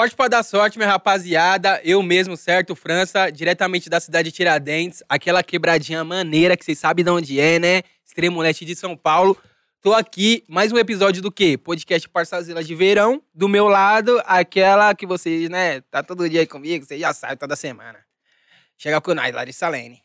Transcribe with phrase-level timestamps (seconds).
[0.00, 1.78] Forte pra dar sorte, minha rapaziada.
[1.84, 2.74] Eu mesmo, certo?
[2.74, 5.02] França, diretamente da cidade de Tiradentes.
[5.06, 7.82] Aquela quebradinha maneira que vocês sabem de onde é, né?
[8.02, 9.36] Extremo Leste de São Paulo.
[9.82, 11.58] Tô aqui, mais um episódio do quê?
[11.58, 13.22] Podcast Parçazela de Verão.
[13.34, 17.36] Do meu lado, aquela que vocês, né, tá todo dia aí comigo, vocês já sabem,
[17.36, 17.98] toda semana.
[18.78, 20.00] Chega com nós, Larissa Lene.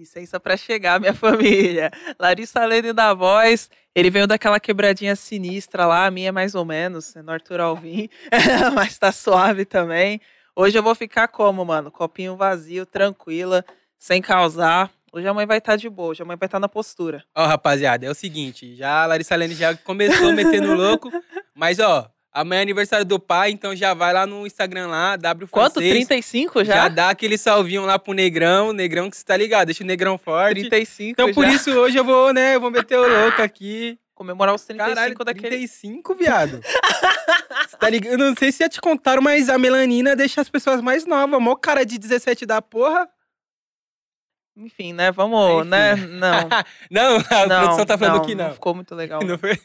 [0.00, 1.90] Licença pra chegar, minha família.
[2.18, 3.68] Larissa Lene da voz.
[3.94, 7.60] Ele veio daquela quebradinha sinistra lá, a minha é mais ou menos, é no Arthur
[7.60, 8.08] Alvim,
[8.74, 10.18] mas tá suave também.
[10.56, 11.90] Hoje eu vou ficar como, mano?
[11.90, 13.62] Copinho vazio, tranquila,
[13.98, 14.90] sem causar.
[15.12, 16.68] Hoje a mãe vai estar tá de boa, hoje a mãe vai estar tá na
[16.68, 17.22] postura.
[17.34, 21.10] Ó, rapaziada, é o seguinte, já a Larissa Lene já começou metendo louco,
[21.54, 25.48] mas ó, amanhã é aniversário do pai, então já vai lá no Instagram lá, W
[25.48, 25.80] Quanto?
[25.80, 26.74] 35 já?
[26.74, 30.16] Já dá aquele salvinho lá pro Negrão, Negrão que você tá ligado, deixa o Negrão
[30.18, 30.68] forte.
[30.68, 31.52] 35 Então por já.
[31.52, 33.98] isso hoje eu vou, né, eu vou meter o louco aqui.
[34.14, 35.56] Comemorar os 35 Caralho, daquele...
[35.56, 36.60] 35, viado.
[37.68, 38.12] Você tá ligado?
[38.12, 41.40] Eu não sei se já te contaram, mas a melanina deixa as pessoas mais novas.
[41.40, 43.08] Mó cara de 17 da porra.
[44.56, 45.10] Enfim, né?
[45.10, 45.70] Vamos, Enfim.
[45.70, 45.96] né?
[45.96, 46.48] Não.
[46.90, 48.52] não, a não, produção tá falando que Não não.
[48.54, 49.20] ficou muito legal.
[49.24, 49.58] Não foi?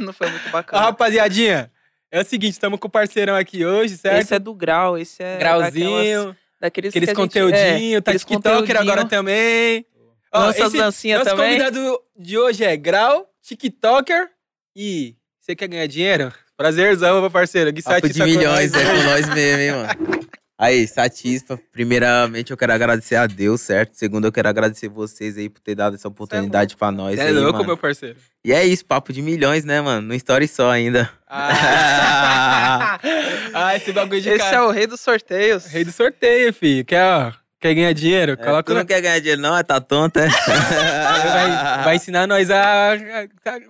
[0.00, 0.82] não foi muito Ó, bacana.
[0.84, 1.70] rapaziadinha,
[2.18, 4.22] é o seguinte, estamos com o parceirão aqui hoje, certo?
[4.22, 8.00] Esse é do grau, esse é Grauzinho, daquelas- daqueles, aqueles que a gente- conteúdinho, é,
[8.00, 9.84] tá aqueles TikToker agora também.
[10.32, 11.52] Ó, Lança as esse- dancinhas nosso também.
[11.58, 14.28] convidado de hoje é Grau, TikToker
[14.74, 16.32] e você quer ganhar dinheiro?
[16.56, 17.70] Prazerzão, meu parceiro.
[17.72, 18.82] Gui Papo de com milhões, nós.
[18.82, 19.88] é com nós mesmo, hein, mano.
[20.58, 21.60] Aí, Satisfa.
[21.70, 23.92] Primeiramente, eu quero agradecer a Deus, certo?
[23.94, 27.32] Segundo, eu quero agradecer vocês aí por ter dado essa oportunidade pra nós é aí,
[27.32, 27.66] louco, mano.
[27.66, 28.16] meu parceiro.
[28.42, 30.08] E é isso, papo de milhões, né, mano?
[30.08, 31.10] No story só ainda.
[31.28, 32.98] Ah,
[33.52, 34.56] ah esse bagulho de Esse cara.
[34.56, 35.66] é o rei dos sorteios.
[35.66, 36.84] Rei do sorteio, filho.
[36.84, 38.32] Quer, ó, quer ganhar dinheiro?
[38.32, 39.56] É, Coloca tu não quer ganhar dinheiro, não?
[39.56, 40.28] É tá tonto, é?
[40.28, 42.92] vai, vai ensinar nós a.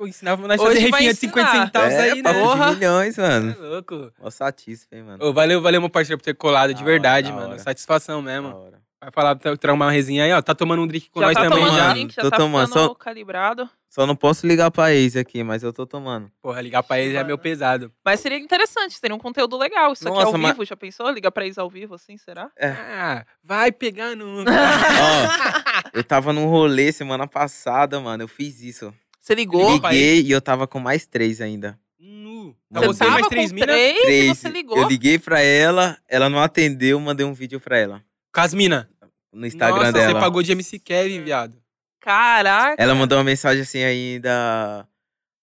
[0.06, 1.64] ensinar nós a fazer rifinha de 50 ensinar.
[1.66, 2.32] centavos é, aí, né?
[2.34, 2.70] Porra.
[2.70, 3.56] de milhões, mano.
[3.58, 4.12] É louco.
[4.92, 5.24] Hein, mano.
[5.24, 7.52] Ô, valeu, valeu, meu parceiro, por ter colado de Da verdade, hora, da mano.
[7.54, 7.62] hora.
[7.62, 8.48] Satisfação Da mesmo.
[8.56, 8.85] hora.
[9.00, 10.40] Vai falar, tra- tramar uma resinha aí, ó.
[10.40, 11.90] Tá tomando um drink com já nós tá também tomando já.
[11.92, 13.68] drink, já Tô tá tomando, só- calibrado.
[13.90, 16.30] Só não posso ligar pra ex aqui, mas eu tô tomando.
[16.42, 17.38] Porra, ligar pra já é meio Mano.
[17.38, 17.92] pesado.
[18.04, 19.92] Mas seria interessante, seria um conteúdo legal.
[19.92, 21.08] Isso aqui Nossa, ao mas- vivo, já pensou?
[21.10, 22.50] Ligar pra ex ao vivo, assim, será?
[22.60, 24.44] Ah, vai pegar no.
[24.44, 28.22] Ó, eu tava num rolê semana passada, mano.
[28.24, 28.92] Eu fiz isso.
[29.20, 29.72] Você ligou?
[29.74, 31.78] Liguei e eu tava com mais três ainda.
[31.98, 32.54] Nu.
[32.72, 33.66] Tá Tá Você tava mais com três minas?
[33.68, 34.38] três e Três.
[34.38, 34.78] você ligou?
[34.78, 38.02] Eu liguei pra ela, ela não atendeu, mandei um vídeo pra ela.
[38.36, 38.86] Casmina.
[39.32, 40.12] No Instagram Nossa, dela.
[40.12, 41.56] você pagou de MC Kevin, viado.
[42.02, 42.80] Caraca.
[42.80, 44.86] Ela mandou uma mensagem assim ainda.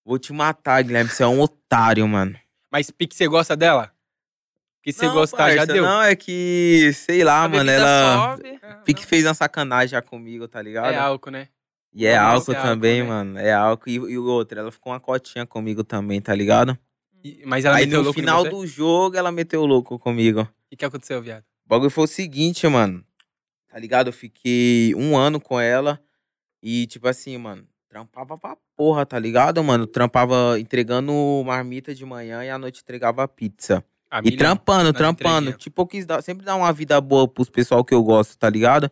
[0.06, 1.10] Vou te matar, Guilherme.
[1.10, 2.38] Você é um otário, mano.
[2.72, 3.92] Mas pique, você gosta dela?
[4.84, 5.82] Que você Não, gostar já parça, deu.
[5.84, 8.36] Não, é que, sei lá, A mano, ela.
[8.38, 8.60] sobe.
[8.86, 10.94] Pique fez uma sacanagem já comigo, tá ligado?
[10.94, 11.48] É álcool, né?
[11.92, 13.08] E é álcool é álcool, também, né?
[13.10, 13.40] mano.
[13.40, 13.90] É álcool.
[13.90, 16.78] E, e o outro, ela ficou uma cotinha comigo também, tá ligado?
[17.24, 20.42] E- Mas ela Aí meteu no louco final do jogo, ela meteu o louco comigo.
[20.42, 21.44] O que, que aconteceu, viado?
[21.74, 23.04] Bagulho foi o seguinte, mano.
[23.68, 24.10] Tá ligado?
[24.10, 26.00] Eu fiquei um ano com ela
[26.62, 29.88] e, tipo assim, mano, trampava pra porra, tá ligado, mano?
[29.88, 31.12] Trampava entregando
[31.44, 33.84] marmita de manhã e à noite entregava pizza.
[34.12, 35.54] A E trampando, trampando.
[35.54, 38.48] Tipo, eu quis dar, sempre dar uma vida boa pros pessoal que eu gosto, tá
[38.48, 38.92] ligado?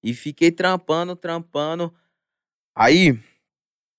[0.00, 1.92] E fiquei trampando, trampando.
[2.72, 3.18] Aí,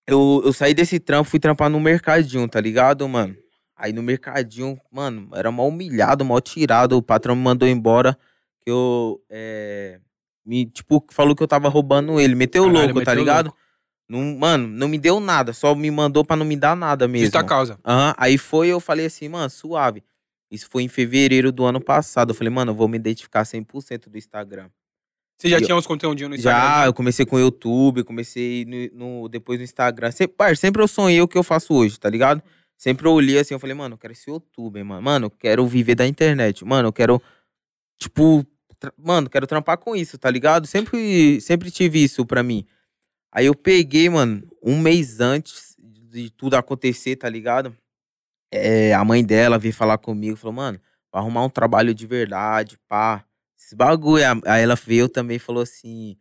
[0.08, 3.36] eu, eu saí desse trampo, fui trampar no mercadinho, tá ligado, mano?
[3.84, 6.96] Aí no mercadinho, mano, era mal humilhado, mal tirado.
[6.96, 8.18] O patrão me mandou embora.
[8.62, 9.22] Que eu.
[9.30, 10.00] É,
[10.46, 12.34] me, tipo, falou que eu tava roubando ele.
[12.34, 13.46] Meteu o Caralho, louco, tá meteu ligado?
[13.48, 13.58] louco.
[14.08, 15.52] Não, mano, não me deu nada.
[15.52, 17.26] Só me mandou pra não me dar nada mesmo.
[17.26, 17.78] Justa causa.
[17.86, 20.02] Aham, aí foi, eu falei assim, mano, suave.
[20.50, 22.30] Isso foi em fevereiro do ano passado.
[22.32, 24.70] Eu falei, mano, eu vou me identificar 100% do Instagram.
[25.38, 26.62] Você já E eu- tinha uns conteúdinhos no Instagram?
[26.62, 30.10] Já, eu comecei com o YouTube, comecei no, no- depois no Instagram.
[30.12, 32.42] Sempre, par, sempre eu sonhei o que eu faço hoje, tá ligado?
[32.84, 35.02] Sempre eu olhei assim, eu falei, mano, eu quero ser youtuber, mano.
[35.02, 36.66] Mano, eu quero viver da internet.
[36.66, 37.22] Mano, eu quero,
[37.98, 38.46] tipo,
[38.98, 40.68] mano, quero trampar com isso, tá ligado?
[40.68, 42.68] Sempre, sempre tive isso pra mim.
[43.32, 47.74] Aí eu peguei, mano, um mês antes de tudo acontecer, tá ligado?
[48.52, 50.78] É, a mãe dela veio falar comigo, falou, mano,
[51.10, 53.24] vai arrumar um trabalho de verdade, pá.
[53.58, 54.26] Esse bagulho.
[54.46, 56.18] Aí ela veio também e falou assim,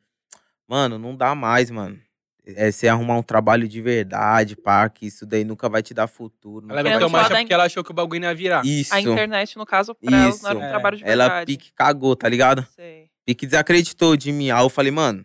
[0.69, 2.00] mano, não dá mais, mano.
[2.44, 6.08] É você arrumar um trabalho de verdade, pá, que isso daí nunca vai te dar
[6.08, 6.66] futuro.
[6.68, 8.66] Ela meteu marcha porque ela achou que o bagulho não ia virar.
[8.66, 10.42] Isso, A internet, no caso, pra isso.
[10.42, 10.68] não era um É.
[10.70, 11.46] trabalho de ela verdade.
[11.46, 12.66] pique cagou, tá ligado?
[12.74, 13.06] Sei.
[13.24, 14.50] Pique desacreditou de mim.
[14.50, 15.24] Aí eu falei, mano, o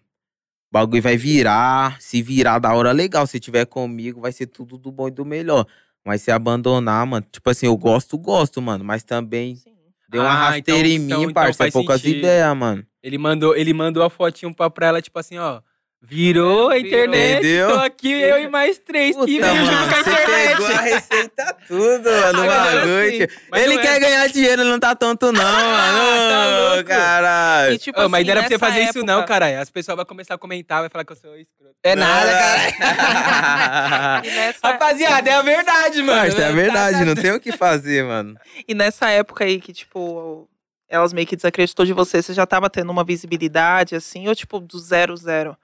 [0.71, 1.99] bagulho vai virar.
[1.99, 3.25] Se virar da hora, legal.
[3.25, 5.65] Se tiver comigo, vai ser tudo do bom e do melhor.
[6.05, 8.83] Mas se abandonar, mano, tipo assim, eu gosto, gosto, mano.
[8.85, 9.73] Mas também Sim.
[10.07, 11.57] deu uma Ah, rasteira então- em então- mim, então parça.
[11.57, 12.85] faz poucas ideias, mano.
[13.01, 15.61] Ele mandou, ele mandou a fotinho pra, pra ela, tipo assim, ó.
[15.99, 17.39] Virou a internet.
[17.39, 17.69] Entendeu?
[17.73, 20.51] Tô aqui eu e mais três que Puta, veio junto mano, com a você internet.
[20.55, 23.11] pegou a receita tudo, mano, o Agora bagulho.
[23.11, 23.27] sim.
[23.51, 23.85] Mas Ele não é.
[23.85, 26.29] quer ganhar dinheiro, ele não tá tonto não, mano.
[26.29, 26.87] tá Ô, louco.
[26.89, 27.73] Caralho.
[27.73, 29.59] E, tipo mas assim, não era pra você fazer isso, não, época- caralho.
[29.59, 31.75] As pessoas vão começar a comentar, vai falar que eu sou escroto.
[31.83, 32.31] É nada,
[32.77, 34.25] caralho.
[34.31, 36.19] Nessa, Rapaziada, é a verdade, mano.
[36.19, 38.35] Mas é verdade, Tá- não tem o que fazer, mano.
[38.67, 40.47] e nessa época aí que, tipo,
[40.87, 44.59] elas meio que desacreditou de você, você já tava tendo uma visibilidade, assim, ou tipo,
[44.59, 45.57] do zero, zero?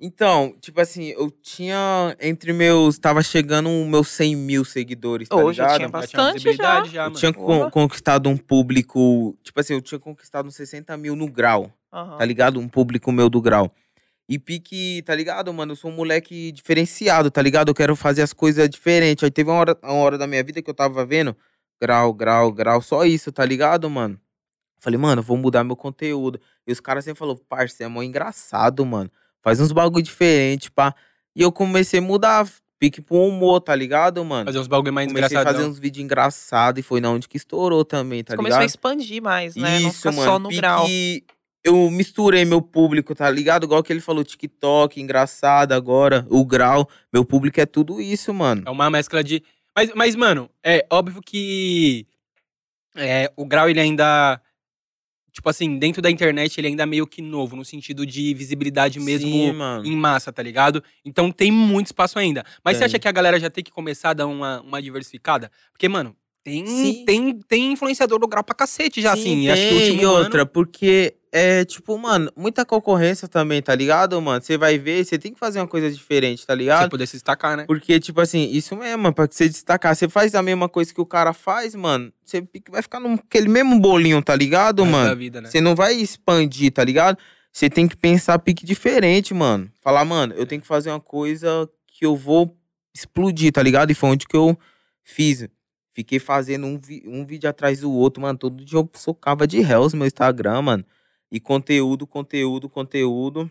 [0.00, 2.98] Então, tipo assim, eu tinha entre meus.
[2.98, 5.76] Tava chegando os meus 100 mil seguidores, tá já ligado?
[5.76, 9.36] tinha Já bastante visibilidade já, Eu tinha con- conquistado um público.
[9.42, 12.16] Tipo assim, eu tinha conquistado uns 60 mil no grau, Aham.
[12.16, 12.60] tá ligado?
[12.60, 13.74] Um público meu do grau.
[14.28, 15.72] E pique, tá ligado, mano?
[15.72, 17.68] Eu sou um moleque diferenciado, tá ligado?
[17.70, 19.24] Eu quero fazer as coisas diferentes.
[19.24, 21.34] Aí teve uma hora, uma hora da minha vida que eu tava vendo
[21.80, 24.20] grau, grau, grau, só isso, tá ligado, mano?
[24.80, 26.38] Falei, mano, eu vou mudar meu conteúdo.
[26.66, 29.10] E os caras sempre falaram, parça, você é mó engraçado, mano.
[29.48, 30.94] Faz uns bagulho diferente, pá.
[31.34, 32.46] E eu comecei a mudar,
[32.78, 34.44] pique pro humor, tá ligado, mano?
[34.44, 37.36] Fazer uns bagulho mais Comecei a fazer uns vídeos engraçados e foi na onde que
[37.36, 38.68] estourou também, tá Você começou a ligado?
[38.68, 39.80] expandir mais, né?
[39.80, 40.22] Não Isso, mano.
[40.22, 40.86] só no pique grau.
[41.64, 43.64] Eu misturei meu público, tá ligado?
[43.64, 46.88] Igual que ele falou, TikTok, engraçado agora, o grau.
[47.12, 48.62] Meu público é tudo isso, mano.
[48.66, 49.42] É uma mescla de.
[49.74, 52.06] Mas, mas mano, é óbvio que
[52.96, 54.40] é, o grau ele ainda.
[55.38, 58.98] Tipo assim, dentro da internet ele ainda é meio que novo, no sentido de visibilidade
[58.98, 59.54] mesmo Sim,
[59.84, 60.82] em massa, tá ligado?
[61.04, 62.42] Então tem muito espaço ainda.
[62.64, 65.48] Mas você acha que a galera já tem que começar a dar uma, uma diversificada?
[65.70, 67.04] Porque, mano, tem, Sim.
[67.04, 69.30] tem, tem influenciador do grau pra cacete já, Sim, assim.
[69.42, 73.60] tem, Acho que o último e outra, ano- porque é tipo, mano, muita concorrência também,
[73.62, 74.42] tá ligado, mano?
[74.42, 76.90] Você vai ver, você tem que fazer uma coisa diferente, tá você ligado?
[76.90, 77.64] poder se destacar, né?
[77.66, 79.94] Porque, tipo assim, isso mesmo, pra você destacar.
[79.94, 83.78] Você faz a mesma coisa que o cara faz, mano, você vai ficar naquele mesmo
[83.80, 85.08] bolinho, tá ligado, resto mano?
[85.08, 85.48] Da vida, né?
[85.50, 87.18] Você não vai expandir, tá ligado?
[87.52, 89.70] Você tem que pensar pique diferente, mano.
[89.80, 92.56] Falar, mano, eu tenho que fazer uma coisa que eu vou
[92.94, 93.90] explodir, tá ligado?
[93.90, 94.56] E foi onde que eu
[95.02, 95.48] fiz.
[95.92, 98.38] Fiquei fazendo um, um vídeo atrás do outro, mano.
[98.38, 100.84] Todo dia eu socava de réus no meu Instagram, mano.
[101.30, 103.50] E conteúdo, conteúdo, conteúdo.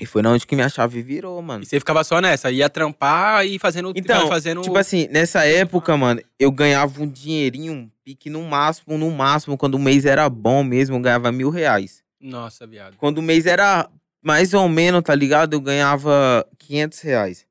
[0.00, 1.64] E foi na onde que minha chave virou, mano.
[1.64, 3.92] E você ficava só nessa, ia trampar e fazendo.
[3.96, 4.62] Então, fazendo...
[4.62, 9.58] Tipo assim, nessa época, mano, eu ganhava um dinheirinho, um pique no máximo, no máximo,
[9.58, 12.02] quando o mês era bom mesmo, eu ganhava mil reais.
[12.20, 12.96] Nossa, viado.
[12.96, 13.88] Quando o mês era
[14.22, 15.54] mais ou menos, tá ligado?
[15.54, 17.46] Eu ganhava 500 reais.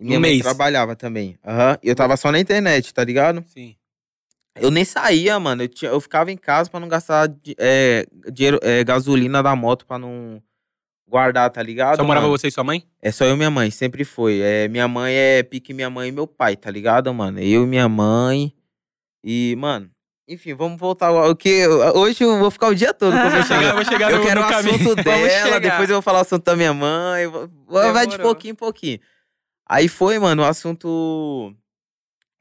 [0.00, 0.42] E minha No mãe mês?
[0.42, 1.38] trabalhava também.
[1.44, 1.78] Aham.
[1.80, 3.44] E eu tava só na internet, tá ligado?
[3.46, 3.76] Sim.
[4.60, 5.62] Eu nem saía, mano.
[5.64, 7.28] Eu, tinha, eu ficava em casa pra não gastar
[7.58, 10.40] é, dinheiro, é, gasolina da moto pra não
[11.08, 11.96] guardar, tá ligado?
[11.96, 12.38] Só morava mano?
[12.38, 12.84] você e sua mãe?
[13.02, 14.40] É só eu e minha mãe, sempre foi.
[14.40, 17.40] É, minha mãe é pique minha mãe e meu pai, tá ligado, mano?
[17.40, 18.54] Eu e minha mãe.
[19.24, 19.90] E, mano,
[20.28, 21.66] enfim, vamos voltar ao ao que.
[21.94, 23.74] Hoje eu vou ficar o dia todo conversando.
[23.74, 24.74] Vou chegar eu quero o caminho.
[24.76, 27.26] assunto dela, depois eu vou falar o assunto da minha mãe.
[27.26, 29.00] vou- Vai de pouquinho em pouquinho.
[29.68, 31.54] Aí foi, mano, o assunto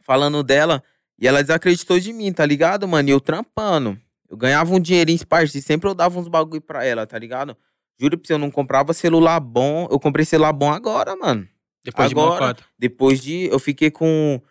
[0.01, 0.83] falando dela.
[1.23, 3.07] E ela desacreditou de mim, tá ligado, mano?
[3.07, 3.97] E eu trampando.
[4.29, 7.55] Eu ganhava um dinheirinho esparso e sempre eu dava uns bagulho pra ela, tá ligado?
[7.97, 9.87] Juro pra você, eu não comprava celular bom.
[9.89, 11.47] Eu comprei celular bom agora, mano.
[11.85, 12.63] Depois de Agora- mocota.
[12.77, 13.45] Depois de.
[13.49, 14.41] Eu fiquei com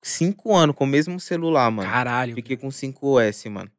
[0.00, 1.90] cinco anos com o mesmo celular, mano.
[1.90, 2.34] Caralho.
[2.36, 3.70] Fiquei com 5S, mano.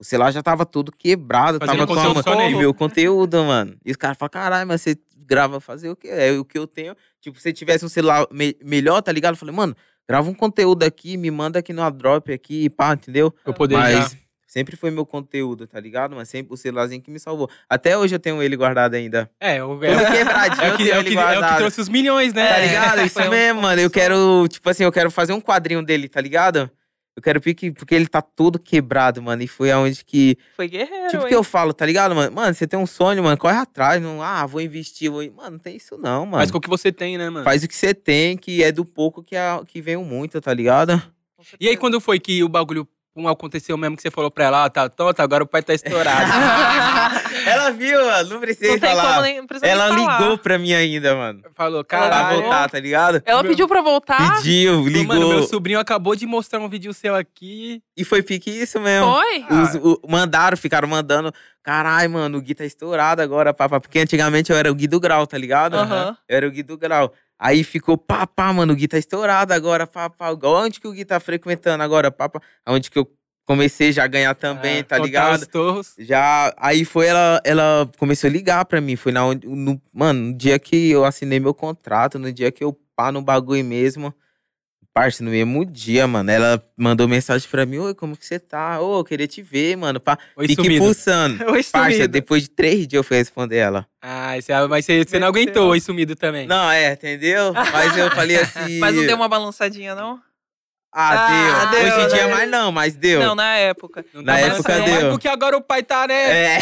[0.00, 2.56] O celular já tava todo quebrado, Fazendo tava com só nele.
[2.56, 3.76] meu conteúdo, mano.
[3.84, 6.08] E os caras falam, caralho, mas você grava fazer o quê?
[6.08, 6.96] É o que eu tenho.
[7.20, 9.34] Tipo, se tivesse um celular me- melhor, tá ligado?
[9.34, 9.76] Eu falei, mano,
[10.08, 13.34] grava um conteúdo aqui, me manda aqui no drop aqui, pá, entendeu?
[13.46, 14.16] Eu poder Mas
[14.46, 16.14] sempre foi meu conteúdo, tá ligado?
[16.14, 17.48] Mas sempre o celularzinho que me salvou.
[17.68, 19.30] Até hoje eu tenho ele guardado ainda.
[19.40, 21.14] É, o, Todo é, quebradinho, é eu o que, tenho é, o que, é o
[21.14, 21.56] que guardado.
[21.58, 22.46] trouxe os milhões, né?
[22.48, 23.06] Tá É, ligado?
[23.06, 23.80] Isso mesmo, mano.
[23.80, 26.70] Eu quero, tipo assim, eu quero fazer um quadrinho dele, tá ligado?
[27.14, 29.42] Eu quero pique, porque ele tá todo quebrado, mano.
[29.42, 30.38] E foi aonde que.
[30.56, 31.28] Foi guerreiro, Tipo hein?
[31.28, 32.34] que eu falo, tá ligado, mano?
[32.34, 34.00] Mano, você tem um sonho, mano, corre atrás.
[34.00, 35.10] Não, ah, vou investir.
[35.10, 35.22] Vou...
[35.32, 36.38] Mano, não tem isso não, mano.
[36.38, 37.44] Mas com o que você tem, né, mano?
[37.44, 40.40] Faz o que você tem, que é do pouco que, a, que vem o muito,
[40.40, 41.02] tá ligado?
[41.60, 42.88] E aí, quando foi que o bagulho
[43.28, 46.30] aconteceu mesmo que você falou pra ela, ah, tá tonta, agora o pai tá estourado.
[47.46, 48.28] Ela viu, mano.
[48.30, 49.22] Não precisei Não falar.
[49.22, 50.20] nem, não precisa Ela falar.
[50.20, 51.42] ligou pra mim ainda, mano.
[51.54, 52.40] Falou, Pra caralho.
[52.42, 53.22] voltar, tá ligado?
[53.24, 54.36] Ela pediu pra voltar?
[54.36, 55.14] Pediu, ligou.
[55.16, 57.82] Mano, meu sobrinho acabou de mostrar um vídeo seu aqui.
[57.96, 59.12] E foi pique isso mesmo.
[59.12, 59.44] Foi?
[59.50, 61.32] Os- o- mandaram, ficaram mandando.
[61.62, 63.80] Caralho, mano, o Gui tá estourado agora, papá.
[63.80, 65.74] Porque antigamente eu era o Gui do Grau, tá ligado?
[65.76, 66.16] Aham.
[66.28, 67.12] Eu era o Gui do Grau.
[67.38, 70.30] Aí ficou, papá, mano, o Gui tá estourado agora, papá.
[70.44, 72.40] Onde que o Gui tá frequentando agora, papá?
[72.66, 73.08] Onde que eu
[73.46, 75.42] comecei já a ganhar também, É, tá ligado?
[75.42, 75.94] Os torros.
[75.98, 78.96] Já, aí foi ela, ela começou a ligar pra mim.
[78.96, 82.62] Foi na onde, no, mano, no dia que eu assinei meu contrato, no dia que
[82.64, 84.14] eu pá no bagulho mesmo.
[84.94, 88.78] Parça, no mesmo dia, mano, ela mandou mensagem pra mim, oi, como que você tá?
[88.78, 90.18] Ô, eu queria te ver, mano, pá.
[90.36, 90.84] Oi, Fique sumido.
[90.84, 91.34] pulsando.
[91.50, 92.08] Oi, Parça, sumido.
[92.08, 93.86] depois de três dias eu fui responder ela.
[94.02, 96.46] Ah, esse- mas você, você não aguentou oi sumido também.
[96.46, 97.54] Não, é, entendeu?
[97.54, 98.78] Mas eu falei assim...
[98.80, 100.20] Mas não deu uma balançadinha, não?
[100.94, 101.80] Ah, Ah, deu.
[101.84, 102.34] deu, Hoje em dia né?
[102.34, 103.20] mais não, mas deu.
[103.20, 104.04] Não, na época.
[104.12, 105.10] Não Na tá época deu.
[105.10, 106.54] Porque agora o pai tá, né?
[106.56, 106.58] É.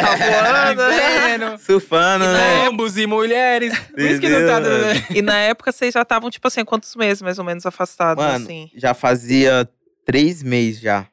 [0.00, 1.56] Tá voando, né?
[1.58, 2.66] Surfando, né?
[2.68, 3.76] Ambos e mulheres.
[3.90, 4.86] Por isso que não tá dando.
[4.86, 5.00] mano?
[5.10, 8.44] E na época vocês já estavam, tipo assim, quantos meses mais ou menos afastados, Mano,
[8.44, 8.70] assim?
[8.76, 9.68] já fazia
[10.06, 11.06] três meses já.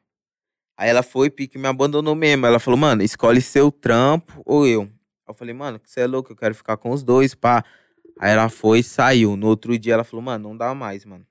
[0.78, 2.46] Aí ela foi, pique, me abandonou mesmo.
[2.46, 4.88] Ela falou, mano, escolhe seu trampo ou eu.
[5.26, 7.64] Eu falei, mano, que você é louco, eu quero ficar com os dois, pá.
[8.20, 9.36] Aí ela foi e saiu.
[9.36, 11.24] No outro dia ela falou, mano, não dá mais, mano.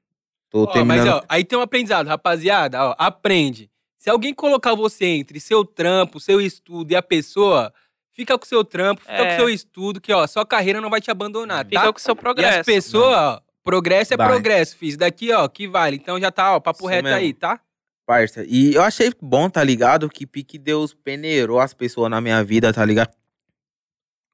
[0.51, 1.07] Tô Ó, terminando.
[1.07, 2.83] mas ó, aí tem um aprendizado, rapaziada.
[2.89, 3.71] Ó, aprende.
[3.97, 7.73] Se alguém colocar você entre seu trampo, seu estudo e a pessoa,
[8.11, 9.31] fica com seu trampo, fica É.
[9.31, 11.93] com seu estudo, que ó, sua carreira não vai te abandonar, Fica tá?
[11.93, 12.59] com o seu E progresso.
[12.59, 14.27] as pessoas, ó, progresso é Vai.
[14.27, 14.97] progresso, fiz.
[14.97, 15.95] Daqui, ó, que vale.
[15.95, 17.17] Então já tá, ó, papo Isso reto mesmo.
[17.17, 17.59] aí, tá?
[18.05, 18.43] Parça.
[18.45, 20.09] E eu achei bom, tá ligado?
[20.09, 23.11] Que Pique Deus peneirou as pessoas na minha vida, tá ligado?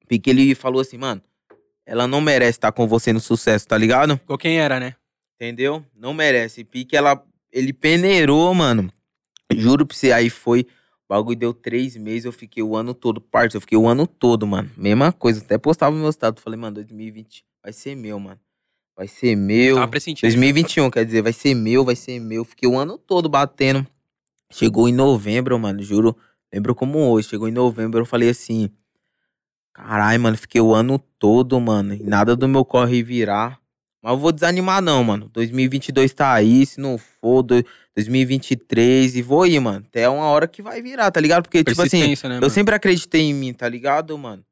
[0.07, 1.21] Pique ele falou assim, mano,
[1.85, 4.19] ela não merece estar com você no sucesso, tá ligado?
[4.23, 4.95] Igual quem era, né?
[5.37, 5.85] Entendeu?
[5.95, 6.63] Não merece.
[6.63, 8.91] Pique, ela, ele peneirou, mano.
[9.53, 10.61] Juro pra você, aí foi.
[11.07, 13.21] O bagulho deu três meses, eu fiquei o ano todo.
[13.21, 14.69] Parça, eu fiquei o ano todo, mano.
[14.75, 15.39] Mesma coisa.
[15.39, 16.41] Até postava no meu estado.
[16.41, 18.39] Falei, mano, 2020 vai ser meu, mano.
[18.95, 19.75] Vai ser meu.
[19.75, 20.27] Tava pressentindo.
[20.27, 22.43] 2021, quer dizer, vai ser meu, vai ser meu.
[22.43, 23.85] Fiquei o ano todo batendo.
[24.51, 26.17] Chegou em novembro, mano, juro.
[26.51, 27.29] Lembro como hoje.
[27.29, 28.71] Chegou em novembro, eu falei assim.
[29.71, 31.93] Caralho, mano, fiquei o ano todo, mano.
[31.93, 33.61] E nada do meu corre virar.
[34.07, 35.29] Mas eu vou desanimar, não, mano.
[35.33, 37.61] 2022 tá aí, se não for, do-
[37.93, 39.17] 2023.
[39.17, 39.83] E vou ir, mano.
[39.89, 41.43] Até uma hora que vai virar, tá ligado?
[41.43, 44.43] Porque, tipo assim, né, eu sempre acreditei em mim, tá ligado, mano?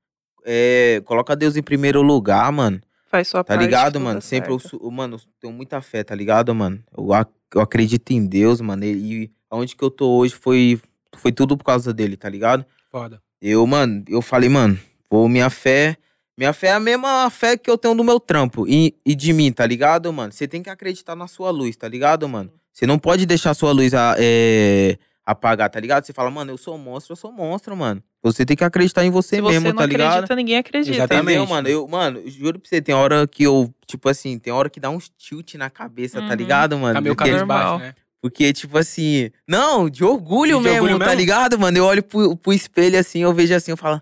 [0.46, 2.82] É, coloca Deus em primeiro lugar, mano.
[3.10, 3.66] Faz sua Tá parte.
[3.66, 4.22] ligado, tudo mano?
[4.22, 6.84] Sempre eu, mano, eu tenho muita fé, tá ligado, mano?
[6.96, 8.84] Eu, ac- eu acredito em Deus, mano.
[8.84, 10.82] E, e aonde que eu tô hoje foi,
[11.16, 12.66] foi tudo por causa dele, tá ligado?
[12.92, 13.22] Foda.
[13.42, 14.78] Eu, mano, eu falei, mano,
[15.10, 15.96] vou minha fé.
[16.38, 19.32] Minha fé é a mesma fé que eu tenho no meu trampo e, e de
[19.32, 20.34] mim, tá ligado, mano?
[20.34, 22.52] Você tem que acreditar na sua luz, tá ligado, mano?
[22.74, 26.04] Você não pode deixar a sua luz a- é, apagar, tá ligado?
[26.06, 28.04] Você fala, mano, eu sou monstro, eu sou monstro, mano.
[28.22, 30.10] Você tem que acreditar em você, Se você mesmo, não tá ligado?
[30.14, 30.96] acredita, ninguém acredita.
[30.98, 31.24] Exatamente.
[31.38, 31.70] Entendeu, mano?
[31.70, 34.80] Eu, mano, eu juro pra você, tem hora que eu, tipo assim, tem hora que
[34.80, 36.36] dá uns tilt na cabeça, tá Uhum.
[36.36, 36.96] ligado, mano?
[36.96, 37.80] Tá meio Porque, normal.
[37.80, 37.96] né?
[38.22, 41.20] porque, tipo assim, não, de orgulho De mesmo, orgulho tá mesmo?
[41.20, 41.78] ligado, mano?
[41.78, 44.02] Eu olho pro, pro espelho assim, eu vejo assim, eu falo,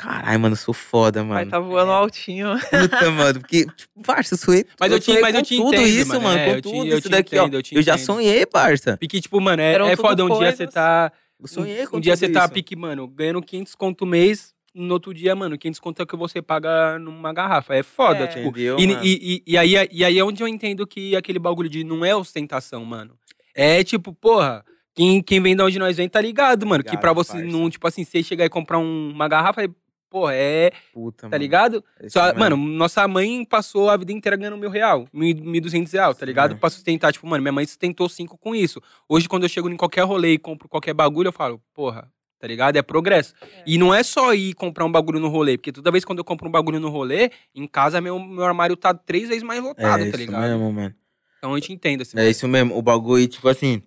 [0.00, 1.50] caralho, mano, eu sou foda, Vai mano.
[1.50, 2.48] tá voando altinho.
[2.58, 5.56] Puta, mano, porque, tipo, parça, eu sonhei, Mas eu te- sonhei mas eu com te
[5.56, 7.56] tudo entendo, isso, mano, é, com eu te- tudo eu isso te daqui, entendo, ó.
[7.58, 8.96] eu te Eu já sonhei, parça.
[8.96, 10.24] Porque, tipo, mano, é, Eram é foda.
[10.24, 11.12] Um dia você tá.
[11.40, 14.52] Eu sonhei com Um dia você tá pique, mano, ganhando 500 conto mês.
[14.74, 17.74] No outro dia, mano, 500 conto é o que você paga numa garrafa.
[17.74, 18.26] É foda, É.
[18.28, 18.48] tipo.
[18.50, 19.00] Entendeu, E, mano?
[19.04, 22.04] e, e, e aí, e aí é onde eu entendo que aquele bagulho de não
[22.04, 23.14] é ostentação, mano.
[23.54, 24.64] É tipo, porra,
[24.94, 26.84] quem, quem vem de onde nós vem tá ligado, mano.
[26.84, 27.46] que pra você parça.
[27.46, 29.68] não, tipo assim, você chegar e comprar um- uma garrafa, é,
[30.10, 30.72] porra, é.
[30.92, 31.40] Puta, Tá mano.
[31.42, 31.84] ligado?
[31.98, 32.38] É isso Só- mesmo.
[32.40, 36.18] mano, nossa mãe passou a vida inteira ganhando mil real, mil, mil duzentos real, tá
[36.18, 36.50] Isso ligado?
[36.50, 36.60] mesmo.
[36.60, 38.82] Pra sustentar, tipo, mano, minha mãe sustentou cinco com isso.
[39.08, 42.46] Hoje, quando eu chego em qualquer rolê e compro qualquer bagulho, eu falo, porra, tá
[42.46, 42.76] ligado?
[42.76, 43.34] É progresso.
[43.64, 46.24] E não é só ir comprar um bagulho no rolê, porque toda vez quando eu
[46.24, 50.00] compro um bagulho no rolê, em casa meu, meu armário tá três vezes mais lotado,
[50.00, 50.40] é tá isso ligado?
[50.42, 50.94] mesmo, mano.
[51.38, 52.18] Então a gente entende assim.
[52.18, 53.82] É isso mesmo, o bagulho, tipo assim.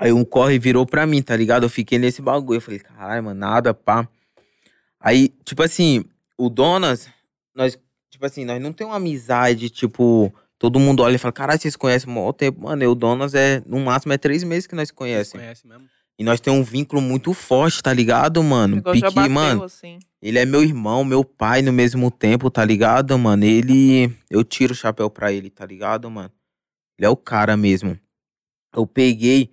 [0.00, 1.64] Aí um corre virou pra mim, tá ligado?
[1.64, 2.58] Eu fiquei nesse bagulho.
[2.58, 4.08] Eu falei, caralho, mano, nada, pá.
[5.00, 6.04] Aí, tipo assim,
[6.36, 7.08] o Donas,
[7.54, 7.78] nós,
[8.10, 11.76] tipo assim, nós não temos uma amizade, tipo, todo mundo olha e fala, caralho, vocês
[11.76, 12.62] conhecem há tempo.
[12.62, 15.44] Mano, eu, o Donas, é, no máximo, é três meses que nós conhecemos.
[15.44, 15.84] conhecem mesmo?
[16.20, 18.82] E nós temos um vínculo muito forte, tá ligado, mano?
[18.82, 20.00] Pique, bateu, mano, assim.
[20.20, 23.44] ele é meu irmão, meu pai no mesmo tempo, tá ligado, mano?
[23.44, 24.12] Ele.
[24.28, 26.32] Eu tiro o chapéu pra ele, tá ligado, mano?
[26.98, 27.96] Ele é o cara mesmo.
[28.74, 29.52] Eu peguei.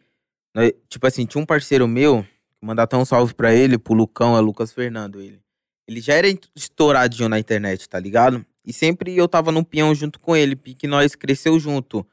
[0.55, 2.25] nós- Tipo assim, tinha um parceiro meu,
[2.65, 5.39] mandar até um salve pra ele, pro Lucão, é Lucas Fernando, ele.
[5.87, 8.43] Ele já era estouradinho na internet, tá ligado?
[8.65, 12.05] E sempre eu tava no peão junto com ele, pique nós cresceu junto.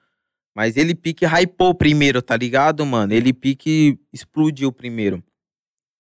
[0.54, 3.14] Mas ele pique hypou primeiro, tá ligado, mano?
[3.14, 5.24] Ele pique explodiu primeiro.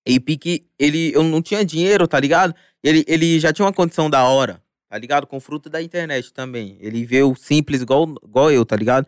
[0.06, 2.54] E pique, ele, eu não tinha dinheiro, tá ligado?
[2.84, 5.26] Ele, ele já tinha uma condição da hora, tá ligado?
[5.26, 6.76] Com fruto da internet também.
[6.80, 9.06] Ele veio simples igual, igual eu, tá ligado?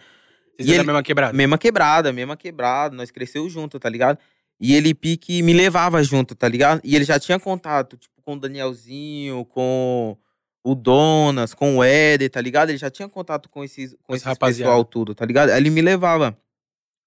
[0.57, 1.33] Vocês E ele- mesma quebrada.
[1.35, 4.19] Mesma quebrada, mesma quebrada, nós cresceu junto, tá ligado?
[4.61, 6.81] E ele pique me levava junto, tá ligado?
[6.85, 10.17] E ele já tinha contato, tipo, com o Danielzinho, com
[10.63, 12.71] o Donas, com o Éder, tá ligado?
[12.71, 14.71] Ele já tinha contato com esses, com Com esses rapaziada.
[14.71, 15.51] pessoal tudo, tá ligado?
[15.51, 16.37] Aí ele me levava.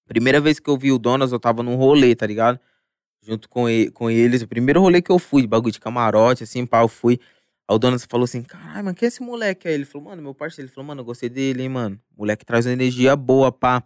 [0.08, 2.60] Primeira vez que eu vi o Donas, eu tava num rolê, tá ligado?
[3.22, 4.42] Junto com, e- com eles.
[4.42, 7.20] O primeiro rolê que eu fui, bagulho de camarote, assim, pá, eu fui.
[7.70, 9.74] Aí o dono falou assim, caralho, mano, quem é esse moleque aí?
[9.74, 10.68] Ele falou, mano, meu parceiro.
[10.70, 12.00] Ele falou, mano, eu gostei dele, hein, mano.
[12.18, 13.84] Moleque traz uma energia boa, pá.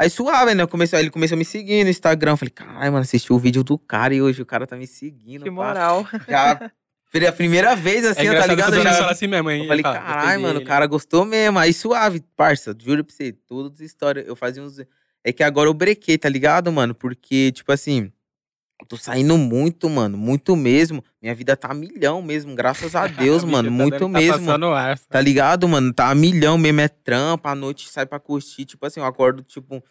[0.00, 0.66] Aí suave, né?
[0.66, 2.32] Começou, aí ele começou a me seguir no Instagram.
[2.32, 4.86] Eu falei, caralho, mano, assisti o vídeo do cara e hoje o cara tá me
[4.86, 5.42] seguindo.
[5.44, 6.06] Que pá." moral.
[6.26, 6.70] Já,
[7.12, 8.74] foi a primeira vez, assim, É tá ligado?
[8.76, 9.62] Donas Já- assim mesmo, hein?
[9.62, 11.58] eu falei, "Gostei caralho, mano, o dele." cara gostou mesmo.
[11.58, 14.26] Aí suave, parça, juro pra você, todas as histórias.
[14.26, 14.78] Eu fazia uns.
[15.22, 16.94] É que agora eu brequei, tá ligado, mano?
[16.94, 18.10] Porque, tipo assim, eu
[18.86, 21.02] tô saindo muito, mano, muito mesmo.
[21.20, 24.46] Minha vida tá a milhão mesmo, graças a Deus, A mano, tá muito tá mesmo.
[24.46, 25.92] passando o ar, Tá ligado, mano?
[25.92, 28.64] Tá a milhão mesmo, é trampa, à noite sai pra curtir.
[28.64, 29.82] Tipo assim, eu acordo, tipo,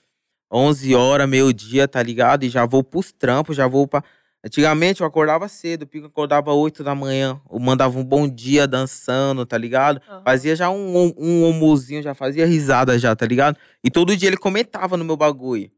[0.51, 2.43] 11 horas, meio-dia, tá ligado?
[2.43, 4.03] E já vou pros trampos, já vou pra.
[4.43, 7.39] Antigamente eu acordava cedo, o pico acordava 8 da manhã.
[7.51, 10.01] Eu mandava um bom dia dançando, tá ligado?
[10.10, 10.22] Aham.
[10.24, 13.58] Fazia já um, um almozinho, já fazia risada já, tá ligado?
[13.84, 15.69] E todo dia ele comentava no meu bagulho.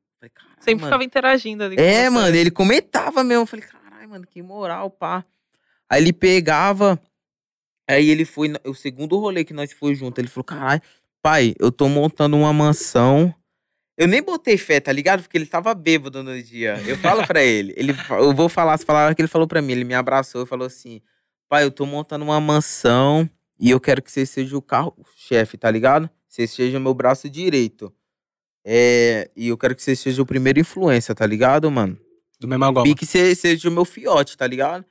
[0.62, 0.88] Sempre mano.
[0.88, 1.76] ficava interagindo ali.
[1.78, 3.44] É, mano, ele comentava mesmo.
[3.44, 5.26] Eu falei, caralho, mano, que moral, pá.
[5.90, 7.02] Aí ele pegava.
[7.90, 8.54] Aí ele foi.
[8.64, 10.82] O segundo rolê que nós foi junto, ele falou, caralho,
[11.22, 13.34] pai, eu tô montando uma mansão.
[13.98, 15.22] Eu nem botei fé, tá ligado?
[15.22, 16.82] Porque ele tava bêbado no dia.
[16.88, 17.74] Eu falo pra ele.
[17.78, 19.74] ele eu vou falar as palavras que ele falou pra mim.
[19.74, 21.02] Ele me abraçou e falou assim:
[21.50, 25.70] pai, eu tô montando uma mansão e eu quero que você seja o carro-chefe, tá
[25.70, 26.10] ligado?
[26.28, 27.94] Você seja o meu braço direito.
[28.64, 31.98] É, e eu quero que você seja o primeiro influência, tá ligado, mano?
[32.40, 32.84] Do mesmo goma.
[32.84, 34.86] Pique se- seja o meu fiote, tá ligado?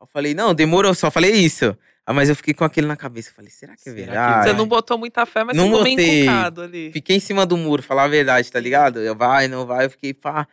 [0.00, 1.76] Eu falei, não, demorou, só falei isso.
[2.06, 3.30] Ah, mas eu fiquei com aquele na cabeça.
[3.34, 4.48] Falei, será que é Será que verdade?
[4.50, 6.22] Você não botou muita fé, mas Não bem botei.
[6.24, 6.90] encucado ali.
[6.92, 8.98] Fiquei em cima do muro, falar a verdade, tá ligado?
[9.00, 10.48] Eu vai, não vai, eu fiquei, pá.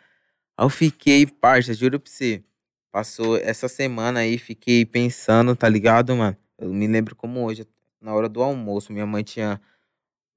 [0.57, 2.43] Aí eu fiquei, parça, juro pra você.
[2.91, 6.35] Passou essa semana aí, fiquei pensando, tá ligado, mano?
[6.57, 7.65] Eu me lembro como hoje,
[8.01, 9.61] na hora do almoço, minha mãe tinha.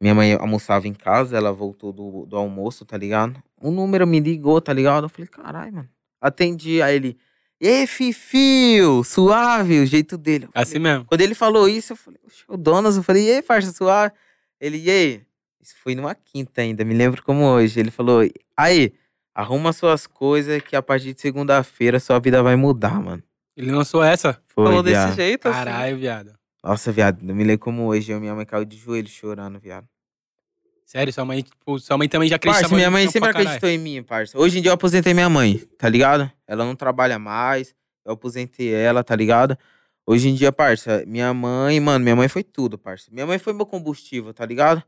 [0.01, 3.43] Minha mãe almoçava em casa, ela voltou do, do almoço, tá ligado?
[3.61, 5.05] Um número me ligou, tá ligado?
[5.05, 5.89] Eu falei, caralho, mano.
[6.21, 7.19] Atendi, aí ele.
[7.61, 10.49] Ê, Fifio, suave, o jeito dele.
[10.55, 11.05] Assim falei, mesmo.
[11.05, 14.15] quando ele falou isso, eu falei, "Oxe, o Donas, eu falei, e aí, parça, suave?
[14.59, 15.23] Ele, e aí?
[15.61, 17.79] Isso foi numa quinta ainda, me lembro como hoje.
[17.79, 18.23] Ele falou,
[18.57, 18.95] aí,
[19.35, 23.23] arruma suas coisas que a partir de segunda-feira sua vida vai mudar, mano.
[23.55, 24.41] Ele lançou essa.
[24.49, 25.09] Foi, Falou viado.
[25.09, 25.59] desse jeito, assim.
[25.59, 26.40] Caralho, viado.
[26.63, 29.89] Nossa, viado, eu me lembro como hoje, eu, minha mãe caiu de joelho chorando, viado.
[30.85, 33.79] Sério, sua mãe, tipo, sua mãe também já Parça, acreditava minha mãe sempre acreditou em
[33.79, 34.37] mim, parça.
[34.37, 36.31] Hoje em dia eu aposentei minha mãe, tá ligado?
[36.47, 39.57] Ela não trabalha mais, eu aposentei ela, tá ligado?
[40.05, 43.09] Hoje em dia, parça, minha mãe, mano, minha mãe foi tudo, parça.
[43.13, 44.83] Minha mãe foi meu combustível, tá ligado?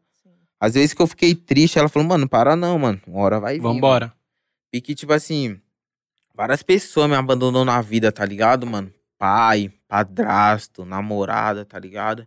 [0.59, 3.01] Às vezes que eu fiquei triste, ela falou, mano, para não, mano.
[3.07, 3.63] Uma hora vai vir.
[3.63, 4.13] mano." Vambora.
[4.73, 5.61] E que, tipo assim,
[6.35, 8.93] várias pessoas me abandonou na vida, tá ligado, mano?
[9.19, 12.27] Pai, padrasto, namorada, tá ligado?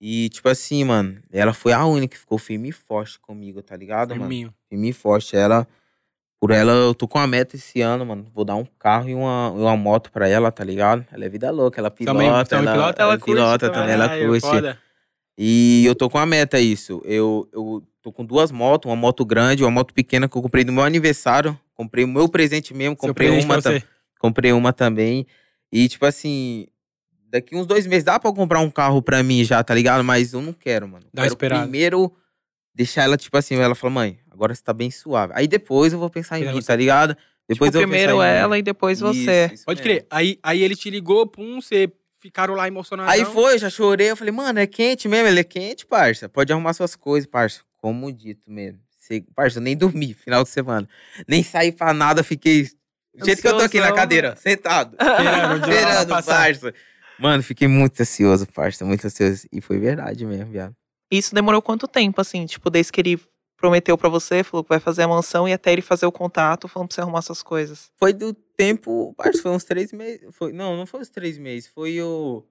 [0.00, 3.76] E, tipo assim, mano, ela foi a única que ficou firme e forte comigo, tá
[3.76, 4.22] ligado, mano?
[4.22, 4.54] Firminho.
[4.70, 5.36] Firme e forte.
[5.36, 5.68] Ela,
[6.40, 8.26] por ela, eu tô com uma meta esse ano, mano.
[8.34, 11.04] Vou dar um carro e uma, uma moto pra ela, tá ligado?
[11.12, 12.18] Ela é vida louca, ela pilota.
[12.18, 13.02] Também- também ela, pilota?
[13.02, 13.90] Ela ela curte pilota também.
[13.90, 14.40] ela Caralho, curte.
[14.46, 14.78] foda.
[15.36, 17.02] E eu tô com a meta isso.
[17.04, 20.64] Eu, eu tô com duas motos, uma moto grande, uma moto pequena que eu comprei
[20.64, 21.58] no meu aniversário.
[21.74, 23.82] Comprei o meu presente mesmo, comprei presente uma,
[24.18, 25.26] comprei uma também.
[25.70, 26.66] E tipo assim,
[27.30, 30.02] daqui uns dois meses dá pra eu comprar um carro pra mim já, tá ligado?
[30.04, 31.06] Mas eu não quero, mano.
[31.12, 32.12] Dá quero primeiro
[32.74, 35.32] deixar ela tipo assim, ela fala: "Mãe, agora você tá bem suave".
[35.36, 37.16] Aí depois eu vou pensar em mim, tá ligado?
[37.48, 38.38] Depois tipo, eu vou primeiro pensar em mim.
[38.38, 39.46] ela e depois você.
[39.46, 40.00] Isso, isso Pode mesmo.
[40.00, 40.06] crer.
[40.10, 43.12] Aí, aí ele te ligou, pum, você ficaram lá emocionados.
[43.12, 44.10] Aí foi, eu já chorei.
[44.10, 45.28] Eu falei, mano, é quente mesmo?
[45.28, 46.28] Ele é quente, parça.
[46.28, 47.60] Pode arrumar suas coisas, parça.
[47.78, 48.80] Como dito mesmo.
[49.00, 50.86] Cê, parça, eu nem dormi final de semana.
[51.26, 52.68] Nem saí pra nada, fiquei.
[53.14, 54.36] Do jeito que eu tô aqui na cadeira, né?
[54.36, 54.94] sentado.
[55.58, 56.74] Esperando parça.
[57.18, 58.84] Mano, fiquei muito ansioso, parça.
[58.84, 59.46] Muito ansioso.
[59.52, 60.74] E foi verdade mesmo, viado.
[61.10, 62.46] Isso demorou quanto tempo, assim?
[62.46, 63.20] Tipo, desde que ele
[63.56, 66.68] prometeu pra você, falou que vai fazer a mansão e até ele fazer o contato,
[66.68, 67.90] falando pra você arrumar suas coisas.
[67.96, 69.12] Foi do tempo.
[69.16, 70.28] Parça, foi uns três meses.
[70.32, 71.68] Foi, não, não foi uns três meses.
[71.68, 72.44] Foi o.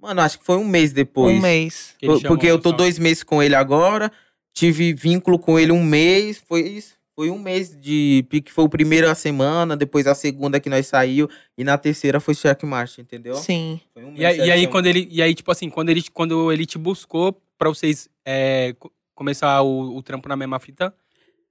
[0.00, 1.36] Mano, acho que foi um mês depois.
[1.36, 1.94] Um mês.
[2.02, 4.12] Chamou Porque eu tô dois meses com ele agora.
[4.52, 6.42] Tive vínculo com ele um mês.
[6.46, 6.94] Foi isso.
[7.22, 8.50] Foi um mês de pique.
[8.50, 11.28] Foi o primeiro a semana, depois a segunda que nós saiu.
[11.56, 13.36] E na terceira foi checkmate, entendeu?
[13.36, 13.80] Sim.
[13.94, 16.50] Foi um E aí, e aí quando ele, e aí, tipo assim, quando ele, quando
[16.50, 20.92] ele te buscou pra vocês é, co- começar o, o trampo na mesma fita,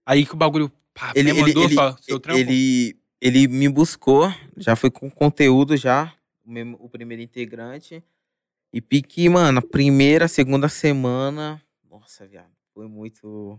[0.06, 2.38] aí que o bagulho pá, ele, ele, ele, mandou ele, só seu trampo?
[2.42, 4.30] ele, ele me buscou.
[4.58, 6.14] Já foi com conteúdo já.
[6.46, 8.04] O, mesmo- o primeiro integrante.
[8.74, 11.62] E pique, mano, primeira, segunda semana.
[11.90, 12.52] Nossa, viado.
[12.74, 13.58] Foi muito.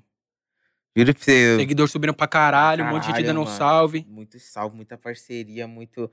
[0.97, 1.57] Juro pra você.
[1.57, 4.07] Seguidor subindo pra caralho, um monte de gente Caralho, dando um salve.
[4.09, 6.11] Muito salve, muita parceria, muito.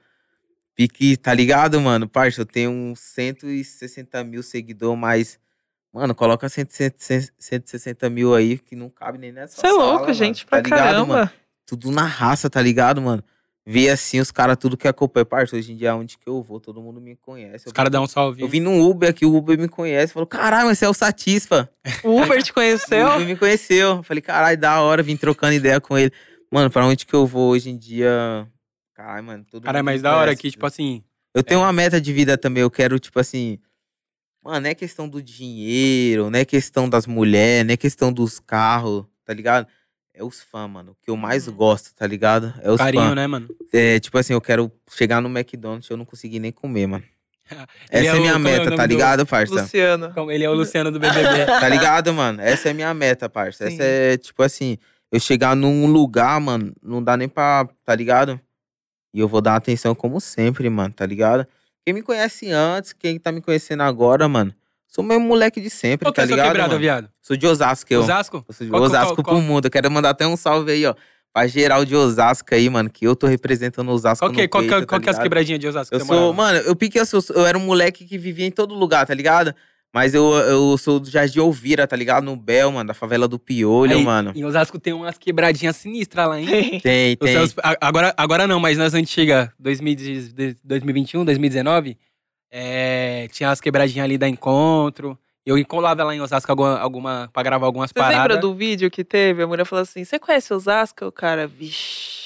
[0.75, 2.07] Pique, tá ligado, mano?
[2.07, 5.39] Parça, eu tenho uns 160 mil seguidores, mas.
[5.91, 10.01] Mano, coloca 100, 100, 160 mil aí, que não cabe nem nessa Você é louco,
[10.01, 11.05] mano, gente, tá pra ligado, caramba.
[11.07, 11.31] mano?
[11.65, 13.23] Tudo na raça, tá ligado, mano?
[13.69, 15.25] Ver assim os caras tudo que acompanha.
[15.25, 17.67] Parça, hoje em dia, onde que eu vou, todo mundo me conhece.
[17.67, 18.41] Os caras dão um salve.
[18.41, 20.11] Eu vim no Uber aqui, o Uber me conhece.
[20.11, 21.69] Falou, caralho, mas você é o Satisfa.
[22.03, 23.07] O Uber te O conheceu?
[23.07, 24.01] Uber me conheceu.
[24.01, 26.11] Falei, caralho, da hora, vim trocando ideia com ele.
[26.51, 28.47] Mano, pra onde que eu vou hoje em dia?
[28.95, 31.03] Caralho, mano, todo Cara, é me da hora que, tipo assim.
[31.35, 33.59] Eu tenho uma meta de vida também, eu quero, tipo assim.
[34.43, 38.39] Mano, não é questão do dinheiro, não é questão das mulheres, não é questão dos
[38.39, 39.67] carros, tá ligado?
[40.19, 40.91] É os fãs, mano.
[40.91, 41.53] O que eu mais Uhum.
[41.55, 42.53] gosto, tá ligado?
[42.61, 43.15] É os Carinho, fãs.
[43.15, 43.47] né, mano?
[43.71, 47.03] É, tipo assim, eu quero chegar no McDonald's e eu não conseguir nem comer, mano.
[47.89, 49.61] Essa é é, o- minha como é o meta, nome tá do- ligado, parça?
[49.61, 50.13] Luciano.
[50.13, 51.45] Como Ele é o Luciano do BBB.
[51.47, 52.41] Tá ligado, mano?
[52.41, 53.65] Essa é a minha meta, parça.
[53.67, 53.75] Sim.
[53.75, 54.77] Essa é, tipo assim,
[55.09, 58.39] eu chegar num lugar, mano, não dá nem pra, tá ligado?
[59.13, 61.47] E eu vou dar atenção como sempre, mano, tá ligado?
[61.85, 64.53] Quem me conhece antes, quem tá me conhecendo agora, mano,
[64.89, 66.79] sou o mesmo moleque de sempre, Qual que tá é sua ligado, quebrada, mano?
[66.81, 67.09] viado?
[67.21, 68.01] Sou de Osasco, eu.
[68.01, 68.43] Osasco?
[68.47, 69.65] Eu sou de Qual- qual- Osasco qual- pro mundo.
[69.65, 70.93] Eu quero mandar até um salve aí, ó.
[71.31, 74.49] Pra geral de Osasco aí, mano, que eu tô representando Osasco Qual que, é- no
[74.49, 75.93] qual, que, é- peito, qual tá que é as quebradinhas de Osasco?
[75.95, 78.47] Eu que você sou, mano, eu pique, eu, sou, eu era um moleque que vivia
[78.47, 79.53] em todo lugar, tá ligado?
[79.93, 82.23] Mas eu, eu sou do Jardim Ouvira, tá ligado?
[82.23, 84.31] No Bel, mano, da favela do Piolho, Aí, mano.
[84.35, 86.45] Em Osasco tem umas quebradinhas sinistras lá, hein?
[86.81, 87.33] Tem, tem.
[87.33, 91.97] seus- agora, agora não, mas nas antigas, 2000 de- 2021, 2019,
[92.51, 95.17] é, tinha as quebradinhas ali da Encontro.
[95.45, 98.41] Eu colava lá em Osasco alguma, alguma, pra gravar algumas Você lembra paradas.
[98.41, 99.41] do vídeo que teve?
[99.43, 101.05] A mulher falou assim: Você conhece Osasco?
[101.05, 102.19] O cara, vixi.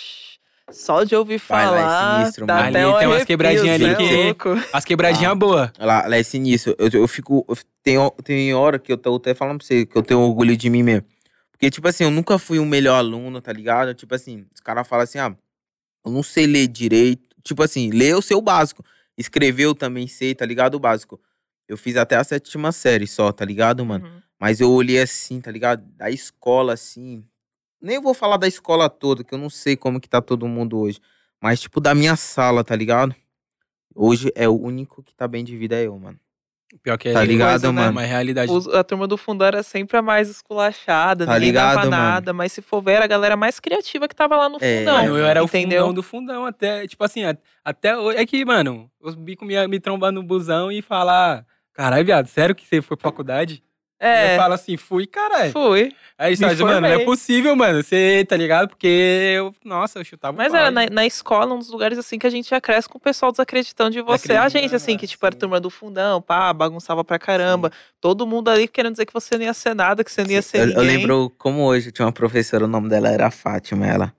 [0.71, 2.19] Só de ouvir Vai lá, é falar.
[2.19, 2.69] sinistro, dá mano.
[2.69, 4.49] até Ali tem umas quebradinhas ali é que- louco.
[4.73, 5.36] As quebradinhas Ah.
[5.36, 5.71] boas.
[5.77, 6.75] Lá, lá é sinistro.
[6.79, 7.45] Eu, eu fico.
[7.47, 10.55] eu tenho, tem hora que eu tô até falando pra você que eu tenho orgulho
[10.57, 11.05] de mim mesmo.
[11.51, 13.93] Porque, tipo assim, eu nunca fui o melhor aluno, tá ligado?
[13.93, 15.36] Tipo assim, os caras falam assim, ah,
[16.05, 17.21] eu não sei ler direito.
[17.43, 18.83] Tipo assim, ler sei o básico.
[19.17, 20.76] Escrever eu também sei, tá ligado?
[20.76, 21.19] O básico.
[21.67, 24.06] Eu fiz até a sétima série só, tá ligado, mano?
[24.06, 24.21] Uhum.
[24.39, 25.86] Mas eu olhei assim, tá ligado?
[25.95, 27.23] Da escola, assim.
[27.82, 30.78] Nem vou falar da escola toda, que eu não sei como que tá todo mundo
[30.78, 30.99] hoje.
[31.41, 33.15] Mas, tipo, da minha sala, tá ligado?
[33.95, 36.19] Hoje é o único que tá bem de vida é eu, mano.
[36.81, 37.71] Pior que é Tá coisa, ligado, né?
[37.71, 37.91] mano?
[37.91, 38.51] Uma realidade.
[38.51, 42.03] Os- a turma do fundo era sempre a mais esculachada, Tá ninguém dava ligado, mano?
[42.03, 44.79] nada, mas se for ver, era a galera mais criativa que tava lá no É,
[44.79, 44.95] fundão.
[44.95, 45.67] Mano, eu era entendeu?
[45.69, 47.21] o fundão do fundão até, tipo assim,
[47.63, 48.17] até hoje.
[48.17, 52.55] É que, mano, os bicos me, me trombam no busão e falar, caralho, viado, sério
[52.55, 53.63] que você foi pra faculdade?
[54.05, 55.53] É, Eu falo assim, fui, caralho.
[55.53, 55.95] fui.
[56.17, 58.67] Aí você fala, mano, não é possível, mano, você, tá ligado?
[58.67, 58.85] Porque
[59.37, 62.27] eu, nossa, eu chutava Mas pau, era na, na escola, um dos lugares assim que
[62.27, 64.33] a gente já cresce com o pessoal desacreditando de você.
[64.33, 65.39] A gente, assim, que tipo, era sim.
[65.39, 67.71] turma do fundão, pá, bagunçava pra caramba.
[68.01, 70.41] Todo mundo ali querendo dizer que você não ia ser nada, que você não ia
[70.41, 70.81] ser eu, ninguém.
[70.81, 74.13] eu lembro como hoje, eu tinha uma professora, o nome dela era Fátima, ela.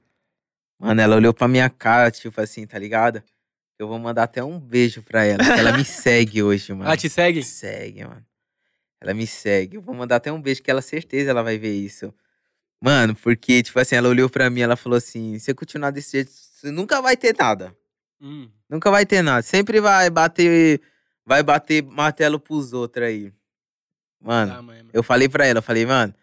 [0.81, 3.23] Mano, ela olhou pra minha cara, tipo assim, tá ligado?
[3.79, 6.85] Eu vou mandar até um beijo pra ela, que ela me segue hoje, mano.
[6.85, 7.42] Ela te segue?
[7.42, 8.25] segue, mano.
[9.05, 9.77] Ela me segue.
[9.77, 12.12] Eu vou mandar até um beijo, que ela certeza ela vai ver isso.
[12.81, 16.12] Mano, porque, tipo assim, ela olhou pra mim ela falou assim: se eu continuar desse
[16.12, 17.75] jeito, você nunca vai ter nada.
[18.21, 18.49] Hum.
[18.69, 19.43] Nunca vai ter nada.
[19.43, 20.81] Sempre vai bater.
[21.25, 23.33] Vai bater martelo pros outros aí.
[24.21, 24.90] Mano, Tá, mãe, mano.
[24.93, 26.14] eu falei pra ela, eu falei, mano,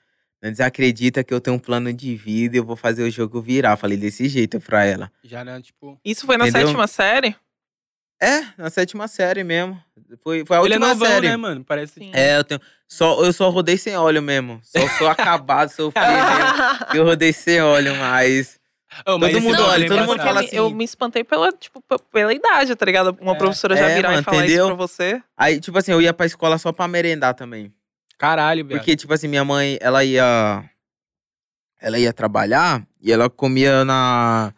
[0.42, 3.42] não desacredita que eu tenho um plano de vida e eu vou fazer o jogo
[3.42, 3.78] virar.
[3.78, 5.12] Falei desse jeito pra ela.
[5.24, 6.00] Já, né, tipo...
[6.04, 6.68] Isso foi na Entendeu?
[6.68, 7.36] sétima série?
[8.22, 9.82] É, na sétima série mesmo.
[10.24, 11.30] Foi, foi a Ele é última novão, série.
[11.30, 11.64] né, mano?
[11.64, 11.94] Parece...
[11.96, 12.12] Sim.
[12.14, 12.62] É, eu tenho.
[12.88, 14.60] Só, eu só rodei sem óleo mesmo.
[14.64, 16.86] Só sou acabado, sou feio mesmo.
[16.94, 18.60] Eu rodei sem óleo, mas.
[19.08, 21.50] Ô, mas Todo mundo olha, é todo mundo fala eu, assim- eu me espantei pela,
[21.54, 21.82] tipo,
[22.12, 23.18] pela idade, tá ligado?
[23.22, 23.38] Uma É.
[23.38, 24.66] professora já É, virar mano, e falar entendeu?
[24.68, 25.24] isso pra você.
[25.38, 27.74] Aí, tipo assim, eu ia pra escola só pra merendar também.
[28.18, 28.78] Caralho, velho.
[28.78, 30.64] Porque, tipo assim, minha mãe, ela ia.
[31.80, 34.54] Ela ia trabalhar e ela comia na.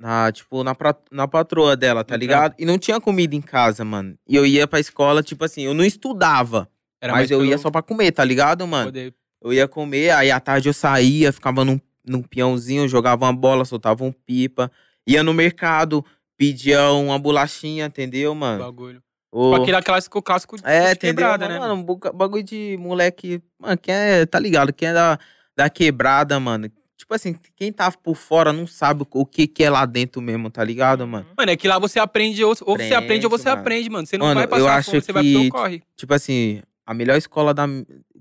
[0.00, 2.54] Na, tipo, na, pra- na patroa dela, tá No ligado?
[2.58, 4.16] E não tinha comida em casa, mano.
[4.26, 6.66] E eu ia pra escola, tipo assim, eu não estudava.
[7.02, 8.86] Era mas eu ia só pra comer, tá ligado, mano?
[8.86, 13.32] poder- Eu ia comer, aí à tarde eu saía, ficava num, num peãozinho, jogava uma
[13.32, 14.70] bola, soltava um pipa.
[15.06, 16.04] Ia no mercado,
[16.36, 18.64] pedia uma bolachinha, entendeu, mano?
[18.64, 19.02] bagulho.
[19.32, 21.74] Ou- Tipo, aquele clássico, clássico de É, quebrada, mano, né?
[21.84, 23.40] mano, bagulho de moleque.
[23.58, 24.26] Mano, quem é.
[24.26, 24.72] Tá ligado?
[24.72, 25.18] Quem é da,
[25.56, 26.68] da quebrada, mano.
[27.00, 30.50] Tipo assim, quem tá por fora não sabe o que, que é lá dentro mesmo,
[30.50, 31.26] tá ligado, mano?
[31.34, 33.60] Mano, é que lá você aprende, ou, ou você aprende ou você Aprende, mano.
[33.60, 34.06] aprende, mano.
[34.06, 35.82] Você não Mano, vai passar eu fome, acho você vai pro que- corre.
[35.96, 37.64] Tipo assim, a melhor escola da,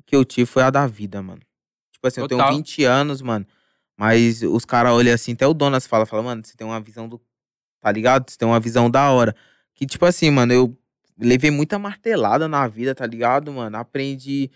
[0.06, 1.42] que eu tive foi a da vida, mano.
[1.92, 2.48] Tipo assim, eu Total.
[2.48, 3.46] tenho 20 anos, mano.
[3.98, 7.06] Mas os caras olham assim, até o Donas fala, fala, mano, você tem uma visão
[7.10, 7.20] do.
[7.82, 8.30] Tá ligado?
[8.32, 9.36] Você tem uma visão da hora.
[9.76, 10.78] Que, tipo assim, mano, eu
[11.20, 13.76] levei muita martelada na vida, tá ligado, mano?
[13.76, 14.50] Aprendi.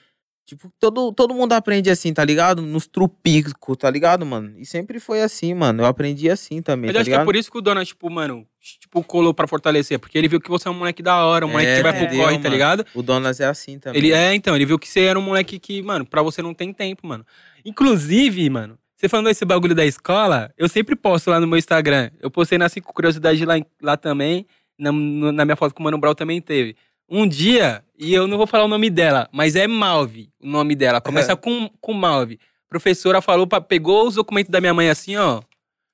[0.45, 2.61] Tipo, todo, todo mundo aprende assim, tá ligado?
[2.61, 4.53] Nos trupicos, tá ligado, mano?
[4.59, 5.83] E sempre foi assim, mano.
[5.83, 7.25] Eu aprendi assim também, Mas tá acho que é ligado?
[7.25, 9.97] por isso que o Dona, tipo, mano, tipo, colou pra fortalecer.
[9.99, 11.93] Porque ele viu que você é um moleque da hora, um moleque É, que vai
[11.93, 12.53] pro entendeu, corre, tá mano?
[12.53, 12.85] ligado?
[12.93, 13.99] O Donas é assim também.
[14.01, 16.53] Ele é, então, ele viu que você era um moleque que, mano, pra você não
[16.53, 17.25] tem tempo, mano.
[17.63, 22.11] Inclusive, mano, você falando esse bagulho da escola, eu sempre posto lá no meu Instagram.
[22.21, 24.45] Eu postei nas cinco curiosidades lá, lá também.
[24.77, 26.75] Na, na minha foto com o Mano Brown também teve.
[27.09, 30.75] Um dia, e eu não vou falar o nome dela, mas é Malve o nome
[30.75, 30.99] dela.
[31.01, 32.39] Começa com, com Malve.
[32.69, 35.41] Professora falou, pra, pegou os documentos da minha mãe assim, ó.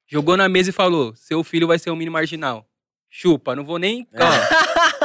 [0.07, 2.65] Jogou na mesa e falou: seu filho vai ser um mini marginal.
[3.11, 4.07] Chupa, não vou nem.
[4.15, 4.59] Ó,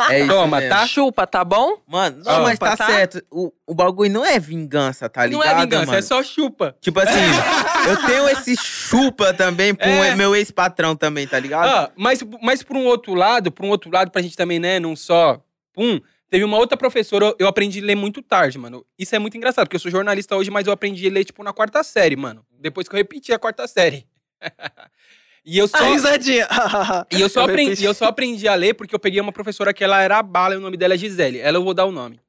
[0.11, 0.75] É isso Toma, mesmo.
[0.75, 0.87] tá?
[0.87, 1.79] Chupa, tá bom?
[1.87, 2.43] Mano, não, Ó.
[2.43, 2.87] mas tá, Tá?
[2.87, 3.23] certo.
[3.31, 5.99] O, o bagulho não é vingança, tá não ligado, é vingança, mano?
[5.99, 6.77] é só chupa.
[6.81, 7.21] Tipo assim,
[7.89, 10.13] eu tenho esse chupa também com É.
[10.13, 11.67] o meu ex-patrão também, tá ligado?
[11.69, 14.79] Ah, mas, mas por um outro lado, por um outro lado, pra gente também, né,
[14.79, 15.41] não só.
[15.75, 18.87] Pum, teve uma outra professora, eu aprendi a ler muito tarde, mano.
[18.99, 21.43] Isso é muito engraçado, porque eu sou jornalista hoje, mas eu aprendi a ler, tipo,
[21.43, 22.47] na quarta série, mano.
[22.59, 24.07] Depois que eu repeti a quarta série.
[25.45, 25.77] e eu só.
[25.77, 26.49] A risadinha.
[27.13, 27.85] E eu só, Eu aprendi, repeti.
[27.85, 30.55] eu só aprendi a ler porque eu peguei uma professora que ela era a bala
[30.55, 31.39] e o nome dela é Gisele.
[31.41, 32.21] Ela eu vou dar o nome.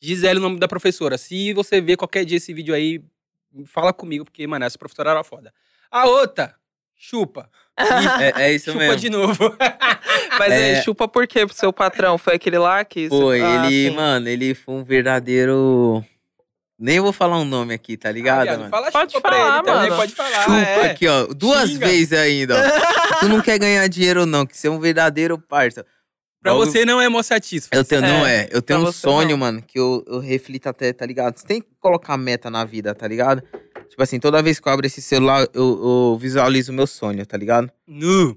[0.00, 1.16] Gisele é o nome da professora.
[1.18, 3.02] Se você ver qualquer dia esse vídeo aí,
[3.66, 5.52] fala comigo, porque, mano, essa professora era foda.
[5.90, 6.54] A outra,
[6.96, 7.48] chupa.
[8.36, 8.96] É, é isso chupa mesmo.
[9.00, 9.56] de novo.
[10.38, 10.82] Mas É.
[10.82, 12.16] chupa por quê pro seu patrão?
[12.18, 13.08] Foi aquele lá que...
[13.08, 13.96] Foi, Ah, ele, sim.
[13.96, 16.04] mano, ele foi um verdadeiro.
[16.78, 18.70] Nem vou falar um nome aqui, tá ligado, Ah, viado, mano?
[18.70, 19.96] Fala Pode chupa pra falar, ele também, mano.
[19.96, 20.42] pode falar.
[20.42, 20.90] Chupa é.
[20.90, 21.26] aqui, ó.
[21.26, 21.86] Duas Xinga.
[21.86, 23.18] vezes ainda, ó.
[23.20, 25.86] tu não quer ganhar dinheiro, não, que você é um verdadeiro parça.
[26.42, 27.72] Pra Bagulho- você não é mó satisfeito.
[27.74, 28.48] Eu tenho, não É, é.
[28.50, 29.36] Eu tenho pra um sonho, não.
[29.38, 31.38] mano, que eu, eu reflito até, tá ligado?
[31.38, 33.42] Você tem que colocar meta na vida, tá ligado?
[33.94, 37.24] Tipo assim, toda vez que eu abro esse celular, eu, eu visualizo o meu sonho,
[37.24, 37.70] tá ligado?
[37.86, 38.36] Nu.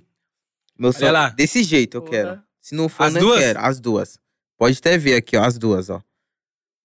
[0.77, 1.11] Meu sonho.
[1.11, 1.29] lá.
[1.29, 2.11] Desse jeito eu Porra.
[2.11, 2.41] quero.
[2.61, 3.39] Se não for, As não duas?
[3.39, 3.59] quero.
[3.59, 4.19] As duas.
[4.55, 5.99] Pode até ver aqui, ó, as duas, ó.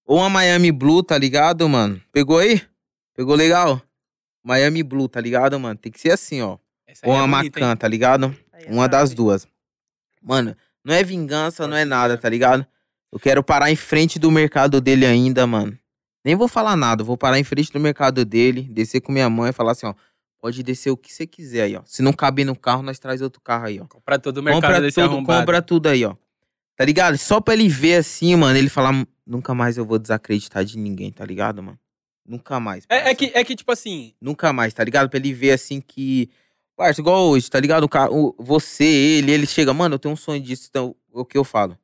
[0.03, 2.01] Ou a Miami Blue, tá ligado, mano?
[2.11, 2.63] Pegou aí?
[3.15, 3.79] Pegou legal?
[4.43, 5.77] Miami Blue, tá ligado, mano?
[5.77, 6.57] Tem que ser assim, ó.
[6.87, 7.65] Essa aí Ou é a bonita, hein?
[7.65, 8.35] Macan, tá ligado?
[8.53, 9.17] Aí, Uma das sabe?
[9.17, 9.47] duas.
[10.19, 12.65] Mano, não é vingança, não é nada, tá ligado?
[13.11, 15.77] Eu quero parar em frente do mercado dele ainda, mano.
[16.23, 19.49] Nem vou falar nada, vou parar em frente do mercado dele, descer com minha mãe
[19.49, 19.93] e falar assim, ó.
[20.41, 21.81] Pode descer o que você quiser aí, ó.
[21.85, 23.85] Se não caber no carro, nós traz outro carro aí, ó.
[23.85, 25.39] Comprar todo o mercado Compra desse tudo, arrombado.
[25.41, 26.15] compra tudo aí, ó.
[26.75, 27.17] Tá ligado?
[27.17, 31.11] Só pra ele ver assim, mano, ele falar, nunca mais eu vou desacreditar de ninguém,
[31.11, 31.79] tá ligado, mano?
[32.25, 32.85] Nunca mais.
[32.89, 35.09] É, é que, é que, tipo assim, Nunca mais, tá ligado?
[35.09, 36.29] Pra ele ver assim que.
[36.75, 37.83] Parça, igual hoje, tá ligado?
[37.83, 40.67] O cara, o- você, ele, ele chega, mano, eu tenho um sonho disso.
[40.69, 41.77] Então, o que eu falo?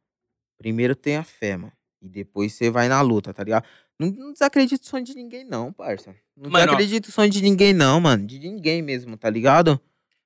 [0.57, 1.71] Primeiro tenha fé, mano.
[2.01, 3.65] E depois você vai na luta, tá ligado?
[3.99, 6.15] Não, não desacredita o sonho de ninguém, não, parça.
[6.35, 6.75] Não Mano, ó.
[6.75, 8.25] desacredita o sonho de ninguém, não, mano.
[8.25, 9.79] De ninguém mesmo, tá ligado?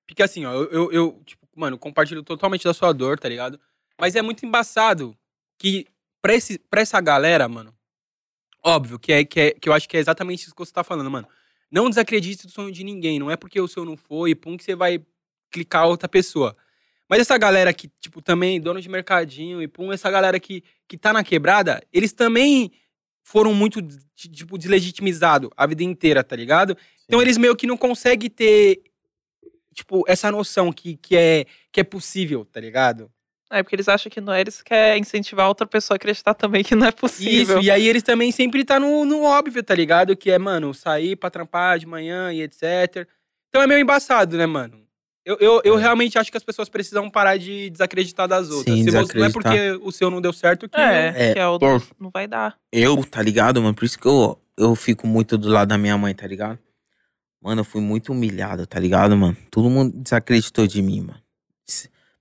[0.06, 3.60] Porque assim, ó, eu, eu, eu, tipo, mano, compartilho totalmente da sua dor, tá ligado?
[4.00, 5.18] Mas é muito embaçado
[5.58, 5.88] que
[6.22, 7.74] pra, esse, pra essa galera, mano,
[8.64, 10.84] óbvio que, é, que, é, que eu acho que é exatamente isso que você tá
[10.84, 11.28] falando, mano.
[11.72, 13.18] Não desacredite do sonho de ninguém.
[13.18, 15.04] Não é porque o seu não foi, pum, que você vai
[15.50, 16.56] clicar outra pessoa.
[17.10, 20.98] Mas essa galera que, tipo, também, dono de mercadinho e pum, essa galera que, que
[20.98, 22.72] tá na quebrada, eles também
[23.24, 23.82] foram muito,
[24.16, 26.78] tipo, deslegitimizados a vida inteira, tá ligado?
[27.06, 28.82] Então eles meio que não conseguem ter,
[29.74, 33.10] tipo, essa noção que, que, é, que é possível, tá ligado?
[33.50, 36.64] É, porque eles acham que não é, eles querem incentivar outra pessoa a acreditar também
[36.64, 37.60] que não é possível.
[37.60, 40.18] Isso, e aí eles também sempre tá no, no óbvio, tá ligado?
[40.18, 43.08] Que é, mano, sair pra trampar de manhã e etc.
[43.50, 44.83] Então é meio embaçado, né, mano?
[45.26, 45.82] Eu, eu, eu É.
[45.82, 48.76] realmente acho que as pessoas precisam parar de desacreditar das outras.
[48.76, 50.80] Sim, Se você, não é porque o seu não deu certo que.
[50.80, 51.82] É, É, que é o pô.
[52.00, 52.58] não vai dar.
[52.72, 53.74] Eu, tá ligado, mano?
[53.74, 56.60] Por isso que eu, eu fico muito do lado da minha mãe, tá ligado?
[57.42, 59.36] Mano, eu fui muito humilhado, tá ligado, mano?
[59.52, 61.20] Todo mundo desacreditou de mim, mano.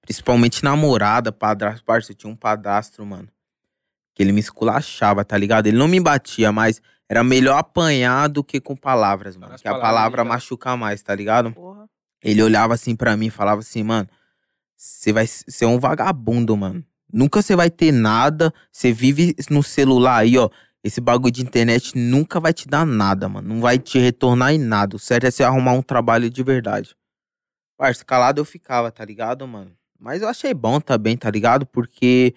[0.01, 1.85] Principalmente namorada, padrasto.
[1.85, 3.29] Parça, eu tinha um padastro, mano.
[4.15, 5.69] Que ele me esculachava, tá ligado?
[5.69, 9.57] Ele não me batia, mas era melhor apanhar do que com palavras, mano.
[9.57, 10.31] Que a palavra né?
[10.31, 11.53] machuca mais, tá ligado?
[11.53, 11.89] Porra.
[12.23, 14.09] Ele olhava assim pra mim e falava assim, mano,
[14.77, 16.85] você vai ser um vagabundo, mano.
[17.13, 20.49] Nunca você vai ter nada, você vive no celular aí, ó.
[20.85, 23.49] Esse bagulho de internet nunca vai te dar nada, mano.
[23.49, 24.97] Não vai te retornar em nada.
[24.97, 26.97] O certo é você arrumar um trabalho de verdade.
[27.77, 29.71] Parça, calado eu ficava, tá ligado, mano?
[29.99, 31.65] Mas eu achei bom também, tá ligado?
[31.65, 32.35] Porque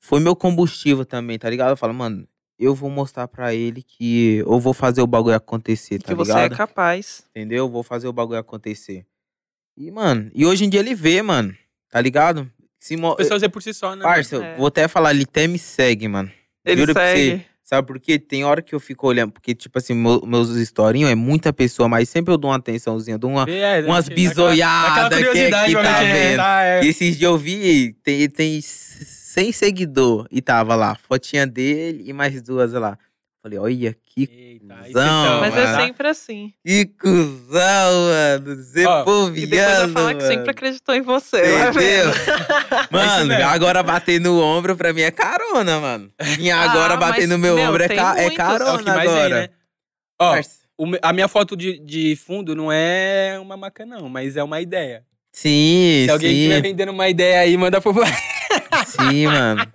[0.00, 1.70] foi meu combustível também, tá ligado?
[1.70, 2.26] Eu falo, mano,
[2.58, 6.32] eu vou mostrar pra ele que eu vou fazer o bagulho acontecer, tá que você
[6.32, 6.52] ligado?
[6.52, 7.24] é capaz.
[7.30, 7.68] Entendeu?
[7.68, 9.06] Vou fazer o bagulho acontecer.
[9.76, 11.54] E, mano, e hoje em dia ele vê, mano.
[11.90, 12.50] Tá ligado?
[12.78, 13.10] Se mo...
[13.10, 14.02] As pessoas é por si só, né?
[14.02, 14.56] Parça, É.
[14.56, 16.30] vou até falar, ele até me segue, mano.
[16.64, 17.30] Ele Juro pra segue.
[17.38, 17.46] você.
[17.64, 18.16] Sabe por quê?
[18.16, 21.88] Tem hora que eu fico olhando, porque, tipo assim, meu- meus historinhos é muita pessoa,
[21.88, 23.42] mas sempre eu dou uma atençãozinha, dou uma.
[23.50, 26.36] É, umas daquela- bizoiadas daquela que- que pra tá é, vendo.
[26.36, 26.84] tá, é.
[26.84, 32.12] E esses dias eu vi, tem, tem 100 seguidor e tava lá, fotinha dele e
[32.12, 32.96] mais duas lá.
[33.42, 35.66] Falei, olha que Eita, aí Cuzão, Mas mano.
[35.66, 36.52] é sempre assim.
[36.64, 38.54] Que cuzão, mano.
[38.62, 41.42] Zé Ó, E depois vai Poviano, falar que sempre acreditou em você.
[41.68, 42.06] Entendeu?
[42.90, 43.44] Mano, mesmo.
[43.44, 46.10] agora bater no ombro pra mim é carona, mano.
[46.38, 48.22] E agora Ah, bater mas, no meu meu, ombro é, ca- é muitos.
[48.22, 49.40] É o que carona mais vem, agora.
[49.42, 49.48] né?
[50.18, 50.58] Ó, Parça.
[50.78, 54.42] o me- a minha foto de, de fundo não é uma maca, não, mas é
[54.42, 55.04] uma ideia.
[55.32, 56.36] Sim, Se alguém sim.
[56.38, 57.94] estiver vendendo uma ideia aí, manda por
[58.86, 59.70] Sim, mano.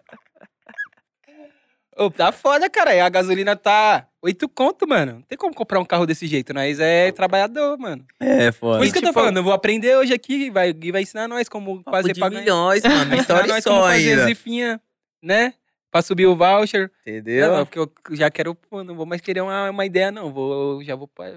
[1.96, 2.96] Ô, tá foda, cara.
[2.96, 5.14] E a gasolina tá 8 conto, mano.
[5.14, 6.54] Não tem como comprar um carro desse jeito.
[6.54, 8.06] Nós é trabalhador, mano.
[8.20, 8.78] É, foda.
[8.78, 11.02] Por isso que eu tô tipo- falando, eu vou aprender hoje aqui vai, e vai
[11.02, 12.42] ensinar nós como Papo fazer de pra ganhar.
[12.42, 12.96] milhões, mano.
[12.96, 14.26] Vai ensinar história nós como só fazer ainda.
[14.26, 14.82] zifinha,
[15.24, 15.54] né?
[15.90, 16.92] Pra subir o voucher.
[17.06, 17.52] Entendeu?
[17.58, 20.32] Não, porque eu já quero, pô, não vou mais querer uma, uma ideia, não.
[20.32, 21.34] Vou, já vou pra.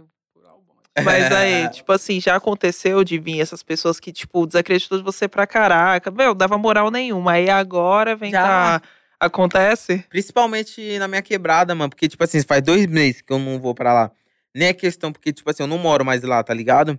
[1.03, 5.27] Mas aí, tipo assim, já aconteceu de vir essas pessoas que, tipo, desacreditou de você
[5.27, 6.09] pra caraca.
[6.13, 7.33] Meu, dava moral nenhuma.
[7.33, 8.43] Aí agora vem Já.
[8.43, 8.83] cá.
[9.19, 10.05] Acontece?
[10.09, 11.91] Principalmente na minha quebrada, mano.
[11.91, 14.11] Porque, tipo assim, faz dois meses que eu não vou pra lá.
[14.55, 16.97] Nem é questão, porque, tipo assim, eu não moro mais lá, tá ligado?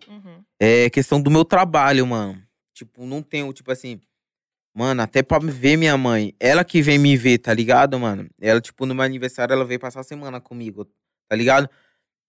[0.59, 2.41] É questão do meu trabalho, mano.
[2.73, 3.99] Tipo, não tenho, tipo assim.
[4.73, 6.33] Mano, até pra ver minha mãe.
[6.37, 8.27] Ela que vem me ver, tá ligado, mano?
[8.41, 10.85] Ela, tipo, no meu aniversário, ela veio passar a semana comigo,
[11.29, 11.69] tá ligado?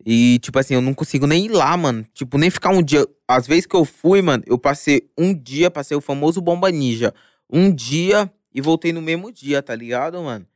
[0.04, 2.06] E, tipo assim, eu não consigo nem ir lá, mano.
[2.14, 3.04] Tipo, nem ficar um dia.
[3.26, 7.12] Às vezes que eu fui, mano, eu passei um dia, passei o famoso Bomba Ninja.
[7.50, 10.46] Um dia e voltei no mesmo dia, tá ligado, mano?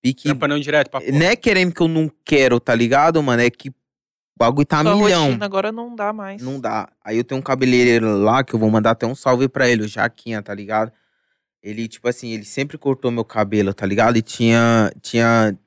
[0.00, 0.28] Pique.
[0.28, 3.42] Trampando direto pra Não é querendo que eu não quero, tá ligado, mano?
[3.42, 3.74] É que o
[4.38, 5.36] bagulho tá Sua milhão.
[5.40, 6.40] agora não dá mais.
[6.40, 6.88] Não dá.
[7.04, 9.82] Aí eu tenho um cabeleireiro lá que eu vou mandar até um salve pra ele,
[9.82, 10.92] o Jaquinha, tá ligado?
[11.60, 14.16] Ele, tipo assim, ele sempre cortou meu cabelo, tá ligado?
[14.16, 14.92] E tinha.
[15.02, 15.58] Tinha.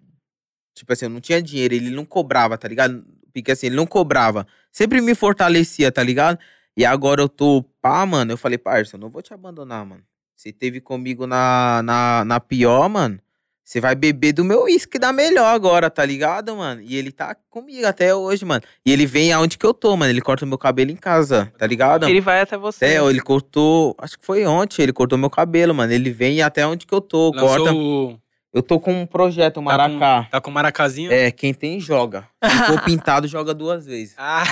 [0.73, 3.03] Tipo assim, eu não tinha dinheiro, ele não cobrava, tá ligado?
[3.33, 4.47] Porque assim, ele não cobrava.
[4.71, 6.39] Sempre me fortalecia, tá ligado?
[6.77, 8.31] E agora eu tô, pá, mano.
[8.31, 10.03] Eu falei, parça, eu não vou te abandonar, mano.
[10.41, 13.19] Você teve comigo na, na, na pior, mano.
[13.63, 16.81] Você vai beber do meu uísque da melhor agora, tá ligado, mano?
[16.81, 18.63] E ele tá comigo até hoje, mano.
[18.83, 20.11] E ele vem aonde que eu tô, mano.
[20.11, 22.09] Ele corta meu cabelo em casa, tá ligado?
[22.09, 22.85] Ele vai até você.
[22.85, 25.93] É, ele cortou, acho que foi ontem, ele cortou meu cabelo, mano.
[25.93, 27.59] Ele vem até onde que eu tô, corta.
[27.65, 27.77] Lançou
[28.09, 28.19] o.
[28.51, 30.27] Eu tô com um projeto, um Tá com- maracá.
[30.31, 31.11] Tá com o maracazinho?
[31.11, 32.27] É, quem tem, joga.
[32.43, 34.15] Se for pintado, joga duas vezes.
[34.19, 34.43] Ah.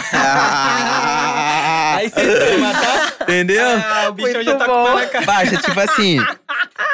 [1.97, 3.23] Aí você toma, tá?
[3.23, 3.65] Entendeu?
[3.67, 4.83] Ah, o bichão Muito já tá com bom.
[4.89, 5.21] o maracá.
[5.21, 6.17] Baixa, tipo assim.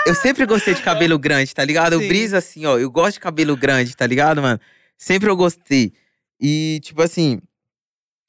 [0.05, 1.93] Eu sempre gostei de cabelo grande, tá ligado?
[1.93, 2.08] Eu Sim.
[2.08, 2.77] briso assim, ó.
[2.77, 4.60] Eu gosto de cabelo grande, tá ligado, mano?
[4.97, 5.93] Sempre eu gostei.
[6.39, 7.39] E, tipo assim.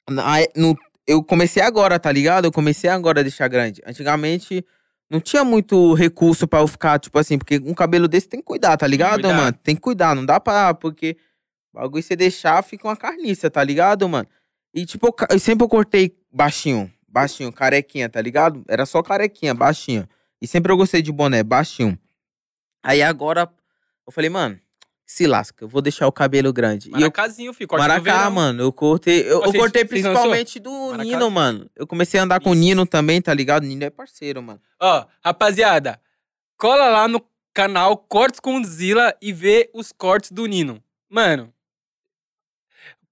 [0.09, 0.23] na-
[0.55, 2.45] no- eu comecei agora, tá ligado?
[2.45, 3.81] Eu comecei agora a deixar grande.
[3.85, 4.65] Antigamente.
[5.09, 8.45] Não tinha muito recurso pra eu ficar, tipo assim, porque um cabelo desse tem que
[8.45, 9.33] cuidar, tá ligado, cuidar.
[9.37, 9.57] mano?
[9.63, 10.73] Tem que cuidar, não dá pra.
[10.73, 11.15] Porque
[11.73, 14.27] o bagulho você deixar fica uma carniça, tá ligado, mano?
[14.73, 18.63] E tipo, eu eu sempre eu cortei baixinho, baixinho, carequinha, tá ligado?
[18.67, 20.07] Era só carequinha, baixinho.
[20.41, 21.97] E sempre eu gostei de boné, baixinho.
[22.83, 23.49] Aí agora
[24.05, 24.59] eu falei, mano,
[25.05, 26.89] se lasca, eu vou deixar o cabelo grande.
[26.89, 27.67] Maracazinho, filho.
[27.67, 29.21] corta no Maracá, mano, eu cortei.
[29.21, 31.03] Eu, eu cortei principalmente do Maracá?
[31.03, 31.69] Nino, mano.
[31.75, 33.63] Eu comecei a andar com o Nino também, tá ligado?
[33.63, 34.61] Nino é parceiro, mano.
[34.81, 35.99] Ó, rapaziada,
[36.57, 40.83] cola lá no canal Cortes com Zila e vê os cortes do Nino.
[41.09, 41.53] Mano,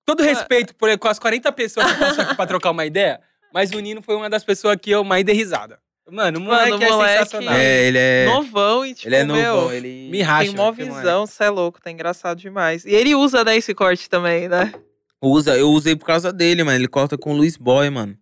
[0.05, 3.19] todo respeito por com as 40 pessoas que passam aqui pra trocar uma ideia,
[3.53, 5.79] mas o Nino foi uma das pessoas que eu mais dei risada.
[6.11, 7.55] Mano, o moleque Mano, é o moleque- sensacional.
[7.55, 8.25] É, ele é.
[8.27, 10.07] Novão e, tipo, ele é meu, novão, ele.
[10.11, 10.45] me racha.
[10.51, 10.95] tem mó que mano.
[10.95, 12.85] visão, cê é louco, tá engraçado demais.
[12.85, 14.71] E ele usa, né, esse corte também, né?
[15.19, 16.77] Usa, eu usei por causa dele, mano.
[16.77, 18.15] Ele corta com o Luiz Boy, mano.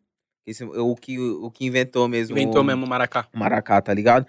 [0.47, 2.37] Esse, o, que, o que inventou mesmo.
[2.37, 3.27] Inventou o, mesmo o Maracá.
[3.33, 4.25] o Maracá, tá ligado?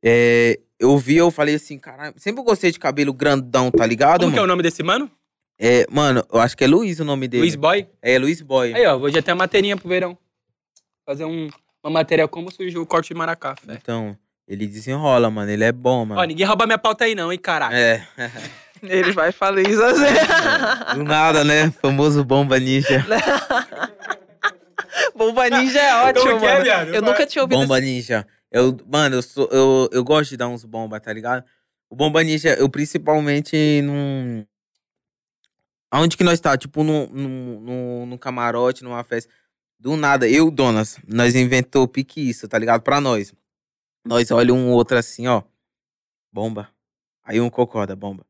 [0.00, 2.14] É, eu vi, eu falei assim, caralho.
[2.16, 4.52] Sempre eu gostei de cabelo grandão, tá ligado, Como que é o mano?
[4.52, 5.10] nome desse mano?
[5.58, 7.42] É, mano, eu acho que é Luiz o nome dele.
[7.42, 7.88] Luiz Boy?
[8.02, 8.74] É, Luiz Boy.
[8.74, 10.16] Aí, ó, hoje até a materinha pro verão.
[11.06, 11.48] Fazer um-
[11.82, 13.72] uma matéria como surgiu o corte de Maracá, fé.
[13.74, 14.16] Então,
[14.46, 15.50] ele desenrola, mano.
[15.50, 16.20] Ele é bom, mano.
[16.20, 17.74] Ó, ninguém rouba minha pauta aí não, hein, caralho.
[17.76, 18.06] É.
[18.82, 20.94] Ele vai falar isso assim.
[20.96, 21.70] Do nada, né?
[21.80, 23.04] Famoso bomba ninja.
[25.14, 26.64] Bomba Ninja é ótimo, Como que é, mano.
[26.64, 26.94] viado?
[26.94, 28.26] Eu nunca tinha ouvido Bomba ninja.
[28.50, 31.42] Eu, mano, eu, sou, eu, eu gosto de dar uns bomba, tá ligado?
[31.90, 34.44] O bomba ninja, eu principalmente num.
[35.90, 36.56] Aonde que nós tá?
[36.56, 39.32] Tipo, num, num, num, num camarote, numa festa.
[39.78, 42.82] Do nada, eu, donas, nós inventou pique isso, tá ligado?
[42.82, 43.32] Pra nós.
[44.04, 45.42] Nós olha um outro assim, ó.
[46.32, 46.68] Bomba.
[47.24, 48.24] Aí um concorda, bomba.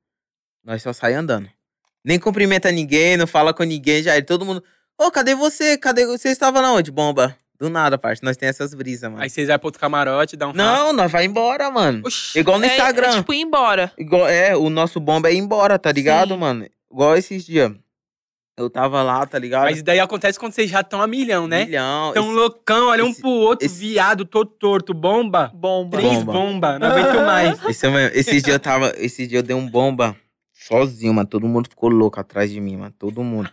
[0.65, 1.49] Nós só sai andando.
[2.05, 4.63] Nem cumprimenta ninguém, não fala com ninguém, já é todo mundo.
[4.99, 5.77] Ô, cadê você?
[5.79, 6.31] Cadê você?
[6.31, 6.91] estava na onde?
[6.91, 7.37] Bomba.
[7.59, 8.23] Do nada, parte.
[8.23, 9.23] Nós tem essas brisas, mano.
[9.23, 12.03] Aí vocês vão pro outro camarote, dá um Não, nós vai embora, mano.
[12.07, 12.39] Oxi.
[12.39, 13.09] Igual no É- Instagram.
[13.09, 13.93] É, tipo, ir embora.
[13.97, 16.41] Igual, é, o nosso bomba é ir embora, tá ligado, Sim.
[16.41, 16.67] mano?
[16.91, 17.73] Igual esses dias.
[18.59, 19.65] Eu tava lá, tá ligado?
[19.65, 21.67] Mas daí acontece quando vocês já estão a milhão, né?
[21.67, 22.13] Milhão.
[22.15, 25.53] Tão esse- loucão, olha um esse- pro outro, esse- viado, todo torto, bomba.
[25.55, 25.99] Bomba.
[25.99, 26.33] Três Bomba.
[26.33, 27.59] bomba, não aguento mais.
[27.69, 28.17] Esse, é mesmo.
[28.17, 28.95] esse dia eu tava.
[28.97, 30.17] Esse dia eu dei um bomba
[30.55, 31.29] sozinho, mano.
[31.29, 32.95] Todo mundo ficou louco atrás de mim, mano.
[32.99, 33.51] Todo mundo.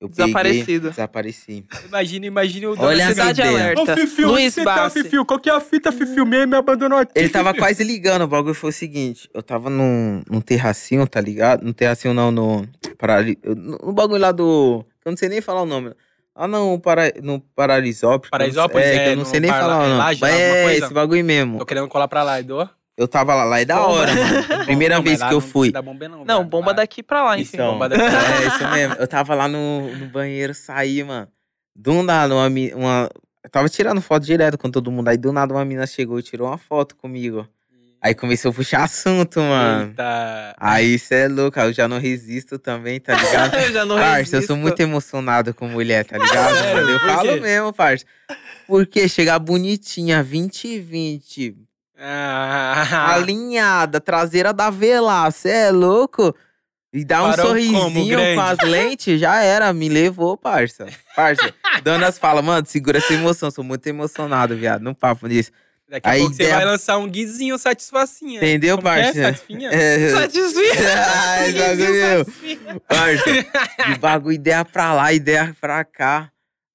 [0.00, 0.90] Eu peguei, Desaparecido.
[0.90, 1.64] desapareci.
[1.86, 3.42] Imagina, imagina o Olha da Cidade.
[3.42, 3.82] Alerta.
[3.82, 5.02] Ô, Luiz você tá, Bassi.
[5.02, 5.26] Fifiu?
[5.26, 6.24] Qual que é a fita, Fifiu?
[6.24, 7.12] Me, me abandonou aqui.
[7.16, 8.22] Ele tava quase ligando.
[8.22, 11.64] O bagulho foi o seguinte: eu tava num, num terracinho, tá ligado?
[11.64, 12.64] No terracinho não, no.
[12.96, 14.84] Para, no, no bagulho lá do.
[15.04, 15.92] eu não sei nem falar o nome.
[16.32, 18.30] Ah, não, para, no Paraisópolis.
[18.30, 20.32] Paraisópolis, é, que é, eu não no sei nem falar o é nome.
[20.32, 21.58] É, esse bagulho mesmo.
[21.58, 22.70] Tô querendo colar pra lá, Edu.
[22.98, 24.64] Eu tava lá, lá é da hora, mano.
[24.66, 25.70] Primeira Não, vez que eu não fui.
[25.70, 26.24] dar bomba, não.
[26.24, 27.52] Não, bomba daqui pra lá, enfim.
[27.54, 28.02] Então, bomba daqui.
[28.02, 28.94] é isso mesmo.
[28.96, 31.28] Eu tava lá no, no banheiro, saí, mano.
[31.76, 33.08] Do nada, uma, uma.
[33.44, 35.06] Eu tava tirando foto direto com todo mundo.
[35.06, 37.46] Aí do nada uma mina chegou e tirou uma foto comigo.
[38.00, 39.90] Aí começou a puxar assunto, mano.
[39.90, 40.54] Eita.
[40.58, 43.54] Aí cê é louco, eu já não resisto também, tá ligado?
[43.62, 46.54] eu já não Parça, eu sou muito emocionado com mulher, tá ligado?
[46.58, 46.90] Sério?
[46.90, 48.04] Eu falo mesmo, parça.
[48.66, 51.56] Porque chegar bonitinha, 20 e 20,
[52.00, 56.34] Ah, alinhada, traseira da Velar, cê é louco?
[56.92, 60.86] E dar um como, sorrisinho com as lentes, já era, me levou, parça.
[61.14, 61.52] Parça,
[61.84, 65.50] Donas fala, mano, segura essa emoção, sou muito emocionado, viado, no papo disso.
[65.88, 68.36] Daqui a Aí pouco você ideia- vai lançar um guizinho satisfacinha.
[68.38, 69.02] Entendeu, Como é?
[69.04, 69.22] parça?
[69.22, 69.70] Satisfinha?
[69.72, 70.82] É, Satisfeito.
[71.26, 72.80] Ai, bagulho.
[72.86, 73.32] Parça,
[73.92, 76.30] de bagulho, ideia pra lá, ideia pra cá.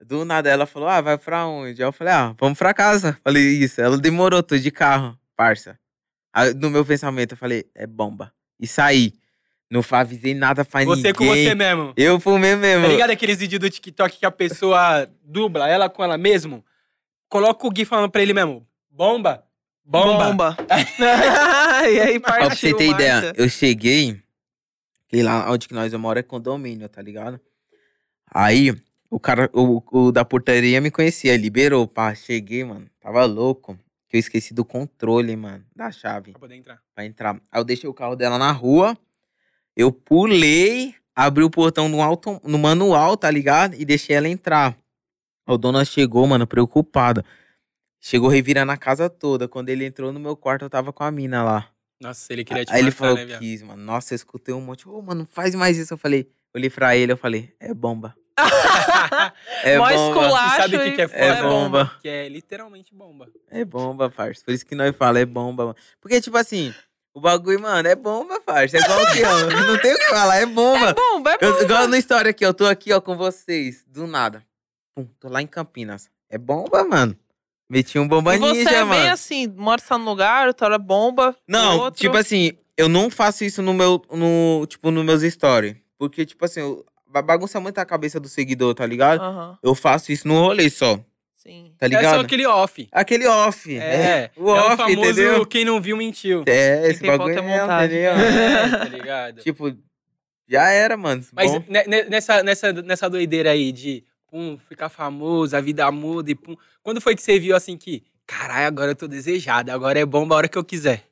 [0.06, 1.82] Do nada ela falou, ah, vai pra onde?
[1.82, 3.18] Aí eu falei, ah, vamos pra casa.
[3.24, 3.82] Falei, isso.
[3.82, 5.80] Ela demorou, tô de carro, parça.
[6.34, 8.34] Aí, no meu pensamento, eu falei, é bomba.
[8.60, 9.14] E saí.
[9.70, 11.14] Não avisei nada pra Você ninguém.
[11.14, 11.94] com você mesmo.
[11.98, 12.86] Eu fumei mesmo.
[12.86, 16.64] Tá ligado aqueles vídeos do TikTok que a pessoa dubla ela com ela mesmo?
[17.28, 18.68] Coloca o Gui falando pra ele mesmo.
[18.92, 19.44] Bomba?
[19.84, 20.26] Bomba.
[20.26, 20.58] Bomba.
[21.90, 24.22] e aí Ó, pra partiu, você ter ideia, eu cheguei,
[25.08, 27.40] que lá onde que nós vamos é condomínio, tá ligado?
[28.32, 28.76] Aí,
[29.14, 33.78] o cara, o, o da portaria me conhecia, liberou, pá, cheguei, mano, tava louco,
[34.10, 36.82] que eu esqueci do controle, mano, da chave, Pra poder entrar.
[36.96, 37.36] pra entrar.
[37.52, 38.98] Aí eu deixei o carro dela na rua,
[39.78, 43.76] eu pulei, abri o portão no, auto, no manual, tá ligado?
[43.76, 44.76] E deixei ela entrar.
[45.48, 47.24] O dona chegou, mano, preocupada.
[48.00, 49.48] Chegou revirando a casa toda.
[49.48, 51.70] Quando ele entrou no meu quarto, eu tava com a mina lá.
[52.02, 53.82] Nossa, ele queria te Aí ele falou né, quis, mano.
[53.84, 54.88] Nossa, eu escutei um monte.
[54.88, 55.94] Ô, mano, faz mais isso.
[55.94, 58.16] Eu falei, olhei pra ele, eu falei, é bomba.
[59.64, 59.94] É Mó bomba.
[59.94, 61.48] esculacho Você sabe o que que é É foda?
[61.50, 61.98] bomba.
[62.02, 63.28] Que é literalmente bomba.
[63.50, 64.44] É bomba, parça.
[64.46, 65.76] Por isso que nós falamos, é bomba, mano.
[66.02, 66.74] Porque, tipo assim,
[67.14, 68.78] o bagulho, mano, é bomba, parça.
[68.78, 69.66] É igual aqui, ó.
[69.68, 70.90] Não tem o que falar, é bomba.
[70.90, 71.64] É bomba, é Eu, bomba.
[71.64, 72.50] igual na história aqui, ó.
[72.50, 73.84] Eu tô aqui, ó, com vocês.
[73.88, 74.44] Do nada.
[74.96, 76.10] Pum, tô lá em Campinas.
[76.30, 77.16] É bomba, mano.
[77.70, 79.02] Meti um bomba E você ninja, é mano.
[79.02, 81.36] bem assim, mora só no lugar, outra hora é bomba.
[81.48, 82.00] Não, outro.
[82.02, 85.76] tipo assim, eu não faço isso no meu, no, tipo, nos meus stories.
[85.98, 86.86] Porque, tipo assim, eu,
[87.22, 89.22] bagunça muito a cabeça do seguidor, tá ligado?
[89.22, 91.00] Aham, Eu faço isso no rolê só,
[91.36, 91.74] sim.
[91.78, 92.16] tá É ligado?
[92.16, 92.88] só aquele off.
[92.92, 93.78] Aquele off.
[93.78, 95.46] É, o é off, o famoso entendeu?
[95.46, 96.44] quem não viu mentiu.
[96.48, 97.98] É, esse tem bagulho falta é é, montagem.
[98.00, 98.14] entendeu?
[98.74, 99.42] É, tá ligado?
[99.42, 99.78] tipo,
[100.48, 101.24] já era, mano.
[101.34, 105.90] Mas Bom, ne- ne- nessa, nessa, nessa doideira aí de pum, ficar famoso, a vida
[105.92, 106.56] muda e pum.
[106.82, 110.34] Quando foi que você viu assim que, caralho, agora eu tô desejado, agora é bomba
[110.36, 111.04] a hora que eu quiser?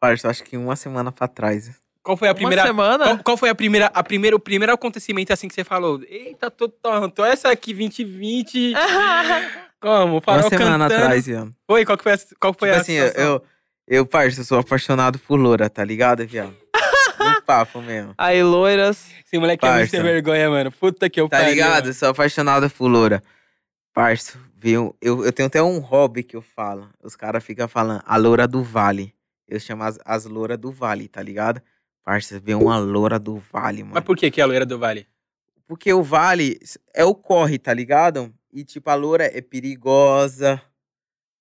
[0.00, 1.70] parça, acho que uma semana pra trás.
[2.02, 2.62] Qual foi a primeira.
[2.62, 3.04] Uma semana?
[3.04, 6.00] Qual, qual foi a primeira, a primeira, o primeiro acontecimento assim que você falou?
[6.08, 8.72] Eita, tô tonto, essa aqui 2020.
[9.80, 10.12] Como?
[10.14, 11.02] Uma Farol semana cantando.
[11.04, 11.54] atrás, viado.
[11.66, 11.84] Foi?
[11.84, 13.32] Qual que foi a, qual foi Tipo a assim, eu, situação?
[13.32, 13.42] eu,
[13.86, 16.54] eu, parça, sou apaixonado por loura, tá ligado, viado?
[17.20, 18.14] No papo mesmo.
[18.16, 19.06] Aí, loiras.
[19.26, 20.72] Esse moleque é muito sem vergonha, mano.
[20.72, 21.82] Puta que eu Tá pariu, ligado?
[21.84, 21.92] mano.
[21.94, 23.22] Sou apaixonado por loura.
[23.92, 24.96] Parça, viu?
[25.02, 26.88] Eu, eu tenho até um hobby que eu falo.
[27.02, 29.14] Os caras ficam falando, a loura do vale.
[29.46, 31.60] Eu chamo as, as louras do vale, tá ligado?
[32.10, 33.94] Parça, vê uma loura do vale, mano.
[33.94, 35.06] Mas por que que é a loira do Vale?
[35.68, 36.58] Porque o vale
[36.92, 38.34] é o corre, tá ligado?
[38.52, 40.60] E tipo, a loura é perigosa.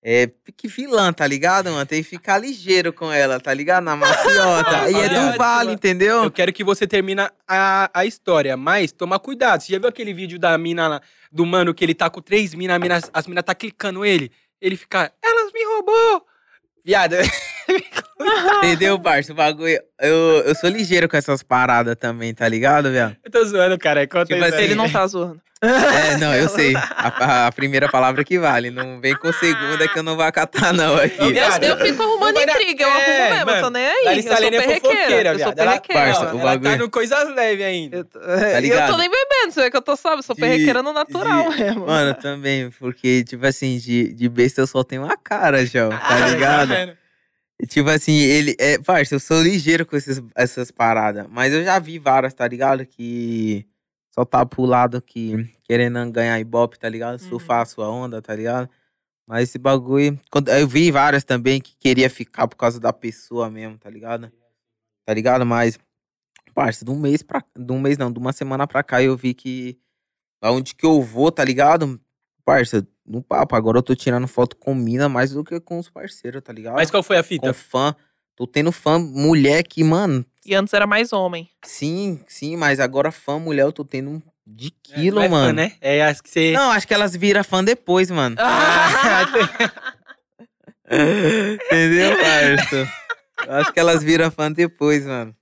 [0.03, 1.87] É que vilã, tá ligado, mano?
[1.87, 3.83] Tem que ficar ligeiro com ela, tá ligado?
[3.85, 4.91] Na maciota.
[4.93, 6.25] e é do vale, entendeu?
[6.25, 9.61] Eu quero que você termine a, a história, mas toma cuidado.
[9.61, 11.01] Você já viu aquele vídeo da mina lá,
[11.31, 14.31] do mano que ele tá com três minas, mina- as minas tá clicando ele?
[14.61, 16.27] Ele fica, elas me roubou!
[16.85, 17.15] Viado,
[18.57, 19.31] Entendeu, parça?
[19.31, 19.79] O bagulho.
[19.99, 20.15] Eu,
[20.45, 23.15] eu sou ligeiro com essas paradas também, tá ligado, velho?
[23.23, 24.05] eu tô zoando, cara.
[24.07, 25.39] Conta Tipo assim, Ele não tá zoando.
[25.61, 26.73] É, não, eu sei.
[26.75, 28.71] A, a primeira palavra que vale.
[28.71, 31.17] Não vem com segunda que eu não vou acatar, não, aqui.
[31.19, 33.85] Eu, Viado, eu fico arrumando não intriga, eu É, arrumo mesmo, eu tô mano, nem
[33.87, 34.17] aí.
[34.17, 35.47] Eu sou é perrequeira, fofoqueira, eu sou.
[35.47, 36.01] Ela- perrequeira.
[36.01, 37.97] Parça, Ela o tá bagulho- no coisas leves ainda.
[37.97, 38.91] Eu, tô- eu Tá ligado?
[38.91, 41.59] tô nem bebendo, você vê que eu tô sóbrio, sou De- perrequeira no natural de-
[41.63, 41.87] mesmo.
[41.87, 45.99] Mano, também, porque, tipo assim, de, de besta eu só tenho uma cara, João, tá
[46.01, 46.67] Ah, ligado?
[46.69, 46.98] vendo?
[47.67, 48.55] Tipo assim, ele.
[48.59, 51.27] É, parça, eu sou ligeiro com esses, essas paradas.
[51.29, 52.85] Mas eu já vi várias, tá ligado?
[52.85, 53.65] Que
[54.13, 57.21] só tá pro lado que querendo ganhar ibope, tá ligado?
[57.21, 57.29] Uhum.
[57.29, 58.69] Surfar a sua onda, tá ligado?
[59.27, 60.19] Mas esse bagulho.
[60.31, 64.31] quando- eu vi várias também que queria ficar por causa da pessoa mesmo, tá ligado?
[65.05, 65.45] Tá ligado?
[65.45, 65.77] Mas,
[66.55, 67.43] parça, de um mês pra.
[67.57, 69.77] De um mês não, de uma semana pra cá eu vi que.
[70.41, 71.99] Aonde que eu vou, tá ligado?
[72.49, 73.55] Parça, no papo.
[73.55, 76.73] Agora eu tô tirando foto com mina mais do que com os parceiros, tá ligado?
[76.73, 77.45] Mas qual foi a fita?
[77.45, 77.95] com fã.
[78.35, 81.47] Tô tendo fã mulher que, mano, E antes era mais homem.
[81.63, 85.35] Sim, sim, mas agora fã mulher eu tô tendo um de quilo, não é fã,
[85.35, 85.53] mano.
[85.53, 85.73] né?
[85.79, 86.51] É, acho que você.
[86.53, 88.35] Não, acho que elas viram fã depois, mano.
[90.89, 92.91] Entendeu, parça?
[93.47, 95.35] Acho que elas viram fã depois, mano.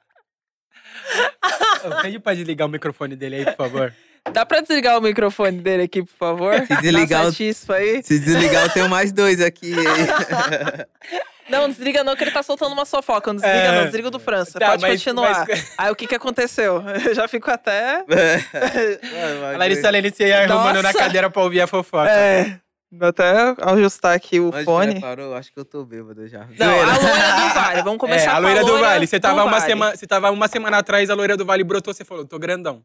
[2.01, 3.93] Pede pra desligar o microfone dele aí, por favor.
[4.34, 6.53] Dá pra desligar o microfone dele aqui, por favor?
[6.65, 8.01] Se desligar o- satisfa aí.
[8.03, 9.73] Se desligar, eu tenho mais dois aqui.
[11.49, 13.32] Não, desliga não, que ele tá soltando uma fofoca.
[13.32, 13.71] Não desliga É.
[13.78, 14.59] não, desliga do França.
[14.59, 15.45] Tá, Pode mas- continuar.
[15.47, 16.84] mas- Aí o que que aconteceu?
[17.05, 18.03] Eu já fico até...
[19.53, 20.97] A Larissa Lene se arrumando na Nossa.
[20.97, 22.09] cadeira pra ouvir a fofoca.
[22.11, 22.59] É,
[22.91, 24.99] vou até ajustar aqui o Mas já fone.
[24.99, 25.34] parou?
[25.36, 26.45] Acho que eu tô bêbado já.
[26.59, 27.82] Não, a loira do Vale.
[27.84, 29.07] Vamos começar É, a com loira do Vale.
[29.07, 29.65] Você tava, do uma Vale.
[29.65, 32.84] semana, você tava uma semana atrás, a loira do Vale brotou, você falou, tô grandão.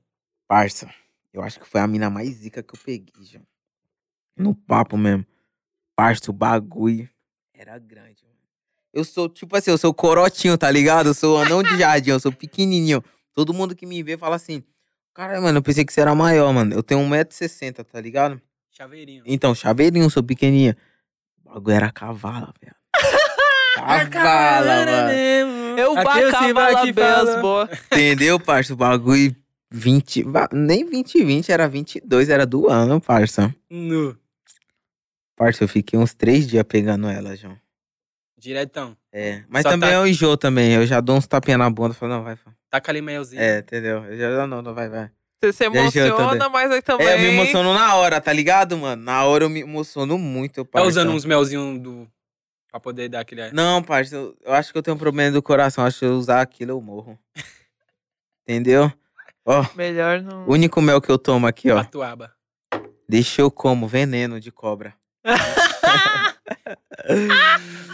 [0.48, 0.88] Parça,
[1.32, 3.40] eu acho que foi a mina mais zica que eu peguei, já.
[4.36, 5.26] No papo mesmo.
[5.96, 7.08] Parça, o bagulho
[7.54, 8.38] era grande, mano.
[8.92, 11.08] Eu sou, tipo assim, eu sou corotinho, tá ligado?
[11.08, 13.02] Eu sou anão de jardim, eu sou pequenininho.
[13.32, 14.62] Todo mundo que me vê fala assim,
[15.14, 16.74] caralho, mano, eu pensei que você era maior, mano.
[16.74, 18.40] Eu tenho 1,60m, tá ligado?
[18.70, 19.22] Chaveirinho.
[19.26, 20.76] Então, chaveirinho, sou pequenininha.
[21.44, 22.74] O bagulho era cavala, velho.
[24.10, 25.72] Cavala, mano.
[25.72, 27.24] Aqui eu aqui, fala.
[27.24, 27.78] mesmo.
[27.86, 28.74] Entendeu, parça?
[28.74, 29.34] O bagulho
[29.72, 30.22] 20.
[30.24, 33.54] va- Nem 20, 20, era 22, era do ano, parça.
[33.70, 34.16] Nu.
[35.36, 37.58] Parça, eu fiquei uns três dias pegando ela, João.
[38.38, 38.96] Diretão.
[39.12, 39.42] É.
[39.48, 40.72] Mas Só também tá- é o enjoo também.
[40.72, 41.94] Eu já dou uns tapinha na bunda.
[41.94, 42.36] Falo, não, vai.
[42.70, 43.40] Taca ali melzinho.
[43.40, 44.04] É, entendeu?
[44.04, 45.10] Eu já não, não, vai, vai.
[45.42, 47.06] Você se emociona, mas aí também...
[47.06, 49.02] É, eu me emociono na hora, tá ligado, mano?
[49.02, 50.88] Na hora eu me emociono muito, Tá parça.
[50.88, 52.08] usando uns melzinhos do...
[52.70, 53.50] pra poder dar aquele...
[53.50, 55.84] Não, parça, eu, eu acho que eu tenho um problema do coração.
[55.84, 57.18] Acho que se eu usar aquilo eu morro.
[58.46, 58.92] entendeu?
[59.44, 60.46] Ó, Melhor não...
[60.46, 61.82] o único mel que eu tomo aqui, ó.
[61.82, 62.32] Patuaba.
[63.08, 64.94] Deixa eu como veneno de cobra.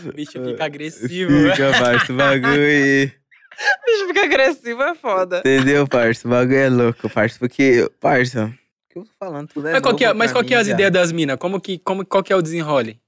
[0.04, 1.32] O bicho fica agressivo.
[1.50, 2.52] Fica, parça, o bagulho.
[2.52, 3.10] O
[3.86, 5.38] bicho fica agressivo, é foda.
[5.40, 6.28] Entendeu, parça?
[6.28, 7.38] O bagulho é louco, parça.
[7.38, 10.30] Porque, parça, o que eu tô falando tudo é mas qual que é, novo mas
[10.30, 11.36] pra qual que é mim, as ideias das minas?
[11.38, 13.00] Como que, como, qual que é o desenrole?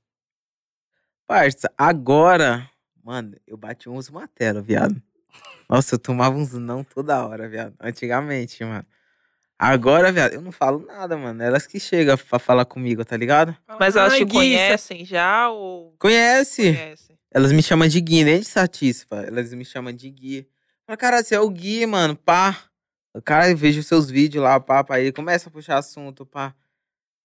[1.27, 2.69] Parça, agora,
[3.05, 5.01] mano, eu bati uns martelos, viado.
[5.69, 7.75] Nossa, eu tomava uns não toda hora, viado.
[7.81, 8.85] Antigamente, mano.
[9.59, 11.43] Agora, viado, eu não falo nada, mano.
[11.43, 13.55] Elas que chegam pra falar comigo, tá ligado?
[13.79, 15.95] Mas elas Ai, te Gui, conhecem já ou...
[15.99, 16.73] Conhece?
[16.73, 17.19] Conhecem?
[17.31, 19.17] Elas me chamam de Gui, nem de Satisfa.
[19.17, 20.49] Elas me chamam de Gui.
[20.87, 22.57] Fala, cara, você é o Gui, mano, pá.
[23.15, 24.97] O cara, eu vejo seus vídeos lá, pá, pá.
[24.97, 26.55] Aí começa a puxar assunto, pá.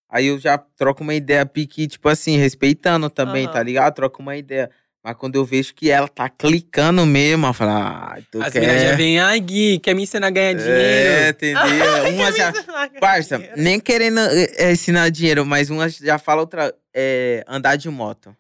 [0.10, 3.54] Aí eu já troco uma ideia pique, tipo assim, respeitando também, Aham.
[3.54, 3.96] tá ligado?
[3.96, 4.70] Troco uma ideia.
[5.06, 8.90] Mas quando eu vejo que ela tá clicando mesmo, eu falo, ah, tu As quer...
[8.90, 11.30] já vêm, ai Gui, quer me ensinar a ganhar É, dinheiro?
[11.30, 12.10] entendeu?
[12.16, 12.52] uma já...
[13.00, 16.74] Parça, nem querendo é, ensinar dinheiro, mas uma já fala outra...
[16.92, 18.36] É, andar de moto.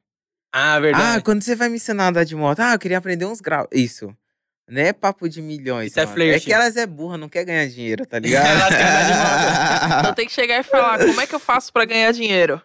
[0.51, 1.23] Ah, Ah, verdade.
[1.23, 2.61] quando você vai me ensinar a andar de moto?
[2.61, 3.67] Ah, eu queria aprender uns graus.
[3.71, 4.11] Isso.
[4.67, 5.91] Não é papo de milhões.
[5.91, 6.15] Isso é mano.
[6.15, 6.45] flerte.
[6.47, 8.47] que elas é burra, não quer ganhar dinheiro, tá ligado?
[8.47, 11.85] Elas querem andar Então tem que chegar e falar, como é que eu faço pra
[11.85, 12.59] ganhar dinheiro?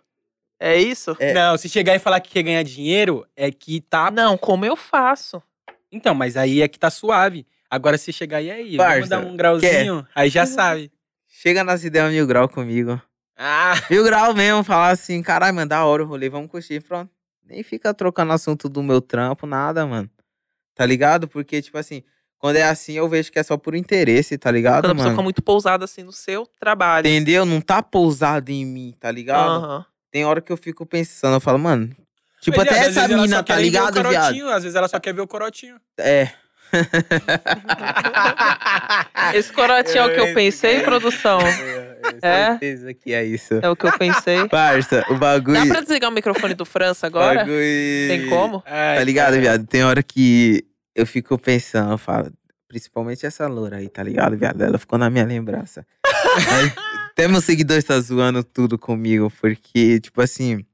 [0.62, 1.16] É isso?
[1.18, 1.32] É.
[1.32, 4.10] Não, se chegar e falar que quer ganhar dinheiro, é que tá.
[4.10, 5.42] Não, como eu faço?
[5.90, 7.46] Então, mas aí é que tá suave.
[7.70, 10.92] Agora se chegar e aí, Parça, vamos dar um grauzinho, aí já sabe.
[11.28, 13.00] Chega nas ideias mil grau comigo.
[13.36, 17.10] Ah, Mil grau mesmo, falar assim, caralho, mano, da hora o rolê, vamos curtir, pronto.
[17.46, 20.10] Nem fica trocando assunto do meu trampo, nada, mano.
[20.74, 21.26] Tá ligado?
[21.26, 22.02] Porque, tipo assim,
[22.38, 25.04] quando é assim, eu vejo que é só por interesse, tá ligado, Quando a pessoa
[25.06, 25.16] mano?
[25.16, 27.06] fica muito pousada assim no seu trabalho.
[27.06, 27.46] Entendeu?
[27.46, 29.64] Não tá pousado em mim, tá ligado?
[29.64, 29.86] Aham.
[30.10, 31.90] Tem hora que eu fico pensando, eu falo, mano.
[32.40, 34.04] Tipo, Mas, até essa mina, tá ligado, viado?
[34.14, 35.76] corotinho, Às vezes ela só quer ver o corotinho.
[35.98, 36.28] É.
[39.34, 41.38] Esse corotinho é o que eu pensei, produção.
[42.22, 42.52] É?
[42.52, 43.60] certeza que é isso.
[43.62, 44.48] É o que eu pensei.
[44.48, 45.60] Parça, o bagulho.
[45.60, 47.40] Dá pra desligar o microfone do França agora?
[47.40, 48.08] bagulho...
[48.08, 48.62] Tem como?
[48.66, 49.40] Ai, Tá ligado, cara.
[49.40, 49.66] viado?
[49.66, 52.32] Tem hora que eu fico pensando, eu falo,
[52.66, 54.62] principalmente essa loura aí, tá ligado, viado?
[54.62, 55.86] Ela ficou na minha lembrança.
[56.50, 56.72] Mas
[57.10, 60.64] até meus seguidores tá zoando tudo comigo, porque, tipo assim,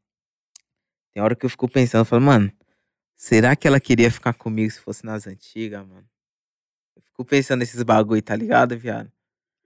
[1.14, 2.52] tem hora que eu fico pensando, eu falo, mano,
[3.16, 6.04] será que ela queria ficar comigo se fosse nas antigas, mano?
[6.96, 9.10] Eu fico pensando nesses bagulho, tá ligado, viado?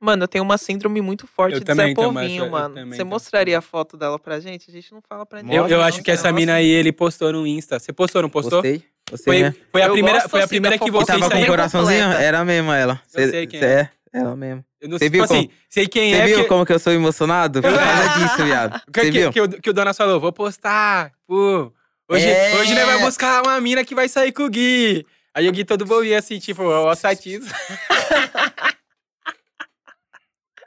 [0.03, 2.75] Mano, eu tenho uma síndrome muito forte Eu de também Zé Povinho, eu- eu mano.
[2.75, 4.71] também Você mostraria a foto dela pra gente?
[4.71, 5.59] A gente não fala pra ninguém.
[5.59, 6.33] Eu, eu acho que essa nossa.
[6.41, 7.79] mina aí, ele postou no Insta.
[7.79, 8.63] Você postou, não postou?
[8.63, 8.83] Gostei?
[9.11, 9.55] Gostei, Foi, né?
[9.71, 11.47] foi a Eu primeira, gosto foi a assim primeira da que você Tava com o
[11.47, 12.03] coraçãozinho?
[12.05, 12.23] completa.
[12.25, 13.03] Era mesmo ela.
[13.13, 13.91] Eu Cê- sei quem cê é.
[14.13, 14.65] Ela mesmo.
[14.81, 16.27] Eu não Você sei, viu tipo assim, sei quem Você é.
[16.27, 17.63] viu porque- como que eu sou emocionado?
[17.63, 18.81] Por causa disso, viado.
[18.93, 19.33] que, Você que, viu?
[19.33, 21.13] que, o, que o Donas falou, vou postar.
[21.27, 21.73] Pô,
[22.09, 22.57] hoje, É.
[22.57, 25.07] hoje nós vai buscar uma mina que vai sair com o Gui.
[25.33, 27.55] Aí o Gui todo bobinho assim, tipo, ó, satisfa.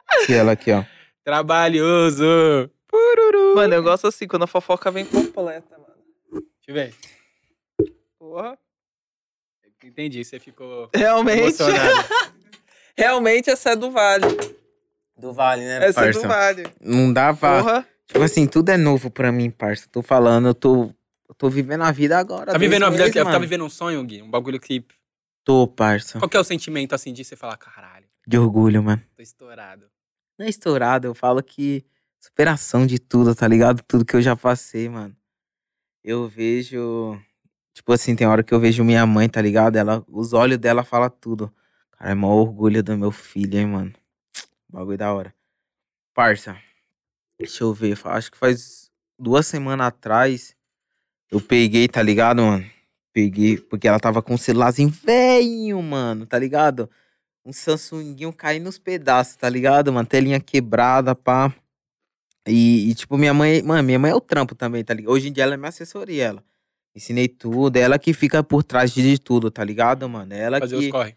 [0.08, 0.84] Aqui, ela aqui, ó.
[1.24, 2.24] Trabalhoso.
[2.88, 3.56] Pururu.
[3.56, 5.94] Mano, eu gosto assim, quando a fofoca vem completa, mano.
[6.32, 6.96] Deixa eu ver.
[8.20, 8.58] Porra.
[9.84, 12.08] Entendi, você ficou Realmente, emocionado.
[12.98, 14.26] realmente essa é do Vale.
[15.18, 16.28] Do Vale, né, Essa é do parça?
[16.28, 16.68] Vale.
[16.82, 17.62] Não dá pra...
[17.64, 17.88] Porra.
[18.08, 19.88] Tipo assim, tudo é novo pra mim, parça.
[19.92, 20.94] Tô falando, eu tô...
[21.30, 22.52] Eu tô vivendo a vida agora.
[22.52, 24.22] Tá vivendo a vida que tá vivendo um sonho, Gui?
[24.22, 24.86] Um bagulho que.
[25.44, 26.20] Tô, parça.
[26.20, 29.02] Qual que é o sentimento assim de você falar, caralho, De orgulho, mano.
[29.16, 29.88] tô estourado?
[30.38, 31.84] Não é estourado, eu falo que
[32.20, 33.82] superação de tudo, tá ligado?
[33.88, 35.16] Tudo que eu já passei, mano.
[36.04, 37.20] Eu vejo.
[37.74, 39.76] Tipo assim, tem hora que eu vejo minha mãe, tá ligado?
[39.76, 41.52] Ela, os olhos dela falam tudo.
[42.04, 43.94] Cara, é maior orgulho do meu filho, hein, mano.
[44.68, 45.34] Bagulho da hora.
[46.14, 46.58] Parça,
[47.40, 47.98] deixa eu ver.
[48.04, 50.54] Acho que faz duas semanas atrás
[51.32, 52.70] eu peguei, tá ligado, mano?
[53.14, 56.90] Peguei, porque ela tava com um celularzinho velho, mano, tá ligado?
[57.46, 60.08] um Samsunguinho caindo nos pedaços, tá ligado, mano?
[60.08, 61.54] Telinha quebrada, pá.
[62.46, 65.12] E, e, tipo, minha mãe, mano, minha mãe é o trampo também, tá ligado?
[65.14, 66.44] Hoje em dia ela é minha assessoria, ela.
[66.94, 70.34] Ensinei tudo, ela que fica por trás de tudo, tá ligado, mano?
[70.34, 71.16] Ela Fazer que, os corre.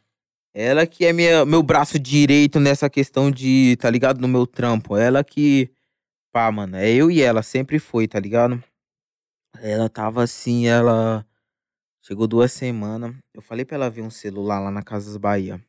[0.58, 4.22] Ela que é minha, meu braço direito nessa questão de, tá ligado?
[4.22, 4.96] No meu trampo.
[4.96, 5.70] Ela que,
[6.32, 8.64] pá, mano, é eu e ela, sempre foi, tá ligado?
[9.60, 11.26] Ela tava assim, ela.
[12.02, 13.14] Chegou duas semanas.
[13.34, 15.62] Eu falei pra ela ver um celular lá na Casas Bahia.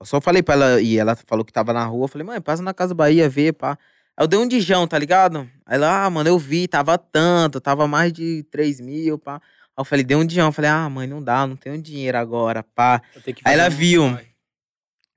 [0.00, 2.04] Eu só falei pra ela e ela falou que tava na rua.
[2.04, 3.78] Eu falei, mãe, passa na Casa Bahia, vê, pá.
[4.16, 5.40] Aí eu dei um dijão, tá ligado?
[5.66, 9.42] Aí ela, ah, mano, eu vi, tava tanto, tava mais de 3 mil, pá.
[9.76, 10.46] Aí eu falei, dei um dijão.
[10.46, 13.02] Eu falei, ah, mãe, não dá, não tenho dinheiro agora, pá.
[13.44, 14.18] Aí ela um viu.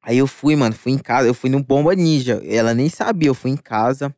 [0.01, 2.41] Aí eu fui, mano, fui em casa, eu fui no Bomba Ninja.
[2.45, 4.13] Ela nem sabia, eu fui em casa.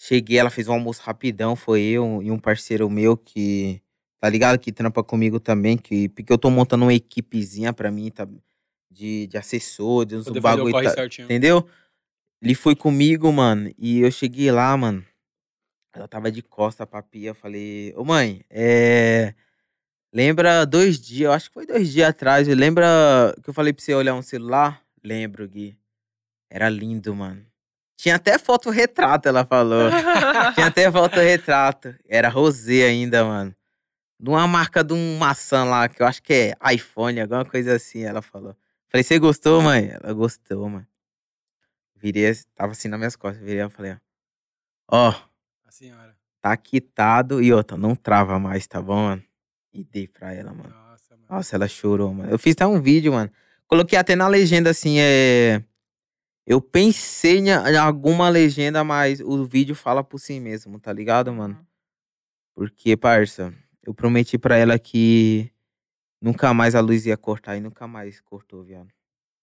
[0.00, 3.82] Cheguei, ela fez um almoço rapidão, foi eu e um parceiro meu que,
[4.20, 4.58] tá ligado?
[4.58, 8.28] Que trampa comigo também, que, porque eu tô montando uma equipezinha pra mim, tá?
[8.88, 11.24] De, de assessores, Poder um fazer o bagulho, tá, certinho.
[11.24, 11.68] entendeu?
[12.40, 15.04] Ele foi comigo, mano, e eu cheguei lá, mano.
[15.92, 19.34] Ela tava de costa pra pia, eu falei, ô mãe, é...
[20.12, 23.84] Lembra dois dias, eu acho que foi dois dias atrás, lembra que eu falei pra
[23.84, 24.82] você olhar um celular?
[25.04, 25.78] Lembro, Gui.
[26.50, 27.44] Era lindo, mano.
[27.96, 29.90] Tinha até foto retrato, ela falou.
[30.54, 31.94] Tinha até foto retrato.
[32.08, 33.54] Era rosé ainda, mano.
[34.18, 37.74] De uma marca de um maçã lá, que eu acho que é iPhone, alguma coisa
[37.74, 38.56] assim, ela falou.
[38.88, 39.90] Falei, você gostou, mãe?
[39.90, 40.86] Ela gostou, mano.
[41.94, 43.96] Virei, tava assim nas minhas costas, virei e falei, ó.
[44.90, 45.14] Ó,
[45.66, 46.16] A senhora.
[46.40, 49.22] tá quitado e outra, não trava mais, tá bom, mano?
[49.72, 50.70] E dei pra ela, mano.
[50.70, 51.26] Nossa, mano.
[51.30, 52.30] Nossa, ela chorou, mano.
[52.30, 53.30] Eu fiz até um vídeo, mano.
[53.66, 55.62] Coloquei até na legenda assim, é.
[56.46, 61.58] Eu pensei em alguma legenda, mas o vídeo fala por si mesmo, tá ligado, mano?
[62.54, 63.52] Porque, parça,
[63.84, 65.52] eu prometi pra ela que
[66.20, 68.88] nunca mais a luz ia cortar e nunca mais cortou, viado.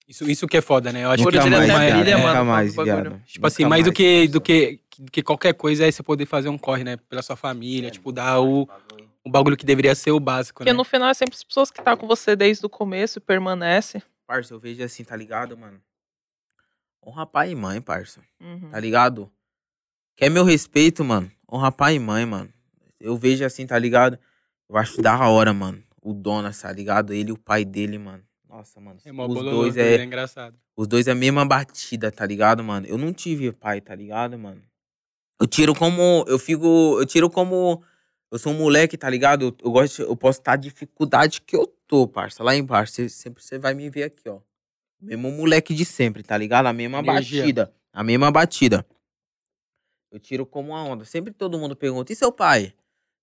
[0.08, 1.04] Isso, isso que é foda, né?
[1.04, 1.92] Eu acho Nunca que Orgulho mais, da viado.
[1.92, 3.22] família, Nunca mano, mais, viado.
[3.26, 6.04] Tipo assim, Nunca mais do mais, que, do, que, do que qualquer coisa é você
[6.04, 6.98] poder fazer um corre, né?
[7.10, 8.68] Pela sua família, tipo, dar o,
[9.26, 10.78] o bagulho que deveria ser o básico, Porque né?
[10.78, 14.04] no final é sempre as pessoas que tá com você desde o começo e permanece.
[14.28, 15.82] Parça, eu vejo assim, tá ligado, mano?
[17.06, 18.22] Honra pai e mãe, parça.
[18.40, 18.70] Uhum.
[18.70, 19.32] tá ligado?
[20.16, 21.32] Quer meu respeito, mano?
[21.52, 22.54] Honra pai e mãe, mano.
[23.00, 24.18] Eu vejo assim, tá ligado?
[24.70, 25.84] Eu acho da hora, mano.
[26.02, 27.12] O Donas, tá ligado?
[27.12, 28.24] Ele e o pai dele, mano.
[28.48, 29.00] Nossa, mano.
[29.04, 30.56] É os dois é é, engraçado.
[30.78, 32.86] os dois é a mesma batida, tá ligado, mano?
[32.88, 34.62] Eu não tive pai, tá ligado, mano?
[35.40, 37.84] Eu tiro como eu fico, eu tiro como
[38.36, 39.46] eu sou um moleque, tá ligado?
[39.46, 42.44] Eu, eu gosto, eu posso estar a dificuldade que eu tô, parça.
[42.44, 44.40] Lá embaixo, você, sempre você vai me ver aqui, ó.
[45.02, 46.66] Mesmo moleque de sempre, tá ligado?
[46.66, 47.42] A mesma Energia.
[47.42, 47.74] batida.
[47.94, 48.86] A mesma batida.
[50.12, 51.06] Eu tiro como uma onda.
[51.06, 52.74] Sempre todo mundo pergunta: e seu pai?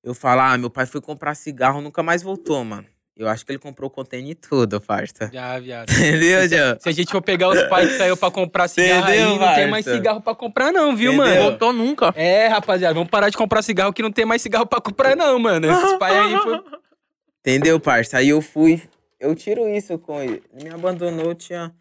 [0.02, 2.88] Eu falo: ah, meu pai foi comprar cigarro, nunca mais voltou, mano.
[3.14, 5.30] Eu acho que ele comprou container e tudo, parça.
[5.32, 5.90] Já, viado.
[5.92, 6.76] Entendeu, Joe?
[6.80, 9.54] Se a gente for pegar os pais que saiu pra comprar cigarro aí, Entendeu, não
[9.54, 11.34] tem mais cigarro pra comprar não, viu, Entendeu?
[11.34, 11.42] mano?
[11.50, 12.12] Voltou nunca.
[12.16, 15.38] É, rapaziada, vamos parar de comprar cigarro que não tem mais cigarro pra comprar não,
[15.38, 15.70] mano.
[15.70, 16.60] Esses pais aí foi...
[17.40, 18.18] Entendeu, parça?
[18.18, 18.80] Aí eu fui.
[19.20, 20.42] Eu tiro isso com ele.
[20.54, 21.72] Ele me abandonou, tinha.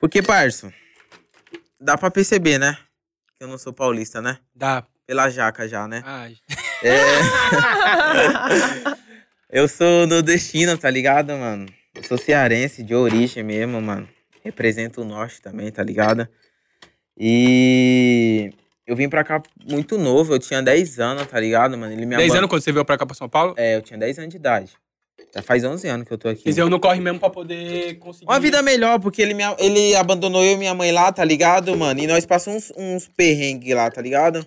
[0.00, 0.72] Porque, parça,
[1.80, 2.76] dá pra perceber, né?
[3.38, 4.38] Que eu não sou paulista, né?
[4.54, 4.84] Dá.
[5.06, 6.02] Pela jaca já, né?
[6.04, 6.28] Ah,
[6.82, 6.98] É.
[9.52, 11.66] eu sou nordestino, tá ligado, mano?
[11.94, 14.08] Eu sou cearense de origem mesmo, mano.
[14.42, 16.26] Represento o norte também, tá ligado?
[17.16, 18.50] E
[18.86, 21.92] eu vim pra cá muito novo, eu tinha 10 anos, tá ligado, mano?
[21.92, 23.54] Ele me 10 aban- anos quando você veio pra cá pra São Paulo?
[23.56, 24.72] É, eu tinha 10 anos de idade.
[25.34, 26.44] Já faz 11 anos que eu tô aqui.
[26.44, 28.26] Dizer, eu não corre mesmo pra poder conseguir...
[28.26, 31.76] Uma vida melhor, porque ele, me, ele abandonou eu e minha mãe lá, tá ligado,
[31.76, 32.00] mano?
[32.00, 34.46] E nós passamos uns, uns perrengues lá, tá ligado?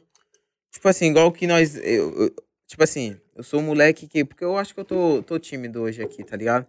[0.71, 1.75] Tipo assim, igual que nós.
[1.77, 1.83] eu-
[2.23, 2.35] eu-
[2.67, 4.23] tipo assim, eu sou um moleque que.
[4.25, 6.65] Porque eu acho que eu tô, tô tímido hoje aqui, tá ligado?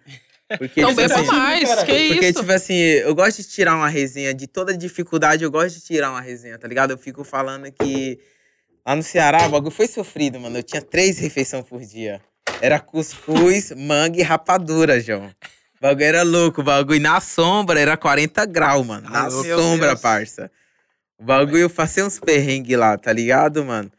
[0.59, 1.85] Porque, Então tipo beba assim, mais, cara.
[1.87, 2.41] que porque, isso?
[2.41, 6.11] tipo assim, eu gosto de tirar uma resenha de toda dificuldade, eu gosto de tirar
[6.11, 6.93] uma resenha, tá ligado?
[6.93, 8.19] Eu fico falando que
[8.87, 10.59] lá no Ceará o bagulho foi sofrido, mano.
[10.59, 12.21] Eu tinha três refeições por dia.
[12.61, 15.27] Era cuscuz, manga e rapadura, João.
[15.27, 19.11] O bagulho era louco, o bagulho na sombra era 40 graus, mano.
[19.11, 20.51] Na Ah, meu sombra, parça.
[21.19, 23.91] O bagulho eu passei uns perrengues lá, tá ligado, mano?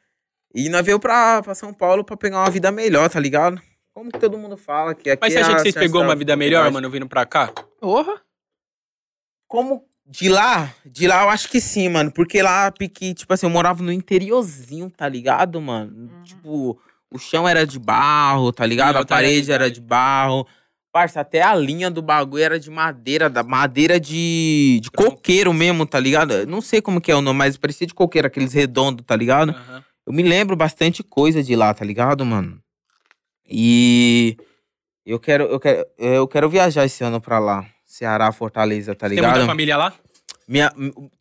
[0.57, 3.61] E nós veio pra, pra São Paulo pra pegar uma vida melhor, tá ligado?
[3.93, 6.01] Como que todo mundo fala que aqui Mas você é acha a que vocês pegou
[6.01, 7.51] uma vida melhor, mano, vindo pra cá?
[7.79, 8.19] Porra.
[9.47, 12.11] Como de lá, de lá eu acho que sim, mano.
[12.11, 15.91] Porque lá, pique, tipo assim, eu morava no interiorzinho, tá ligado, mano?
[15.95, 16.23] Uhum.
[16.23, 16.79] Tipo,
[17.13, 18.93] o chão era de barro, tá ligado?
[18.93, 19.79] Sim, A outra parede era realidade.
[19.79, 20.47] de barro.
[20.91, 25.85] Parça, até a linha do bagulho era de madeira, da madeira de, de coqueiro mesmo,
[25.85, 26.33] tá ligado?
[26.33, 29.15] Eu Não sei como que é o nome, mas parecia de coqueiro, aqueles redondos, tá
[29.15, 29.51] ligado?
[29.51, 29.83] Aham.
[30.07, 32.61] Eu me lembro bastante coisa de lá, tá ligado, mano?
[33.45, 34.37] E
[35.05, 37.65] eu quero, eu quero, eu quero viajar esse ano pra lá.
[37.85, 39.45] Ceará, Fortaleza, tá Tem muita ligado?
[39.47, 39.93] família lá?
[40.47, 40.71] Minha,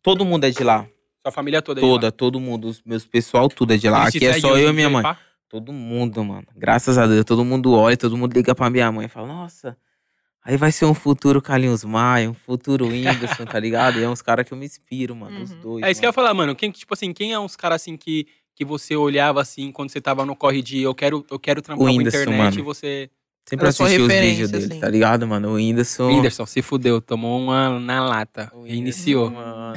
[0.01, 0.87] todo mundo é de lá.
[1.21, 1.87] Sua família toda lá?
[1.87, 2.67] Toda, todo mundo.
[2.69, 4.03] Os meus pessoal, tudo é de lá.
[4.03, 5.03] Eles Aqui é só eu e minha mãe.
[5.03, 5.17] pá?
[5.49, 6.47] Todo mundo, mano.
[6.55, 9.77] Graças a Deus, todo mundo olha, todo mundo liga pra minha mãe e fala, nossa,
[10.43, 13.97] aí vai ser um futuro Carlinhos Maia, um futuro Whindersson, tá ligado?
[13.97, 15.61] E é uns caras que eu me inspiro, mano, os Uhum.
[15.61, 15.85] dois.
[15.85, 16.15] É isso que eu ia mano.
[16.15, 16.53] falar, mano.
[16.55, 18.27] Quem, tipo assim, quem é uns caras assim que,
[18.57, 21.85] que você olhava assim quando você tava no corre de eu quero, eu quero trampar
[21.85, 22.59] Whindersson, internet mano.
[22.59, 23.09] e você.
[23.47, 24.79] Sempre Era sua assisti os vídeos dele, assim.
[24.81, 25.51] tá ligado, mano?
[25.51, 26.07] O Whindersson...
[26.07, 28.51] Whindersson, se fudeu, tomou uma na lata.
[28.53, 28.63] o.
[28.63, 29.73] Whindersson, mano.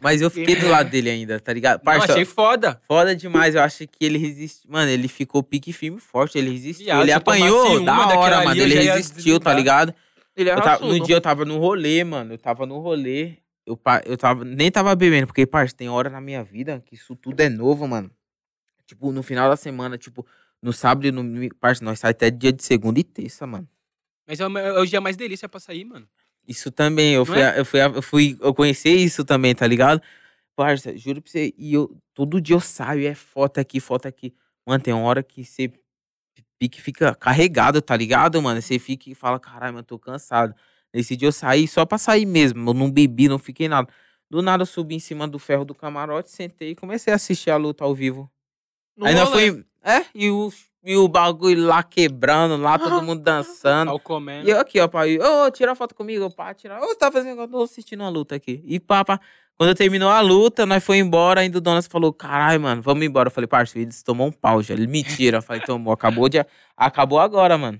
[0.00, 1.78] Mas eu fiquei do lado dele ainda, tá ligado?
[1.78, 2.80] Não, Parça, achei foda.
[2.86, 4.60] Foda demais, eu acho que ele resiste.
[4.68, 6.84] Mano, ele ficou pique firme forte, ele resistiu.
[6.84, 8.60] Viado, ele apanhou da hora, mano.
[8.60, 9.92] Ele resistiu, tá ligado?
[10.62, 12.34] Tava- no dia eu tava no rolê, mano.
[12.34, 13.32] Eu tava no rolê.
[13.66, 17.14] Eu, eu tava, nem tava bebendo, porque, parça, tem hora na minha vida que isso
[17.14, 18.10] tudo é novo, mano.
[18.86, 20.26] Tipo, no final da semana, tipo,
[20.60, 23.68] no sábado e no domingo, parça, nós sai até dia de segunda e terça, mano.
[24.26, 26.08] Mas é o, é o dia mais delícia pra sair, mano.
[26.46, 27.60] Isso também, eu fui, é?
[27.60, 30.02] eu fui, eu fui, eu conheci isso também, tá ligado?
[30.56, 34.34] Parça, juro pra você, e eu, todo dia eu saio, é foto aqui, foto aqui.
[34.66, 35.72] Mano, tem uma hora que você
[36.58, 38.60] pique fica carregado, tá ligado, mano?
[38.60, 40.54] Você fica e fala, caralho, mano, tô cansado.
[40.92, 43.88] Nesse dia eu saí só pra sair mesmo, eu não bebi, não fiquei nada.
[44.28, 47.50] Do nada eu subi em cima do ferro do camarote, sentei e comecei a assistir
[47.50, 48.30] a luta ao vivo.
[48.96, 49.52] No Aí nós rolê.
[49.52, 50.52] foi, é, e o,
[50.84, 53.90] e o bagulho lá quebrando, lá todo mundo dançando.
[53.90, 54.48] Ao comendo.
[54.48, 56.80] E eu aqui, ó, pai, ô, tira foto comigo, pá, tira.
[56.80, 58.62] Ô, tá fazendo, eu tô assistindo uma luta aqui.
[58.64, 59.20] E pá, pá.
[59.56, 63.26] Quando terminou a luta, nós foi embora, ainda o Donas falou, caralho, mano, vamos embora.
[63.26, 64.72] Eu falei, parceiro, eles tomou um pau já.
[64.72, 65.36] Ele, mentira.
[65.38, 66.42] Eu falei, tomou, acabou de.
[66.74, 67.78] Acabou agora, mano.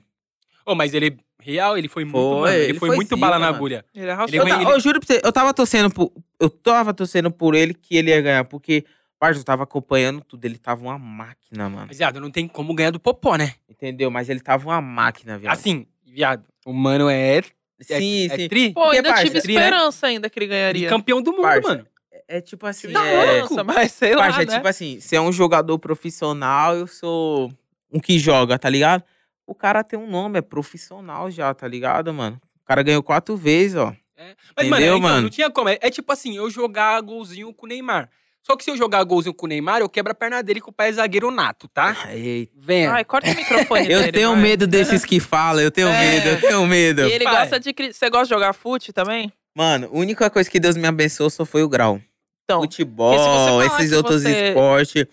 [0.66, 2.54] Ô, mas ele, real, ele foi muito, Foi.
[2.54, 3.56] Ele, ele foi, foi muito zica, bala na mano.
[3.56, 3.84] agulha.
[3.94, 4.36] Ele é Ele raçudo.
[4.36, 6.12] Eu, ta- eu juro pra você, eu tava torcendo por.
[6.38, 8.84] Eu tava torcendo por ele que ele ia ganhar, porque,
[9.18, 10.44] parceiro, eu tava acompanhando tudo.
[10.44, 11.86] Ele tava uma máquina, mano.
[11.88, 13.54] Mas, viado, não tem como ganhar do Popó, né?
[13.68, 14.10] Entendeu?
[14.10, 15.52] Mas ele tava uma máquina, viado.
[15.54, 17.40] Assim, viado, o mano é,
[17.80, 18.48] sim, é sim.
[18.48, 18.72] tri.
[18.72, 19.60] Pô, Porque, ainda parça, tive tri, né?
[19.60, 20.88] esperança ainda que ele E ganharia.
[20.88, 21.86] campeão do mundo, Parça, mano.
[22.28, 22.88] É tipo assim.
[22.88, 23.38] Tive é...
[23.40, 24.54] esperança, mas sei lá, Parça, é né?
[24.56, 27.52] tipo assim, você é um jogador profissional, eu sou
[27.92, 29.02] um que joga, tá ligado?
[29.50, 32.40] O cara tem um nome, é profissional já, tá ligado, mano?
[32.62, 33.92] O cara ganhou quatro vezes, ó.
[34.16, 34.34] É.
[34.56, 35.22] Mas, mano, Entendeu, então, mano?
[35.22, 35.68] não tinha como.
[35.68, 38.08] É, é tipo assim, eu jogar golzinho com o Neymar.
[38.46, 40.70] Só que se eu jogar golzinho com o Neymar, eu quebro a perna dele com
[40.70, 41.96] o pai é zagueiro nato, tá?
[42.12, 42.52] Eita.
[42.56, 42.92] Venha.
[42.92, 45.98] Ai, corta o microfone Eu dele, tenho medo desses que falam, eu tenho É.
[46.14, 47.00] medo, eu tenho medo.
[47.02, 47.36] E ele Pai.
[47.40, 47.74] gosta de...
[47.92, 49.32] Você gosta de jogar fute também?
[49.54, 52.00] Mano, a única coisa que Deus me abençoou só foi o grau.
[52.44, 55.06] Então, Futebol, esses outros você- esportes,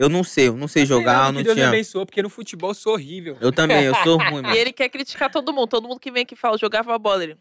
[0.00, 1.68] eu não sei, eu não sei jogar, eu que não Deus tinha.
[1.68, 3.36] abençoe, porque no futebol eu sou horrível.
[3.40, 4.54] Eu também, eu sou ruim, E mano.
[4.56, 5.68] ele quer criticar todo mundo.
[5.68, 7.22] Todo mundo que vem aqui fala, jogava bola.
[7.22, 7.36] Ele,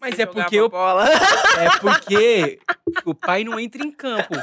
[0.00, 1.06] Mas "Você é porque eu bola.
[1.06, 2.58] É porque
[3.04, 4.34] o pai não entra em campo.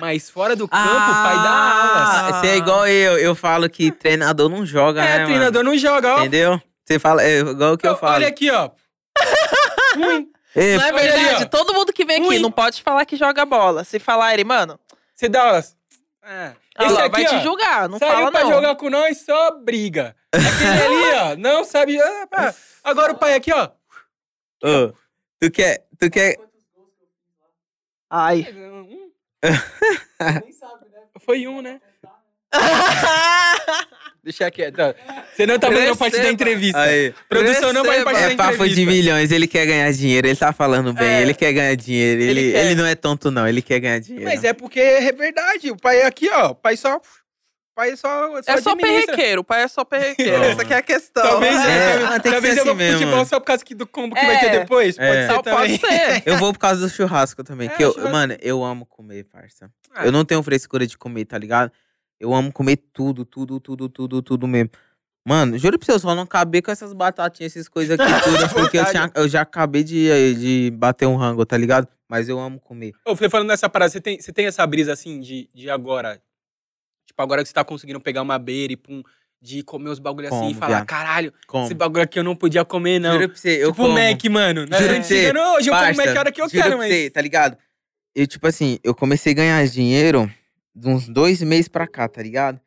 [0.00, 2.36] Mas fora do campo, o pai dá Ah, aulas.
[2.40, 6.08] Você é igual eu, eu falo que treinador não joga, É, né, treinador não joga,
[6.08, 6.10] ó.
[6.14, 6.26] mano?
[6.26, 6.60] Entendeu?
[6.84, 8.14] Você fala, é igual o que eu falo.
[8.16, 8.70] Olha aqui, ó.
[9.96, 10.28] Ruim.
[10.56, 11.44] Ei, Não é verdade?
[11.44, 11.46] ó.
[11.46, 12.38] todo mundo que vem aqui Ui.
[12.40, 13.84] não pode falar que joga bola.
[13.84, 14.80] Se falar ele, mano,
[15.14, 15.76] Você dá aulas.
[16.22, 16.54] É.
[16.80, 17.88] Esse lá, aqui, vai te ó, julgar.
[17.88, 18.50] Não Saiu fala pra não.
[18.50, 20.14] jogar com nós, só briga.
[20.32, 22.00] Aquele ali, ó, não sabe.
[22.00, 22.54] ah, pá.
[22.84, 23.70] Agora o pai aqui, ó.
[24.62, 24.92] ô,
[25.40, 26.36] tu quer, tu quer...
[28.10, 28.46] Ai.
[30.20, 31.20] Um.
[31.20, 31.80] Foi um, né?
[34.28, 34.76] Deixa quieto.
[35.34, 36.78] Você não tá fazendo parte da entrevista.
[36.82, 37.14] Aí.
[37.30, 38.12] Produção não faz Receba.
[38.12, 38.90] parte da É papo de entrevista.
[38.92, 41.22] milhões, ele quer ganhar dinheiro, ele tá falando bem, É.
[41.22, 44.28] ele quer ganhar dinheiro, ele, Ele ele, não é tonto não, ele quer ganhar dinheiro.
[44.28, 45.70] Mas é porque é verdade.
[45.70, 46.50] O pai é aqui, ó.
[46.50, 46.96] O pai só.
[46.96, 47.00] O
[47.74, 48.36] pai só.
[48.46, 49.14] É só administra.
[49.14, 50.42] perrequeiro, o pai é só perrequeiro.
[50.44, 51.22] Essa aqui é a questão.
[51.22, 53.46] Talvez, É, talvez- mas tem que talvez ser eu vou assim pro futebol só por
[53.46, 54.26] causa que do combo que É.
[54.26, 54.98] vai ter depois.
[54.98, 55.06] É.
[55.08, 55.78] Pode ser Só também.
[55.78, 56.22] pode ser.
[56.26, 58.12] Eu vou por causa do churrasco também, É, que eu, churrasco.
[58.12, 59.70] mano, eu amo comer, parça.
[59.94, 60.04] Ah.
[60.04, 61.72] Eu não tenho frescura de comer, tá ligado?
[62.20, 64.70] Eu amo comer tudo, tudo, tudo, tudo, tudo mesmo.
[65.26, 68.52] Mano, juro pra você, eu só não acabei com essas batatinhas, essas coisas aqui todas,
[68.52, 71.86] porque eu, tinha, eu já acabei de, de bater um rango, tá ligado?
[72.08, 72.94] Mas eu amo comer.
[73.04, 76.20] Ô, Fê, falando nessa parada, você tem, você tem essa brisa assim de, de agora?
[77.06, 79.02] Tipo, agora que você tá conseguindo pegar uma beira e pum,
[79.40, 80.86] de comer os bagulho assim Como, e falar, viado?
[80.86, 81.66] caralho, Como?
[81.66, 83.12] esse bagulho aqui eu não podia comer, não.
[83.12, 83.94] Juro pra você, eu tipo como.
[83.94, 84.66] Mac, mano.
[84.66, 86.88] Na Juro pra você, hoje eu como Mac a hora que eu quero, mas...
[86.88, 87.58] você, tá ligado?
[88.14, 90.32] Eu, tipo assim, eu comecei a ganhar dinheiro
[90.74, 92.60] de uns dois meses pra cá, tá ligado?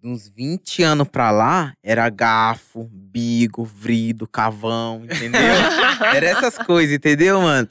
[0.00, 5.40] De uns 20 anos pra lá, era garfo, bigo, vrido, cavão, entendeu?
[6.14, 7.68] era essas coisas, entendeu, mano?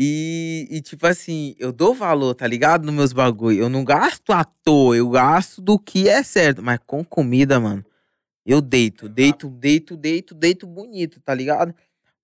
[0.00, 2.84] E, e, tipo assim, eu dou valor, tá ligado?
[2.84, 3.58] Nos meus bagulho.
[3.58, 6.62] Eu não gasto à toa, eu gasto do que é certo.
[6.62, 7.84] Mas com comida, mano,
[8.46, 11.74] eu deito, deito, deito, deito, deito bonito, tá ligado?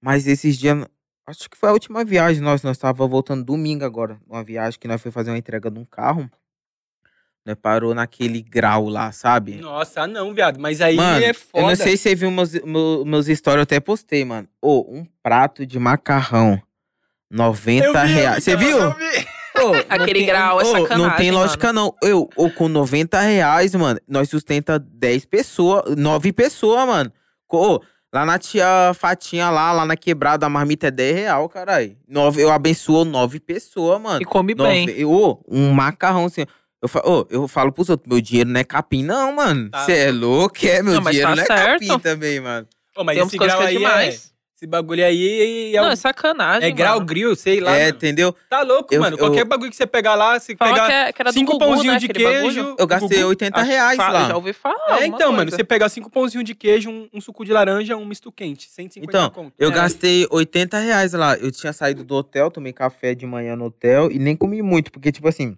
[0.00, 0.86] Mas esses dias,
[1.26, 4.20] acho que foi a última viagem, nós, nós tava voltando domingo agora.
[4.26, 6.30] Uma viagem que nós foi fazer uma entrega de um carro.
[7.47, 9.57] Nós parou naquele grau lá, sabe?
[9.57, 10.59] Nossa, não, viado.
[10.59, 11.64] Mas aí Mano, é foda.
[11.64, 14.49] eu não sei se você viu meus, meus, meus stories, eu até postei, mano.
[14.62, 16.59] Ô, um prato de macarrão,
[17.30, 18.45] 90 Eu vi, reais.
[18.45, 18.78] Você viu?
[19.55, 21.45] não Aquele tem- grau é ô, Não sacanagem, tem mano.
[21.45, 21.95] lógica, não.
[22.03, 27.12] Eu, ou com 90 reais, mano, nós sustenta 10 pessoas, 9 pessoas, mano.
[27.53, 27.78] Ô,
[28.12, 31.95] lá na tia Fatinha, lá, lá na quebrada, a marmita é 10 real, caralho.
[32.09, 34.22] Nove, eu abençoo 9 pessoas, mano.
[34.22, 34.86] E come bem.
[34.86, 36.47] Nove- Ô, um macarrão assim.
[36.85, 39.70] Eu falo, ô, eu falo pros outros, meu dinheiro não é capim, não, mano.
[39.70, 40.82] Tá Você é louco, é?
[40.82, 41.87] Meu Não, dinheiro tá não é certo.
[41.87, 42.66] capim também, mano.
[42.95, 43.78] Ô, mas Tem esse grau é aí é...
[43.78, 44.35] demais.
[44.55, 47.07] Esse bagulho aí é, Não, é sacanagem, é grau mano.
[47.07, 47.74] grill, sei lá.
[47.74, 47.97] é, mano.
[47.97, 48.37] entendeu?
[48.51, 49.14] Tá louco, Eu- mano.
[49.14, 51.64] eu- Qualquer bagulho que você pegar lá, se Fala pegar que, é- que cinco Gugu,
[51.64, 52.62] pãozinhos né, de queijo...
[52.62, 52.76] bagulho.
[52.78, 54.28] Eu gastei Gugu- 80 Acho- reais lá.
[54.28, 55.01] Já ouvi falar.
[55.01, 55.57] É, então, mano, coisa.
[55.57, 59.11] você pegar cinco pãozinhos de queijo, um, um suco de laranja, um misto quente, 150
[59.18, 59.55] Então, conto.
[59.59, 59.72] Eu É.
[59.74, 61.35] gastei 80 reais lá.
[61.37, 64.93] Eu tinha saído do hotel, tomei café de manhã no hotel e nem comi muito,
[64.93, 65.57] porque, tipo assim,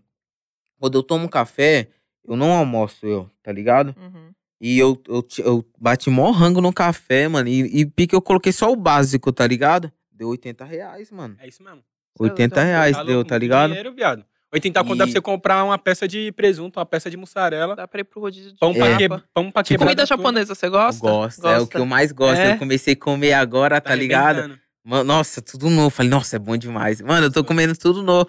[0.79, 1.89] quando eu tomo café,
[2.27, 3.95] eu não almoço eu, tá ligado?
[4.01, 4.31] Uhum.
[4.61, 7.49] E eu, eu, eu bati mó rango no café, mano.
[7.49, 9.93] E, e pique eu coloquei só o básico, tá ligado?
[10.11, 11.37] Deu 80 reais, mano.
[11.39, 11.83] É isso mesmo.
[12.18, 13.68] 80 então, reais Tá deu, tá ligado?
[13.68, 14.24] Dinheiro, viado.
[14.51, 17.77] 80 conto dá pra E- você comprar uma peça de presunto, uma peça de mussarela,
[17.77, 18.97] Dá pra ir pro rodízio de pão pra, É.
[18.97, 19.03] que...
[19.03, 19.24] japa.
[19.35, 19.87] pão pra Tipo, quebrar.
[19.89, 21.01] Comida japonesa, você gosta?
[21.07, 22.41] Gosto, é o que eu mais gosto.
[22.41, 22.53] É?
[22.55, 24.59] Eu comecei a comer agora, tá, ligado?
[24.83, 25.91] Mano, Nossa, tudo novo.
[25.91, 27.03] Falei, nossa, é bom demais.
[27.03, 28.27] Mano, eu tô comendo tudo novo.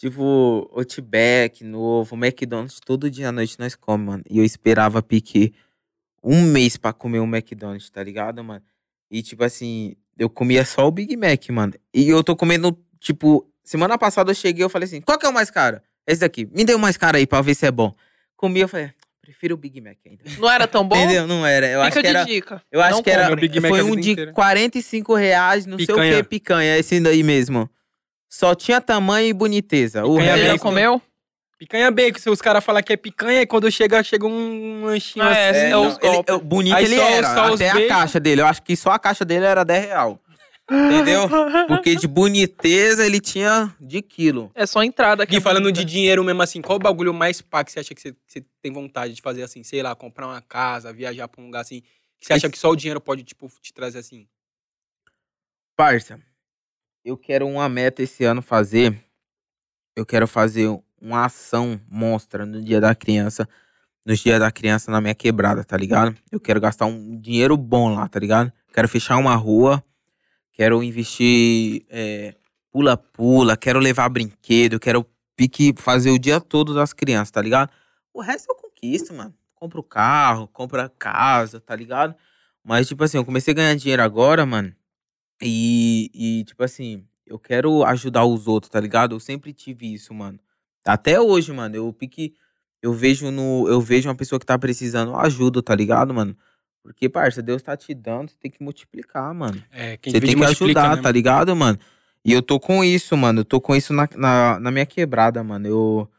[0.00, 4.24] Tipo, Outback novo, McDonald's, todo dia à noite nós comemos, mano.
[4.30, 5.52] E eu esperava pique
[6.24, 8.62] um mês pra comer um McDonald's, tá ligado, mano?
[9.10, 11.74] E tipo assim, eu comia só o Big Mac, mano.
[11.92, 15.28] E eu tô comendo, tipo, semana passada eu cheguei eu falei assim, qual que é
[15.28, 15.82] o mais caro?
[16.06, 16.48] Esse daqui.
[16.50, 17.94] Me dê o mais caro aí pra ver se é bom.
[18.38, 18.90] Comi, eu falei,
[19.20, 20.24] prefiro o Big Mac ainda.
[20.38, 20.96] Não era tão bom?
[20.96, 21.26] Entendeu?
[21.26, 21.66] Não era.
[21.68, 22.24] Eu acho Fica que era.
[22.24, 22.62] de dica.
[22.72, 23.24] Eu acho Não que era.
[23.24, 24.32] come o Big Mac foi um de inteira.
[24.32, 26.14] 45 reais, não sei Picanha.
[26.14, 26.78] o que, picanha.
[26.78, 27.68] Esse daí mesmo.
[28.30, 30.04] Só tinha tamanho e boniteza.
[30.04, 30.62] O Picanha Você já resto.
[30.62, 31.02] comeu?
[31.58, 35.24] Picanha bacon, se os caras falam que é picanha, e quando chega, chega um lanchinho
[35.26, 35.58] Ah, é, assim.
[35.60, 37.34] é não, os ele- eu- bonito Aí ele só- era.
[37.34, 37.88] só os até a bacon.
[37.88, 38.40] caixa dele.
[38.40, 40.18] Eu acho que só a caixa dele era 10 real.
[40.72, 41.28] Entendeu?
[41.66, 44.52] Porque de boniteza ele tinha de quilo.
[44.54, 45.36] É só entrada aqui.
[45.36, 48.00] E falando de dinheiro mesmo assim, qual o bagulho mais pá que você acha que
[48.00, 49.64] você, você tem vontade de fazer assim?
[49.64, 51.80] Sei lá, comprar uma casa, viajar pra um lugar assim.
[52.20, 54.28] Que você acha Esse- que só o dinheiro pode, tipo, te trazer assim?
[55.76, 56.20] Parça,
[57.04, 59.02] eu quero uma meta esse ano fazer.
[59.96, 60.68] Eu quero fazer
[61.00, 63.48] uma ação monstra no dia da criança.
[64.04, 66.16] Nos dias da criança na minha quebrada, tá ligado?
[66.32, 68.50] Eu quero gastar um dinheiro bom lá, tá ligado?
[68.72, 69.84] Quero fechar uma rua.
[70.52, 72.34] Quero investir é,
[72.70, 73.56] pula-pula.
[73.56, 74.80] quero levar brinquedo.
[74.80, 77.70] Quero pique fazer o dia todo das crianças, tá ligado?
[78.12, 79.34] O resto eu conquisto, mano.
[79.54, 82.14] Compro carro, compro a casa, tá ligado?
[82.64, 84.74] Mas, tipo assim, eu comecei a ganhar dinheiro agora, mano.
[85.42, 89.14] E, e, tipo assim, eu quero ajudar os outros, tá ligado?
[89.14, 90.38] Eu sempre tive isso, mano.
[90.84, 92.34] Até hoje, mano, eu pique.
[92.82, 93.66] Eu vejo no.
[93.68, 96.36] Eu vejo uma pessoa que tá precisando, eu ajudo, tá ligado, mano?
[96.82, 99.62] Porque, parça, Deus tá te dando, você tem que multiplicar, mano.
[99.70, 101.78] É, quem Você tem que ajudar, né, tá ligado, mano?
[102.24, 103.40] E eu tô com isso, mano.
[103.40, 105.66] Eu tô com isso na, na, na minha quebrada, mano.
[105.66, 106.10] Eu.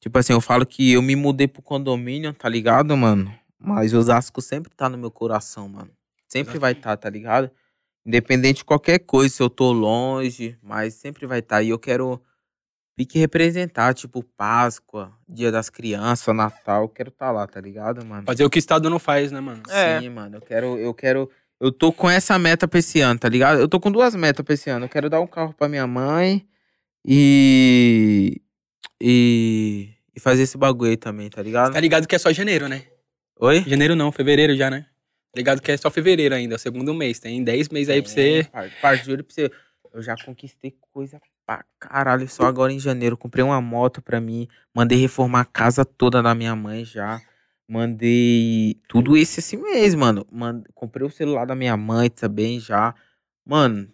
[0.00, 3.32] Tipo assim, eu falo que eu me mudei pro condomínio, tá ligado, mano?
[3.58, 5.90] Mas Osasco sempre tá no meu coração, mano.
[6.28, 7.50] Sempre vai estar, tá, tá ligado?
[8.06, 11.62] Independente de qualquer coisa, se eu tô longe, mas sempre vai estar.
[11.62, 12.20] E eu quero
[12.96, 16.82] pique representar, tipo, Páscoa, Dia das Crianças, Natal.
[16.82, 18.24] Eu quero tá lá, tá ligado, mano?
[18.26, 19.62] Fazer o que o Estado não faz, né, mano?
[19.68, 20.00] É.
[20.00, 20.36] Sim, mano.
[20.36, 21.30] Eu quero, eu quero.
[21.60, 23.58] Eu tô com essa meta pra esse ano, tá ligado?
[23.58, 24.84] Eu tô com duas metas pra esse ano.
[24.84, 26.46] Eu quero dar um carro pra minha mãe
[27.06, 28.40] e.
[29.00, 29.88] E.
[30.16, 31.72] E fazer esse bagulho aí também, tá ligado?
[31.72, 32.84] Tá ligado que é só janeiro, né?
[33.40, 33.64] Oi?
[33.66, 34.86] Janeiro não, fevereiro já, né?
[35.36, 37.18] Ligado que é só fevereiro ainda, é o segundo mês.
[37.18, 38.48] Tem 10 meses aí pra você.
[38.80, 39.50] Parte, juro pra você.
[39.92, 42.28] Eu já conquistei coisa pra caralho.
[42.28, 43.16] Só agora em janeiro.
[43.16, 44.48] Comprei uma moto pra mim.
[44.74, 47.20] Mandei reformar a casa toda da minha mãe já.
[47.68, 50.26] Mandei tudo isso esse mês, mano.
[50.74, 52.94] Comprei o celular da minha mãe também já.
[53.46, 53.88] Mano,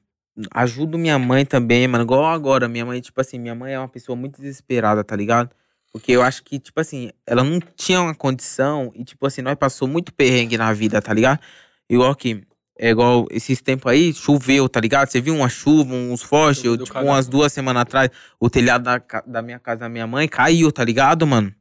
[0.52, 2.04] ajudo minha mãe também, mano.
[2.04, 5.54] Igual agora, minha mãe, tipo assim, minha mãe é uma pessoa muito desesperada, tá ligado?
[5.92, 9.56] Porque eu acho que, tipo assim, ela não tinha uma condição e, tipo assim, nós
[9.56, 11.40] passou muito perrengue na vida, tá ligado?
[11.88, 12.46] Igual que,
[12.78, 15.08] é igual esses tempos aí, choveu, tá ligado?
[15.08, 18.98] Você viu uma chuva, uns fortes, eu, tipo, umas duas semanas atrás, o telhado da,
[19.26, 21.52] da minha casa da minha mãe caiu, tá ligado, mano?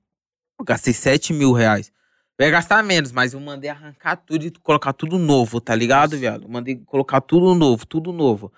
[0.60, 1.92] Eu gastei 7 mil reais.
[2.38, 6.18] Eu ia gastar menos, mas eu mandei arrancar tudo e colocar tudo novo, tá ligado,
[6.18, 6.44] viado?
[6.44, 8.54] Eu mandei colocar tudo novo, tudo novo.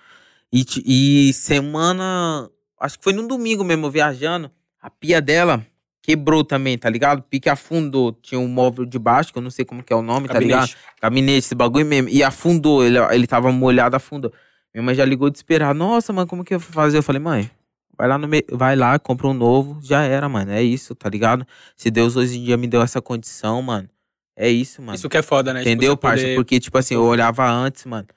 [0.54, 2.50] E, e semana.
[2.80, 4.52] Acho que foi num domingo mesmo, viajando.
[4.82, 5.66] A pia dela
[6.02, 7.22] quebrou também, tá ligado?
[7.22, 8.12] Pique afundou.
[8.14, 10.40] Tinha um móvel de baixo, que eu não sei como que é o nome, tá
[10.40, 10.62] ligado?
[10.62, 10.78] Gabinete.
[11.02, 12.10] Gabinete, esse bagulho mesmo.
[12.10, 14.34] E afundou, ele, ele tava molhado, afundou.
[14.74, 15.74] Minha mãe já ligou desesperada.
[15.74, 16.98] Nossa, mano, como que eu vou fazer?
[16.98, 17.52] Eu falei, mãe,
[17.98, 18.44] vai lá, no me...
[18.52, 19.80] vai lá, compra um novo.
[19.84, 20.52] Já era, mano.
[20.52, 21.46] É isso, tá ligado?
[21.76, 23.88] Se Deus hoje em dia me deu essa condição, mano.
[24.36, 24.96] É isso, mano.
[24.96, 25.60] Isso que é foda, né?
[25.60, 26.24] Tipo, Entendeu, você parça?
[26.24, 28.08] poder- Porque, tipo assim, eu olhava antes, mano.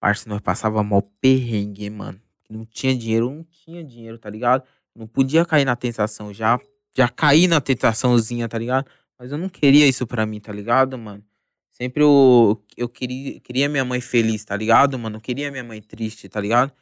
[0.00, 2.20] Parça, nós passava mal perrengue, hein, mano.
[2.48, 4.62] Não tinha dinheiro, não tinha dinheiro, tá ligado?
[4.98, 6.32] Não podia cair na tentação.
[6.34, 6.58] Já,
[6.96, 8.90] já caí na tentaçãozinha, tá ligado?
[9.18, 11.24] Mas eu não queria isso pra mim, tá ligado, mano?
[11.70, 15.16] Sempre eu, eu queria, queria minha mãe feliz, tá ligado, mano?
[15.16, 16.72] Eu queria minha mãe triste, tá ligado?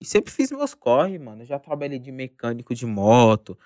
[0.00, 1.42] E sempre fiz meus corre, mano.
[1.42, 3.58] Eu já trabalhei de mecânico de moto.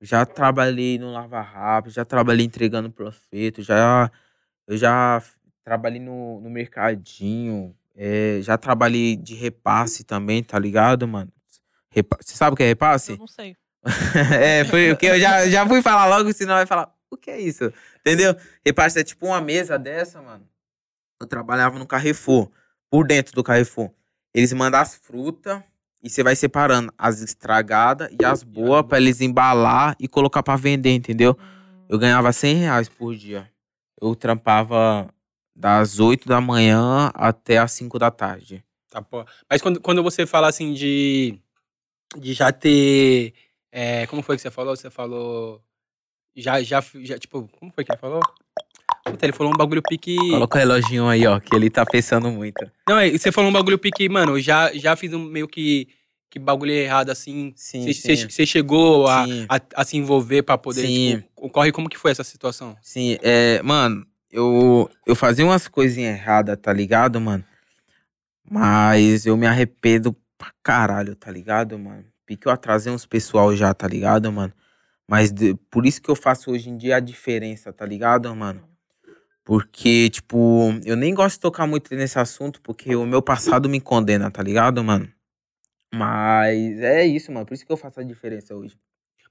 [0.00, 4.10] Já trabalhei no Lava Rápido, já trabalhei entregando profeto, já
[4.66, 5.22] eu já
[5.64, 11.32] trabalhei no, no mercadinho, é, já trabalhei de repasse também, tá ligado, mano?
[11.96, 13.12] Repa- Você sabe o que é repasse?
[13.12, 13.56] Eu não sei.
[14.40, 17.30] é, foi o que eu já, já fui falar logo, senão vai falar, o que
[17.30, 17.72] é isso?
[18.00, 18.36] Entendeu?
[18.64, 20.46] Repasse é tipo uma mesa dessa, mano.
[21.20, 22.50] Eu trabalhava no Carrefour,
[22.90, 23.90] por dentro do Carrefour.
[24.34, 25.62] Eles mandam as frutas
[26.02, 30.56] e você vai separando as estragadas e as boas pra eles embalar e colocar pra
[30.56, 31.36] vender, entendeu?
[31.88, 33.48] Eu ganhava 100 reais por dia.
[34.00, 35.08] Eu trampava
[35.54, 38.62] das 8 da manhã até as 5 da tarde.
[38.90, 39.24] Tá, pô.
[39.48, 41.38] Mas quando, quando você fala assim de,
[42.18, 43.32] de já ter.
[43.72, 44.74] é, como foi que você falou?
[44.76, 45.62] Você falou.
[46.34, 48.20] Já, já, já, tipo, como foi que ele falou?
[49.04, 50.16] Puta, ele falou um bagulho pique.
[50.16, 52.70] Coloca o reloginho aí, ó, que ele tá pensando muito.
[52.88, 55.88] Não, é, você falou um bagulho pique, mano, já, já fiz um meio que,
[56.28, 57.52] que bagulho errado assim.
[57.56, 60.82] Sim, Você- chegou a, a, a se envolver pra poder.
[60.86, 61.20] Sim.
[61.20, 62.76] Tipo, corre como que foi essa situação?
[62.82, 67.44] Sim, é, mano, eu, eu fazia umas coisinhas erradas, tá ligado, mano?
[68.48, 72.04] Mas eu me arrependo pra caralho, tá ligado, mano?
[72.26, 74.52] Porque eu atrasei uns pessoal já, tá ligado, mano?
[75.08, 78.62] Mas de- por isso que eu faço hoje em dia a diferença, tá ligado, mano?
[79.44, 83.80] Porque, tipo, eu nem gosto de tocar muito nesse assunto, porque o meu passado me
[83.80, 85.08] condena, tá ligado, mano?
[85.94, 87.46] Mas é isso, mano.
[87.46, 88.76] Por isso que eu faço a diferença hoje.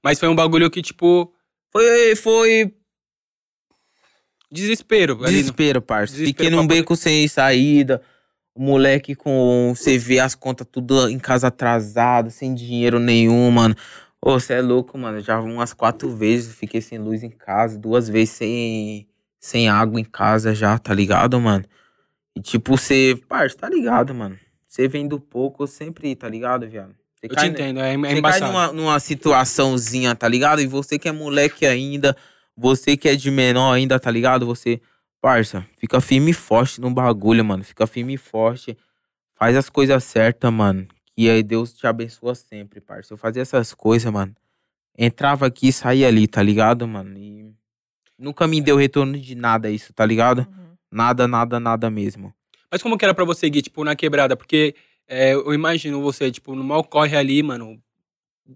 [0.02, 1.30] Mas foi um bagulho que, tipo,
[1.70, 2.74] Foi, foi
[4.50, 5.16] desespero.
[5.16, 6.16] Desespero, parça.
[6.16, 8.00] Fiquei num beco sem saída.
[8.56, 9.72] O moleque com.
[9.76, 13.74] Você vê as contas tudo em casa atrasado, sem dinheiro nenhum, mano.
[14.20, 15.20] Ô, você é louco, mano.
[15.20, 19.06] Já umas quatro vezes fiquei sem luz em casa, duas vezes sem,
[19.38, 21.64] sem água em casa já, tá ligado, mano?
[22.34, 23.18] E tipo, você.
[23.28, 24.38] Parça, tá ligado, mano?
[24.66, 26.94] Você vem do pouco sempre, tá ligado, viado?
[27.14, 28.46] Você Eu te cai- entendo, é, é você cai embaçado.
[28.52, 30.60] numa, numa situaçãozinha, tá ligado?
[30.60, 32.16] E você que é moleque ainda,
[32.56, 34.44] você que é de menor ainda, tá ligado?
[34.46, 34.80] Você,
[35.26, 37.64] parça, fica firme e forte no bagulho, mano.
[37.64, 38.78] Fica firme e forte.
[39.34, 40.86] Faz as coisas certas, mano.
[41.16, 43.12] Que aí Deus te abençoa sempre, parça.
[43.12, 44.32] Eu fazia essas coisas, mano.
[44.96, 47.18] Entrava aqui e saía ali, tá ligado, mano?
[47.18, 47.52] E
[48.16, 50.46] nunca me deu retorno de nada isso, tá ligado?
[50.48, 50.76] Uhum.
[50.92, 52.32] Nada, nada, nada mesmo.
[52.70, 54.36] Mas como que era pra você, Gui, tipo, na quebrada?
[54.36, 54.76] Porque
[55.08, 57.82] é, eu imagino você, tipo, no mal corre ali, mano,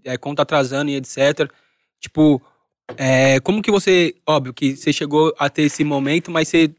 [0.05, 1.51] é, conta atrasando e etc.
[1.99, 2.41] Tipo,
[2.97, 6.71] é, como que você, óbvio que você chegou a ter esse momento, mas você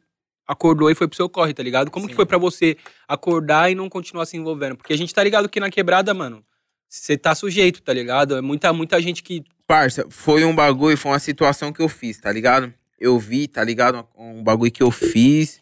[0.47, 1.91] acordou e foi pro seu corre, tá ligado?
[1.91, 2.17] Como que Sim.
[2.17, 4.77] foi pra você acordar e não continuar se envolvendo?
[4.77, 6.45] Porque a gente tá ligado que na quebrada, mano,
[6.89, 8.37] você tá sujeito, tá ligado?
[8.37, 9.43] É muita, muita gente que...
[9.67, 12.73] Parça, foi um bagulho, foi uma situação que eu fiz, tá ligado?
[12.99, 14.07] Eu vi, tá ligado?
[14.17, 15.61] Um bagulho que eu fiz.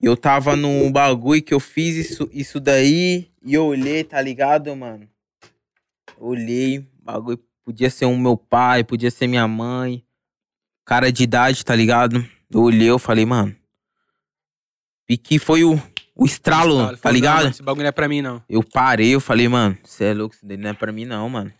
[0.00, 3.30] Eu tava num bagulho que eu fiz isso, isso daí.
[3.42, 5.08] E eu olhei, tá ligado, mano?
[6.18, 10.04] Olhei, bagulho podia ser um meu pai, podia ser minha mãe.
[10.84, 12.24] Cara de idade, tá ligado?
[12.48, 13.54] Eu olhei, eu falei, mano.
[15.08, 15.74] E que foi o,
[16.14, 17.48] o estralo, Falou, tá ligado?
[17.48, 18.40] esse bagulho não é pra mim, não.
[18.48, 21.28] Eu parei, eu falei, mano, você é louco, isso daí não é pra mim não,
[21.28, 21.50] mano.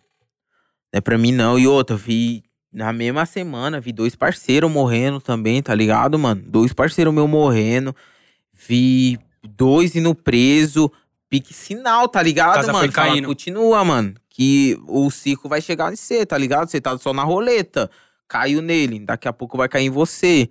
[0.92, 1.58] Não é pra mim não.
[1.58, 6.40] E outra, vi na mesma semana, vi dois parceiros morrendo também, tá ligado, mano?
[6.46, 7.94] Dois parceiros meus morrendo.
[8.52, 10.90] Vi dois indo preso.
[11.28, 12.84] Pique sinal, tá ligado, Casa mano?
[12.84, 14.14] foi Fala, continua, mano.
[14.36, 16.68] Que o ciclo vai chegar em você, tá ligado?
[16.68, 17.90] Você tá só na roleta.
[18.28, 20.50] Caiu nele, daqui a pouco vai cair em você.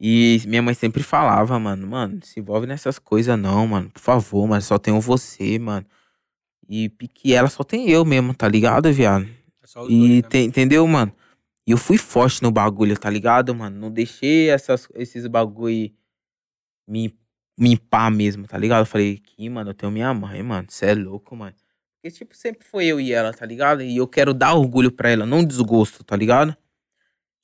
[0.00, 3.88] E minha mãe sempre falava, mano, mano, não se envolve nessas coisas não, mano.
[3.90, 5.86] Por favor, mas só tenho você, mano.
[6.68, 9.28] E pique ela só tem eu mesmo, tá ligado, viado?
[9.64, 10.28] só os E dois, né?
[10.28, 11.12] te- entendeu, mano?
[11.66, 13.78] E eu fui forte no bagulho, tá ligado, mano?
[13.78, 15.92] Não deixei essas, esses bagulho
[16.88, 17.14] me,
[17.56, 18.80] me pá mesmo, tá ligado?
[18.80, 20.66] Eu falei, aqui, mano, eu tenho minha mãe, mano.
[20.68, 21.54] Você é louco, mano.
[22.00, 23.82] Porque, tipo, sempre foi eu e ela, tá ligado?
[23.82, 26.56] E eu quero dar orgulho pra ela, não desgosto, tá ligado?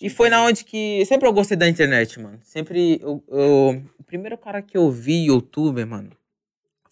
[0.00, 1.04] E foi na onde que.
[1.06, 2.38] Sempre eu gostei da internet, mano.
[2.42, 2.98] Sempre.
[3.02, 6.10] Eu, eu- o primeiro cara que eu vi youtuber, mano,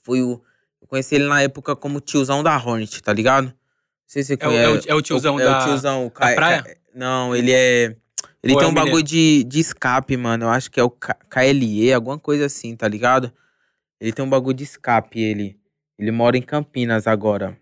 [0.03, 0.41] foi o.
[0.81, 3.47] Eu conheci ele na época como tiozão da Hornet, tá ligado?
[3.47, 3.55] Não
[4.07, 4.91] sei se você É o- é o- conhece.
[4.91, 6.63] é o tiozão é da- o tiozão, o Ca- praia?
[6.63, 7.97] Ca- Não, ele é.
[8.43, 9.09] Ele Ou tem é um o bagulho mineiro?
[9.09, 10.45] de, de escape, mano.
[10.45, 13.33] Eu acho que é o K- KLE, alguma coisa assim, tá ligado?
[14.01, 15.57] Ele tem um bagulho de escape, ele.
[16.03, 17.57] Ele mora em Campinas agora.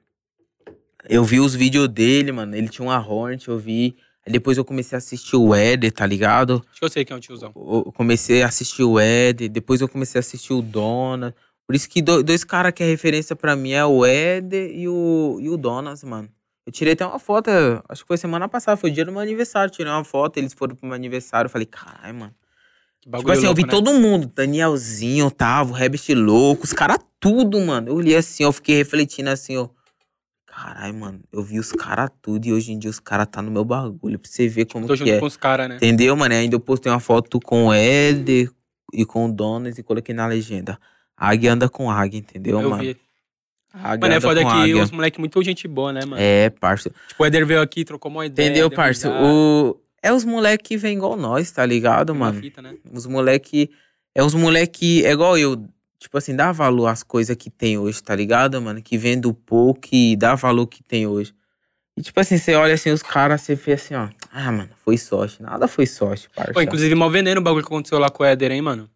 [1.07, 2.57] Eu vi os vídeos dele, mano.
[2.57, 3.97] Ele tinha uma Hornet, eu vi.
[4.27, 6.65] Aí depois eu comecei a assistir o Eder, tá ligado?
[6.71, 7.53] Acho que eu sei quem é o tiozão.
[7.55, 11.35] Eu comecei a assistir o Eder, depois eu comecei a assistir o Donas.
[11.67, 14.89] Por isso que do- dois caras que é referência pra mim é o Eder e
[14.89, 16.29] o, e o Donas, mano.
[16.65, 17.51] Eu tirei até uma foto,
[17.89, 19.71] acho que foi semana passada, foi o dia do meu aniversário.
[19.73, 21.47] Tirei uma foto, eles foram pro meu aniversário.
[21.47, 22.35] Eu falei, caralho, mano.
[23.03, 23.69] Tipo assim, eu vi né?
[23.69, 24.31] todo mundo.
[24.35, 27.89] Danielzinho, Otávio, Rebest Louco, os caras tudo, mano.
[27.89, 29.69] Eu olhei assim, eu fiquei refletindo assim, ó.
[30.47, 33.51] Caralho, mano, eu vi os caras tudo e hoje em dia os caras tá no
[33.51, 34.19] meu bagulho.
[34.19, 35.19] Pra você ver como Tô que junto é.
[35.19, 35.77] com os caras, né?
[35.77, 36.35] Entendeu, mano?
[36.35, 38.51] Ainda eu postei uma foto com o Éder
[38.93, 40.79] e com o Donas e coloquei na legenda.
[41.17, 42.83] Águia anda com águia, entendeu, Eu mano?
[42.83, 42.97] vi.
[43.73, 46.21] Águia Mano, é foda que os moleque muito gente boa, né, mano?
[46.21, 46.91] É, parça.
[47.09, 48.49] Tipo, o Eder veio aqui, trocou uma ideia.
[48.49, 49.09] Entendeu, deu parça?
[49.09, 49.81] O...
[50.03, 52.41] É os moleque que vem igual nós, tá ligado, uma mano?
[52.41, 52.77] Fita, né?
[52.91, 53.71] Os moleque.
[54.15, 55.05] É os moleque.
[55.05, 55.63] É igual eu.
[55.99, 58.81] Tipo assim, dá valor às coisas que tem hoje, tá ligado, mano?
[58.81, 61.35] Que vem do pouco e dá valor que tem hoje.
[61.97, 64.09] E tipo assim, você olha assim, os caras, você vê assim, ó.
[64.33, 65.43] Ah, mano, foi sorte.
[65.43, 66.55] Nada foi sorte, parça.
[66.55, 68.89] Pô, inclusive, mal veneno o bagulho que aconteceu lá com o Éder, hein, mano?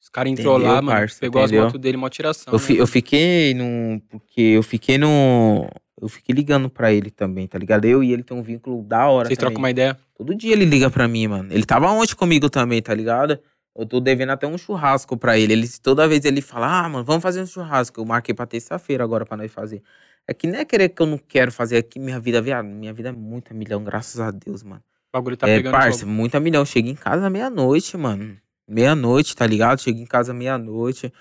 [0.00, 1.62] Os caras entrou lá, mano, parça, pegou entendeu?
[1.62, 2.52] as motos dele, mó tiração.
[2.52, 2.86] Eu, né, eu mano?
[2.86, 4.00] fiquei num.
[4.08, 5.68] Porque eu fiquei no.
[6.00, 7.84] Eu fiquei ligando pra ele também, tá ligado?
[7.84, 9.28] Eu e ele tem um vínculo da hora.
[9.28, 9.96] Vocês trocam uma ideia?
[10.16, 11.52] Todo dia ele liga pra mim, mano.
[11.52, 13.38] Ele tava ontem comigo também, tá ligado?
[13.76, 15.52] Eu tô devendo até um churrasco pra ele.
[15.52, 15.68] ele.
[15.82, 18.00] Toda vez ele fala, ah, mano, vamos fazer um churrasco.
[18.00, 19.82] Eu marquei pra terça-feira agora pra nós fazer.
[20.26, 21.98] É que nem é querer que eu não quero fazer aqui.
[21.98, 24.82] Minha vida, viado, minha vida é muita milhão, graças a Deus, mano.
[25.12, 26.64] O bagulho tá é, pegando parça, muita milhão.
[26.64, 28.36] Cheguei em casa meia-noite, mano.
[28.66, 29.80] Meia-noite, tá ligado?
[29.80, 31.12] Cheguei em casa meia-noite.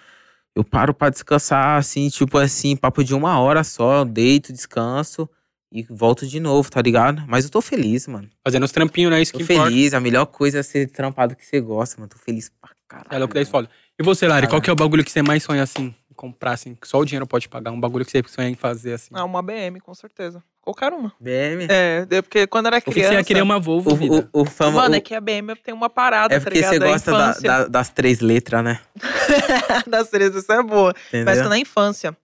[0.56, 4.04] Eu paro pra descansar, assim, tipo assim, papo de uma hora só.
[4.04, 5.28] Deito, descanso
[5.72, 7.24] e volto de novo, tá ligado?
[7.28, 8.30] Mas eu tô feliz, mano.
[8.44, 9.20] Fazendo os trampinhos, né?
[9.22, 9.70] Isso Tô que importa.
[9.72, 12.10] feliz, a melhor coisa é ser trampado que você gosta, mano.
[12.10, 13.08] Tô feliz pra caralho.
[13.16, 13.52] É louco, daí mano.
[13.52, 13.70] foda.
[14.00, 14.64] E você, Lari, qual Caralho.
[14.64, 17.26] que é o bagulho que você mais sonha, assim, comprar, assim, que só o dinheiro
[17.26, 17.72] pode pagar?
[17.72, 19.10] Um bagulho que você sonha em fazer, assim?
[19.14, 20.44] Ah, uma BM, com certeza.
[20.64, 21.12] Qualquer uma.
[21.20, 21.68] BM.
[21.70, 23.10] É, porque quando era criança...
[23.10, 25.54] você ia querer uma Volvo, O, o, o fama, Mano, o- é que a BM
[25.62, 26.72] tem uma parada, é tá porque ligado?
[26.74, 28.80] você gosta da- da- das três letras, né?
[29.88, 30.94] das três, isso é boa.
[31.10, 31.26] Entendeu?
[31.26, 32.16] Mas que na infância,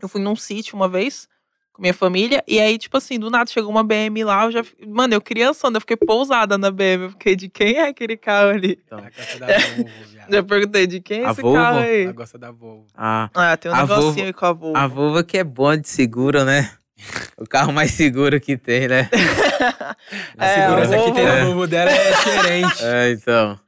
[0.00, 1.28] eu fui num sítio uma vez
[1.74, 4.64] com minha família, e aí, tipo assim, do nada chegou uma BM lá, eu já.
[4.86, 7.02] Mano, eu criançona, eu fiquei pousada na BM.
[7.04, 8.78] Eu fiquei, de quem é aquele carro ali?
[8.86, 10.32] Então, da Volvo, viado.
[10.32, 11.58] Já perguntei, de quem é A esse Volvo?
[11.58, 12.04] carro aí?
[12.04, 12.86] Ela gosta da Volvo.
[12.94, 14.78] a, Ah, tem um negocinho Volvo- aí com a Volvo.
[14.78, 16.70] a Volvo que é bom de seguro, né?
[17.36, 19.08] O carro mais seguro que tem, né?
[20.38, 22.78] A É, segurança que tem na Volvo- Volvo dela é diferente.
[22.82, 23.58] É, então.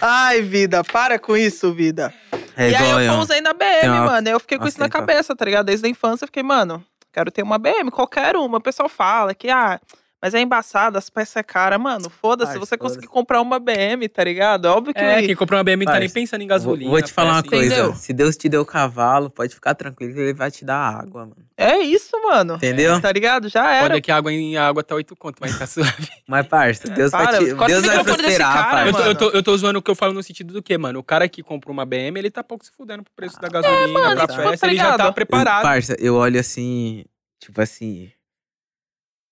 [0.00, 2.12] Ai, vida, para com isso, vida.
[2.56, 4.28] É e aí eu pousei na BM, uma- mano.
[4.28, 5.66] Eu fiquei com isso na Nossa, cabeça, tá ligado?
[5.66, 8.58] Desde a infância eu fiquei, mano, quero ter uma BM, qualquer uma.
[8.58, 9.80] O pessoal fala que, ah,
[10.22, 11.76] mas é embaçado, as peças é cara.
[11.80, 12.78] Mano, foda-se, você foda-se.
[12.78, 14.66] conseguir comprar uma BM, tá ligado?
[14.66, 15.00] Óbvio que.
[15.00, 16.90] É, quem comprou uma BM não tá nem pensando em Vou, gasolina.
[16.90, 17.74] vou te falar uma peça, coisa.
[17.74, 17.94] Entendeu?
[17.96, 21.44] Se Deus te deu cavalo, pode ficar tranquilo que ele vai te dar água, mano.
[21.56, 22.54] É isso, mano.
[22.54, 23.00] Entendeu?
[23.00, 23.48] Tá ligado?
[23.48, 23.82] Já era.
[23.88, 26.08] Pode é que a água em água tá 8 conto, vai ficar suave.
[26.28, 27.52] Mas, parça, Deus Para, vai te.
[27.52, 28.88] o Deus vai prosperar, cara, parça.
[28.88, 30.78] eu, tô, eu, tô, eu tô zoando o que eu falo no sentido do quê,
[30.78, 31.00] mano?
[31.00, 33.88] O cara que comprou uma BM, ele tá pouco se fudendo pro preço da gasolina,
[33.88, 35.58] mano, pra tipo, peça, tá ele já tá preparado.
[35.58, 37.04] Eu, parça, eu olho assim,
[37.40, 38.12] tipo assim.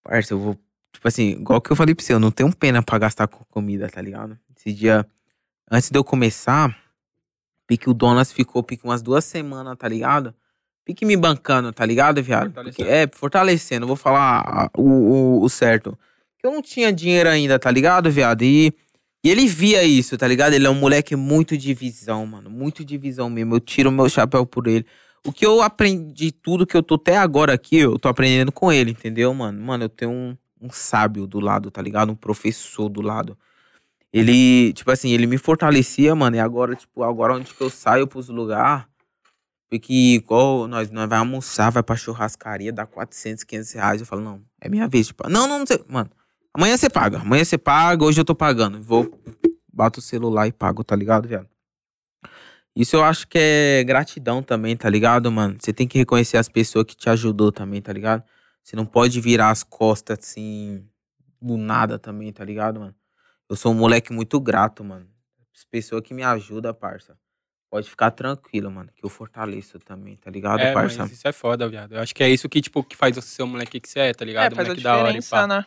[0.02, 0.58] Parça, eu vou.
[0.92, 3.44] Tipo assim, igual que eu falei pra você, eu não tenho pena pra gastar com
[3.44, 4.38] comida, tá ligado?
[4.56, 5.06] Esse dia,
[5.70, 6.76] antes de eu começar,
[7.66, 10.34] pique o Donas ficou pique umas duas semanas, tá ligado?
[10.84, 12.52] Pique me bancando, tá ligado, viado?
[12.52, 15.96] Porque, é, fortalecendo, vou falar o, o, o certo.
[16.38, 18.42] Que eu não tinha dinheiro ainda, tá ligado, viado?
[18.42, 18.74] E,
[19.22, 20.54] e ele via isso, tá ligado?
[20.54, 22.50] Ele é um moleque muito de visão, mano.
[22.50, 23.54] Muito de visão mesmo.
[23.54, 24.86] Eu tiro meu chapéu por ele.
[25.24, 28.72] O que eu aprendi, tudo que eu tô até agora aqui, eu tô aprendendo com
[28.72, 29.62] ele, entendeu, mano?
[29.62, 32.12] Mano, eu tenho um, um sábio do lado, tá ligado?
[32.12, 33.36] Um professor do lado.
[34.12, 36.36] Ele, tipo assim, ele me fortalecia, mano.
[36.36, 38.84] E agora, tipo, agora onde que eu saio pros lugares,
[39.68, 44.00] porque igual nós, nós vai almoçar, vai pra churrascaria, dá 400, 500 reais.
[44.00, 45.06] Eu falo, não, é minha vez.
[45.06, 45.84] Tipo, não, não, não sei.
[45.88, 46.10] Mano,
[46.52, 47.20] amanhã você paga.
[47.20, 48.82] Amanhã você paga, hoje eu tô pagando.
[48.82, 49.08] Vou,
[49.72, 51.48] bato o celular e pago, tá ligado, viado?
[52.74, 55.56] Isso eu acho que é gratidão também, tá ligado, mano?
[55.60, 58.24] Você tem que reconhecer as pessoas que te ajudou também, tá ligado?
[58.62, 60.86] Você não pode virar as costas assim,
[61.40, 62.94] do nada também, tá ligado, mano?
[63.48, 65.08] Eu sou um moleque muito grato, mano.
[65.54, 67.18] As pessoas que me ajudam, parça.
[67.70, 70.98] Pode ficar tranquilo, mano, que eu fortaleço também, tá ligado, É, parça?
[71.02, 71.94] mas isso é foda, viado.
[71.94, 74.00] Eu acho que é isso que, tipo, que faz você ser o moleque que você
[74.00, 74.52] é, tá ligado?
[74.52, 75.66] É, faz a moleque da hora diferença, né?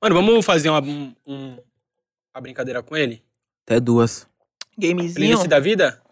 [0.00, 1.58] Mano, vamos fazer uma, um, um-
[2.34, 3.22] uma brincadeira com ele?
[3.66, 4.26] Até duas.
[4.78, 5.14] Gamezinho.
[5.14, 6.02] Playlist da vida?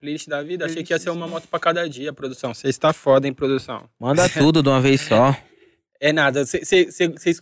[0.00, 0.64] Playlist da vida?
[0.66, 2.54] Achei que ia ser uma moto pra cada dia, produção.
[2.54, 3.88] Você está foda, hein, produção?
[3.98, 5.36] Manda tudo de uma vez só.
[6.00, 6.44] É nada.
[6.46, 6.86] Você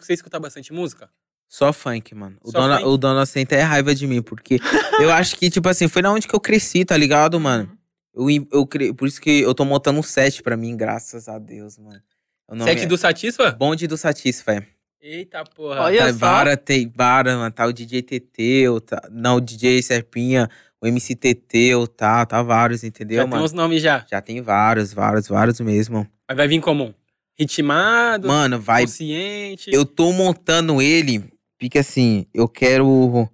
[0.08, 1.08] escuta bastante música?
[1.48, 2.36] Só funk, mano.
[2.42, 2.88] O Só dona, funk?
[2.88, 4.58] o dona senta é raiva de mim, porque
[5.00, 7.70] eu acho que, tipo assim, foi na onde que eu cresci, tá ligado, mano?
[8.14, 11.28] Eu, im- eu, cre- por isso que eu tô montando um set pra mim, graças
[11.28, 12.00] a Deus, mano.
[12.48, 13.50] O nome Sete é do Satisfa?
[13.52, 14.62] Bonde do Satisfy.
[15.00, 15.82] Eita porra.
[15.82, 16.18] Olha Tá, só.
[16.18, 20.48] Vara, tem Vara, mano, tá o DJ TT, tá, não, o DJ Serpinha,
[20.82, 23.44] o MC TT, o tá, tá vários, entendeu, Já tem mano?
[23.44, 24.04] uns nomes já.
[24.10, 26.06] Já tem vários, vários, vários mesmo.
[26.28, 26.94] Mas vai vir como?
[27.38, 28.82] Ritmado, Mano, vai.
[28.82, 29.70] consciente.
[29.72, 31.22] Eu tô montando ele,
[31.58, 33.28] pique assim, eu quero.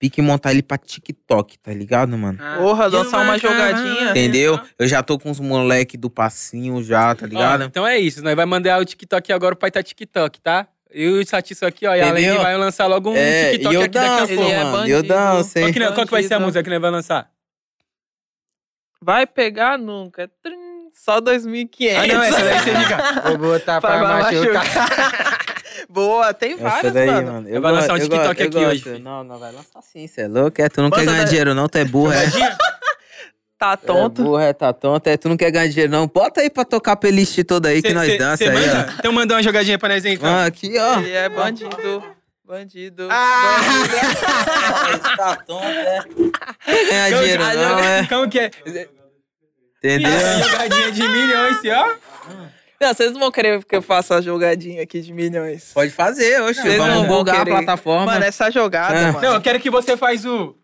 [0.00, 2.38] Pique montar ele pra TikTok, tá ligado, mano?
[2.40, 4.10] Ah, Porra, dançar uma jogadinha.
[4.12, 4.58] Entendeu?
[4.78, 7.64] Eu já tô com os moleque do passinho já, tá Ó, ligado?
[7.64, 10.68] então é isso, nós vai mandar o TikTok agora, o pai tá TikTok, tá?
[10.92, 12.32] E o Satisfa aqui, ó, e a Entendeu?
[12.34, 14.32] Lady vai lançar logo um é, TikTok e eu aqui daqui a pouco.
[14.42, 14.72] Ele é mano.
[14.72, 14.96] bandido.
[14.96, 15.64] eu danço, hein?
[15.64, 16.46] Qual que, qual que vai ser a Bandido.
[16.46, 17.30] música que nós vai lançar?
[19.00, 20.28] Vai pegar nunca.
[20.42, 21.94] Trim, Só 2.500.
[21.96, 23.20] Ah, não, essa daí você fica.
[23.28, 25.38] Vou botar Pra machucar.
[25.88, 27.32] Boa, tem Essa várias, daí, mano.
[27.32, 27.48] mano.
[27.48, 28.82] Eu vou lançar um TikTok eu aqui hoje, gosto.
[28.84, 28.98] filho.
[29.04, 30.68] Não, não vai lançar sim, cê é louco, é?
[30.68, 31.28] Tu não Lança quer ganhar daí.
[31.28, 32.24] dinheiro não, tu é burro, é?
[33.58, 34.38] Tá É tonto.
[34.38, 35.16] é, tá tonto, é?
[35.16, 36.06] Tu não quer ganhar dinheiro não.
[36.06, 38.54] Bota aí pra tocar a playlist toda aí que Cê- nós cê- dança cê aí,
[38.54, 38.94] manda?
[38.98, 40.28] Então manda uma jogadinha pra nós aí, então.
[40.28, 41.00] Ah, aqui, ó.
[41.00, 42.04] Ele é bandido.
[42.44, 43.08] Bandido.
[43.10, 43.58] Ah!
[45.16, 46.00] tá tonto, é?
[46.64, 48.06] Quer ganhar Como- dinheiro a não, joga- é?
[48.06, 48.50] Como que é?
[49.78, 50.10] Entendeu?
[50.50, 51.94] Jogadinha de milhões, assim, ó.
[52.80, 55.72] Não, vocês não vão querer que eu faça a jogadinha aqui de milhões.
[55.74, 56.62] Pode fazer, oxe.
[56.62, 58.06] Vocês não Vamos vão bugar a plataforma.
[58.06, 59.12] Mano, essa jogada, Ah.
[59.12, 59.20] mano.
[59.20, 60.56] Não, eu quero que você faz o...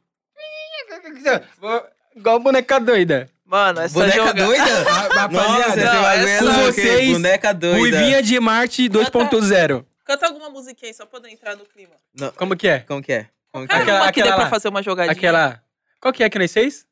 [2.15, 3.29] Igual boneca doida.
[3.45, 4.45] Mano, essa Boneca jogada.
[4.45, 4.65] doida?
[5.15, 7.79] Rapaziada, essa- louco, com vocês, Boneca doida.
[7.79, 9.85] Ruivinha de Marte 2.0.
[10.05, 11.93] Canta alguma musiquinha aí, só pra eu entrar no clima.
[12.19, 12.81] Não, Como que é?
[12.81, 13.27] Como que é?
[13.53, 13.79] Como que é?
[13.79, 15.13] Aquela- uma que dê aquela pra fazer uma jogadinha.
[15.13, 15.63] Aquela...
[16.01, 16.87] Qual que é que nós fez?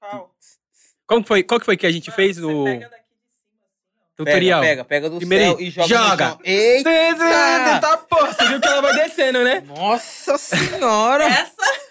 [0.00, 0.30] Qual?
[1.06, 3.60] Como foi, qual que foi que a gente fez no Você pega daqui de cima,
[4.04, 4.60] assim, tutorial?
[4.60, 6.24] Pega, pega, pega do Primeiro céu e joga, joga.
[6.26, 6.40] no chão.
[6.44, 7.78] Eita!
[7.80, 9.62] Tá, porra, você viu que ela vai descendo, né?
[9.66, 11.24] Nossa senhora!
[11.24, 11.87] Essa?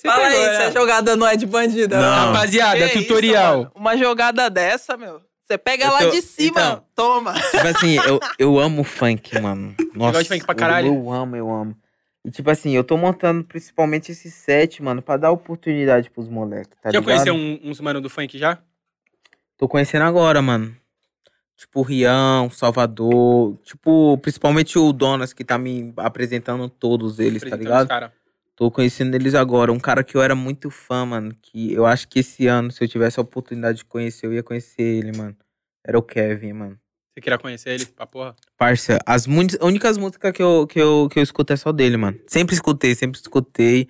[0.00, 0.66] Você Fala aí, pegou, se né?
[0.66, 2.00] a jogada não é de bandida.
[2.00, 2.26] Não.
[2.32, 3.62] Rapaziada, Que tutorial.
[3.62, 3.70] isso?
[3.74, 5.20] Uma jogada dessa, meu.
[5.42, 6.84] Você pega Eu lá tô- de cima, então.
[6.94, 7.34] toma.
[7.34, 9.74] tipo assim, eu, eu amo funk, mano.
[9.94, 10.86] Nossa, gosta de funk pra caralho?
[10.88, 11.76] Eu, eu amo, eu amo.
[12.24, 16.78] E tipo assim, eu tô montando principalmente esse set, mano, pra dar oportunidade pros moleques,
[16.80, 17.04] tá Já ligado?
[17.04, 18.58] conheceu um- uns mano do funk já?
[19.58, 20.74] Tô conhecendo agora, mano.
[21.56, 23.58] Tipo, Rião, Salvador.
[23.64, 27.82] Tipo, principalmente o Donas, que tá me apresentando todos eles, tá ligado?
[27.82, 28.12] os cara.
[28.60, 29.72] Tô conhecendo eles agora.
[29.72, 31.34] Um cara que eu era muito fã, mano.
[31.40, 34.42] Que eu acho que esse ano, se eu tivesse a oportunidade de conhecer, eu ia
[34.42, 35.34] conhecer ele, mano.
[35.82, 36.78] Era o Kevin, mano.
[37.08, 38.36] Você queria conhecer ele pra porra?
[38.58, 42.20] Parça, as únicas músicas que eu, que, eu, que eu escuto é só dele, mano.
[42.26, 43.88] Sempre escutei, sempre escutei.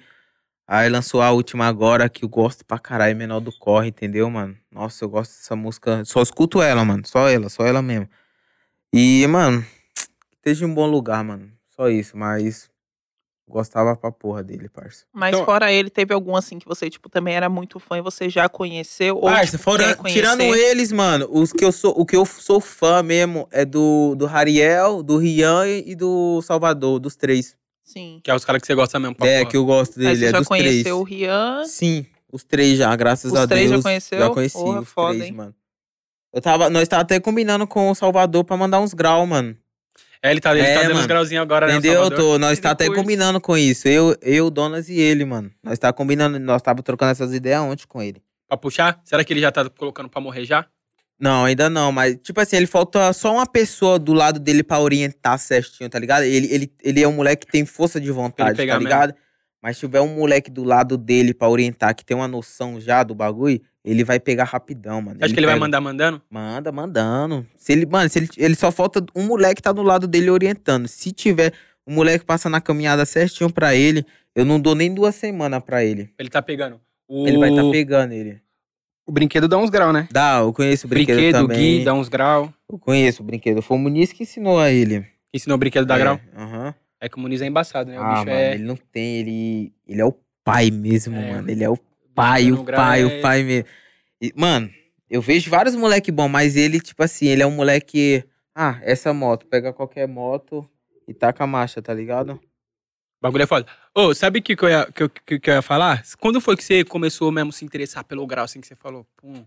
[0.68, 4.56] Aí lançou a última agora, que eu gosto pra caralho, Menor do Corre, entendeu, mano?
[4.70, 6.05] Nossa, eu gosto dessa música.
[6.05, 7.05] Só escuto ela, mano.
[7.05, 8.09] Só ela, só ela mesmo.
[8.94, 9.66] E, mano,
[10.36, 11.51] esteja em um bom lugar, mano.
[11.74, 12.69] Só isso, mas
[13.51, 15.05] gostava pra porra dele, parça.
[15.12, 18.01] Mas Então- fora ele, teve algum assim que você, tipo, também era muito fã e
[18.01, 19.16] você já conheceu?
[19.16, 20.18] Ou, Parça, tipo, fora- quer conhecer?
[20.20, 24.14] tirando eles, mano, os que eu sou, o que eu sou fã mesmo é do,
[24.16, 27.56] do Hariel, do Rian e do Salvador, dos três.
[27.85, 28.20] Sim.
[28.22, 29.51] Que é os caras que você gosta mesmo pra é, porra.
[29.51, 30.62] que eu gosto dele, você é já dos três.
[30.64, 31.64] conheceu o Rian.
[31.66, 33.82] Sim, os três já, graças Os a três já Deus.
[33.82, 34.18] conheceu?
[34.20, 35.32] Já conheci Porra, os foda, três, hein?
[35.36, 35.55] mano.
[36.32, 39.56] Eu tava, nós tava até combinando com o Salvador pra mandar uns grau, mano.
[40.22, 41.76] É, ele tá, ele É, tá dando uns grauzinhos agora, né?
[41.76, 42.10] Entendeu?
[42.10, 43.88] Tô, nós Ele tá até combinando com isso.
[43.88, 45.51] Eu, eu, Donas e ele, mano.
[45.62, 48.22] Nós tá combinando, nós tava trocando essas ideias ontem com ele.
[48.47, 49.01] Pra puxar?
[49.05, 50.66] Será que ele já tá colocando pra morrer já?
[51.18, 54.80] Não, ainda não, mas, tipo assim, ele falta só uma pessoa do lado dele pra
[54.80, 56.22] orientar certinho, tá ligado?
[56.22, 58.80] Ele, ele, ele é um moleque que tem força de vontade, tá mesmo.
[58.80, 59.14] ligado?
[59.62, 63.02] Mas se tiver um moleque do lado dele pra orientar, que tem uma noção já
[63.02, 65.19] do bagulho, ele vai pegar rapidão, mano.
[65.23, 66.20] Acho que ele vai pega- mandar mandando?
[66.31, 67.47] Manda, mandando.
[67.57, 70.86] Se ele, mano, se ele, ele só falta um moleque tá do lado dele orientando.
[70.89, 71.52] Se tiver
[71.86, 74.05] um moleque passando a caminhada certinho pra ele,
[74.35, 76.11] eu não dou nem duas semanas pra ele.
[76.19, 76.81] Ele tá pegando.
[77.09, 77.27] O...
[77.27, 78.40] Ele vai tá pegando ele.
[79.07, 80.07] O brinquedo dá uns graus, né?
[80.12, 81.78] Dá, eu conheço o brinquedo, Brinquedo, também.
[81.78, 82.48] Gui, dá uns graus.
[82.70, 83.61] Eu conheço o brinquedo.
[83.61, 85.05] Foi o Muniz que ensinou a ele.
[85.35, 86.20] Ensinou o brinquedo da É, grau.
[86.36, 86.74] Aham.
[87.01, 87.98] É que o Muniz é embaçado, né?
[87.98, 88.55] O Ah, bicho mano, é.
[88.55, 91.51] ele não tem, ele, ele é o pai mesmo, É, mano.
[91.51, 91.77] Ele é o
[92.20, 93.68] pai, o pai, é- o pai mesmo.
[94.20, 94.70] E, mano,
[95.09, 98.24] eu vejo vários moleque bom, mas ele, tipo assim, ele é um moleque
[98.55, 99.47] Ah, essa moto.
[99.47, 100.68] Pega qualquer moto
[101.09, 102.32] e taca a marcha, tá ligado?
[102.34, 103.66] O bagulho é foda.
[103.94, 106.02] Ô, sabe o que, que, eu ia, que, que, que eu ia falar?
[106.18, 109.06] Quando foi que você começou mesmo a se interessar pelo grau, assim, que você falou?
[109.16, 109.44] Pum.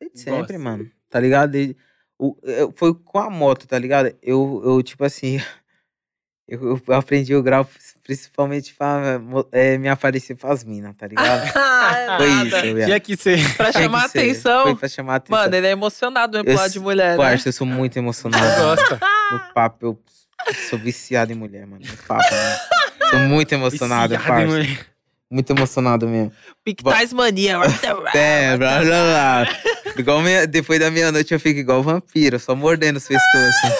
[0.00, 0.90] Desde sempre, mano.
[1.08, 1.50] Tá ligado?
[1.50, 1.76] Desde-
[2.18, 4.14] o, eu- foi com a moto, tá ligado?
[4.22, 5.38] Eu, eu tipo assim.
[6.54, 7.66] Eu, eu aprendi o grau
[8.04, 9.20] principalmente pra
[9.52, 11.50] é, me aparecer pras minas, tá ligado?
[11.84, 12.46] Ah, Foi nada.
[12.48, 12.84] isso, viado.
[12.86, 13.56] Tinha que ser.
[13.56, 14.62] Pra Tinha chamar atenção.
[14.62, 15.38] Foi pra chamar atenção.
[15.42, 17.16] Mano, ele é emocionado mesmo Eu pro lado de mulher, né?
[17.16, 18.62] Parça, eu sou muito emocionado.
[18.62, 19.00] Gosta.
[19.32, 19.98] no papo, eu
[20.70, 21.82] sou viciado em mulher, mano.
[21.84, 23.10] No papo, mano.
[23.10, 24.46] Sou muito emocionado, Viciado em parça.
[24.58, 24.86] mulher.
[25.28, 26.32] Muito emocionado mesmo.
[26.64, 27.58] Pictais mania.
[28.14, 29.46] É, blá, blá, blá.
[29.96, 33.70] Igual meia- depois da meia-noite eu fico igual vampiro, só mordendo os pescoços.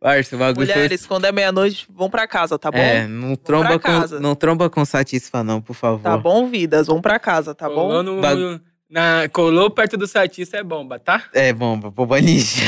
[0.00, 2.78] Parça, o bagulho foi- Mulheres, quando é meia-noite, vão pra casa, tá bom?
[2.78, 3.90] É, não tromba, com,
[4.20, 6.02] não tromba com satisfa não, por favor.
[6.02, 6.86] Tá bom, vidas?
[6.88, 7.74] Vão pra casa, tá bom?
[7.74, 8.60] Colou, no- Bagu-
[8.90, 11.24] na, colou perto do Satista é bomba, tá?
[11.32, 12.62] É, bomba, bomba ninja.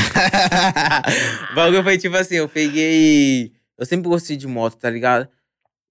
[1.53, 3.53] o bagulho foi tipo assim, eu peguei...
[3.77, 5.29] Eu sempre gostei de moto, tá ligado?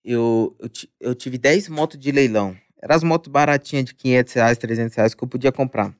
[0.03, 0.69] Eu, eu,
[0.99, 2.55] eu tive 10 motos de leilão.
[2.81, 5.93] Eram as motos baratinhas de 500 reais, 300 reais que eu podia comprar.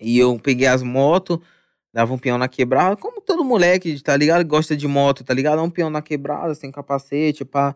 [0.00, 1.38] E eu peguei as motos,
[1.92, 4.44] dava um peão na quebrada, como todo moleque, tá ligado?
[4.44, 5.62] Gosta de moto, tá ligado?
[5.62, 7.74] Um peão na quebrada, sem capacete, pá.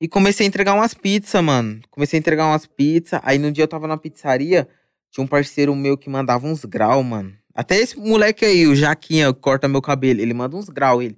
[0.00, 1.80] E comecei a entregar umas pizzas, mano.
[1.90, 3.20] Comecei a entregar umas pizzas.
[3.22, 4.68] Aí no dia eu tava na pizzaria,
[5.10, 7.32] tinha um parceiro meu que mandava uns grau, mano.
[7.54, 11.16] Até esse moleque aí, o Jaquinha, corta meu cabelo, ele manda uns grau, ele.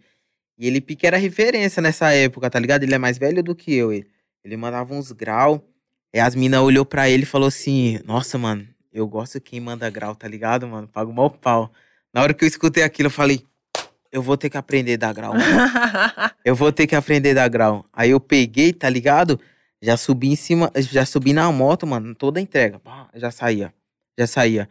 [0.59, 2.83] E ele pique era referência nessa época, tá ligado?
[2.83, 4.07] Ele é mais velho do que eu, ele.
[4.45, 5.65] Ele mandava uns grau.
[6.13, 9.91] E as minas olhou pra ele e falou assim: Nossa, mano, eu gosto quem manda
[9.91, 10.87] grau, tá ligado, mano?
[10.87, 11.73] Pago mal pau.
[12.15, 13.45] Na hora que eu escutei aquilo, eu falei:
[14.13, 15.35] Eu vou ter que aprender a dar grau.
[16.45, 17.87] Eu vou ter que aprender a dar grau.
[17.91, 19.41] Aí eu peguei, tá ligado?
[19.81, 22.81] Já subi em cima, já subi na moto, mano, toda a entrega.
[23.15, 23.73] Já saía.
[24.19, 24.69] Já saía.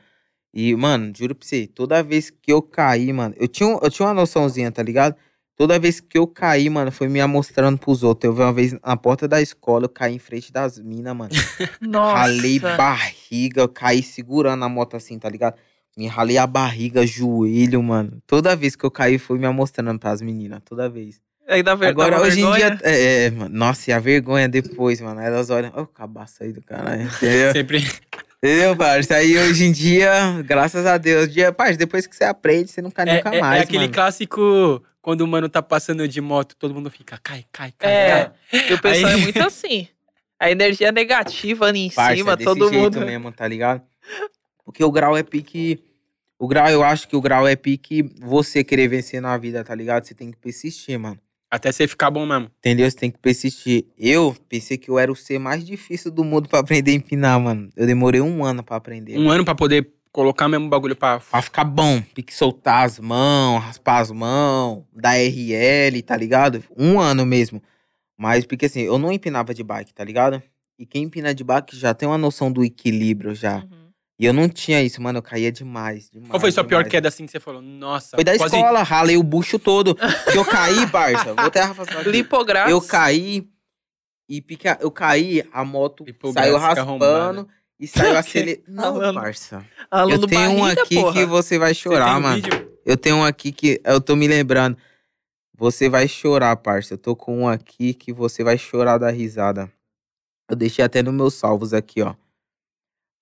[0.53, 4.07] E, mano, juro pra você, toda vez que eu caí, mano, eu tinha, eu tinha
[4.07, 5.15] uma noçãozinha, tá ligado?
[5.55, 8.29] Toda vez que eu caí, mano, foi me mostrando pros outros.
[8.29, 11.31] Eu vi uma vez na porta da escola, eu caí em frente das minas, mano.
[11.81, 12.19] Nossa.
[12.19, 15.55] Ralei barriga, eu caí segurando a moto assim, tá ligado?
[15.95, 18.21] Me ralei a barriga, joelho, mano.
[18.25, 21.21] Toda vez que eu caí, foi me mostrando pras meninas, toda vez.
[21.47, 22.71] Aí dá ver- Agora, hoje em vergonha.
[22.77, 25.19] dia, é, é, mano, nossa, e a vergonha depois, mano.
[25.19, 27.51] Elas olham, ô, cabaço aí do caralho, entendeu?
[27.51, 27.83] Sempre.
[28.37, 29.15] entendeu, parça?
[29.15, 32.89] Aí hoje em dia, graças a Deus, dia, parça, depois que você aprende, você não
[32.89, 33.93] cai É, nunca é- é mais, aquele mano.
[33.93, 38.09] clássico quando o mano tá passando de moto, todo mundo fica, cai, cai, cai, É,
[38.51, 38.69] cai.
[38.71, 39.87] e o pessoal Aí- é muito assim.
[40.39, 43.05] A energia negativa ali em Parça, cima, é desse todo jeito mundo.
[43.05, 43.81] mesmo, tá ligado?
[44.73, 45.79] Porque o grau é pique...
[46.39, 49.73] O grau, eu acho que o grau é pique você querer vencer na vida, tá
[49.75, 50.03] ligado?
[50.03, 51.19] Você tem que persistir, mano.
[51.49, 52.49] Até você ficar bom mesmo.
[52.57, 52.89] Entendeu?
[52.89, 53.85] Você tem que persistir.
[53.95, 57.39] Eu pensei que eu era o ser mais difícil do mundo pra aprender a empinar,
[57.39, 57.69] mano.
[57.75, 59.15] Eu demorei um ano pra aprender.
[59.15, 61.19] Um ano pra poder colocar mesmo o bagulho pra.
[61.19, 62.01] Pra ficar bom.
[62.15, 66.63] Pique soltar as mãos, raspar as mãos, dar RL, tá ligado?
[66.75, 67.61] Um ano mesmo.
[68.17, 70.41] Mas porque assim, eu não empinava de bike, tá ligado?
[70.79, 73.57] E quem empina de bike já tem uma noção do equilíbrio já.
[73.57, 73.82] Uhum.
[74.19, 75.17] E eu não tinha isso, mano.
[75.19, 76.09] Eu caía demais.
[76.09, 77.61] demais Qual foi sua pior queda assim que você falou?
[77.61, 78.15] Nossa.
[78.15, 79.95] Foi da quase- escola, ralei o bucho todo.
[79.95, 81.33] Que eu caí, parça.
[81.33, 81.61] Vou até.
[82.05, 82.71] Lipográfico.
[82.71, 83.47] Eu caí
[84.29, 86.77] e pique, eu caí, a moto saiu arrombada.
[86.77, 87.49] raspando
[87.79, 88.63] e saiu acelerando.
[88.67, 89.65] Não, Aluno- parça.
[89.89, 91.13] Aluno Eu tenho um barriga, aqui porra.
[91.13, 92.35] que você vai Você chorar, um mano.
[92.41, 92.71] vídeo?
[92.85, 94.77] Eu tenho um aqui que eu tô me lembrando.
[95.57, 96.93] Você vai chorar, parça.
[96.93, 99.71] Eu tô com um aqui que você vai chorar da risada.
[100.49, 102.13] Eu deixei até nos meus salvos aqui, ó.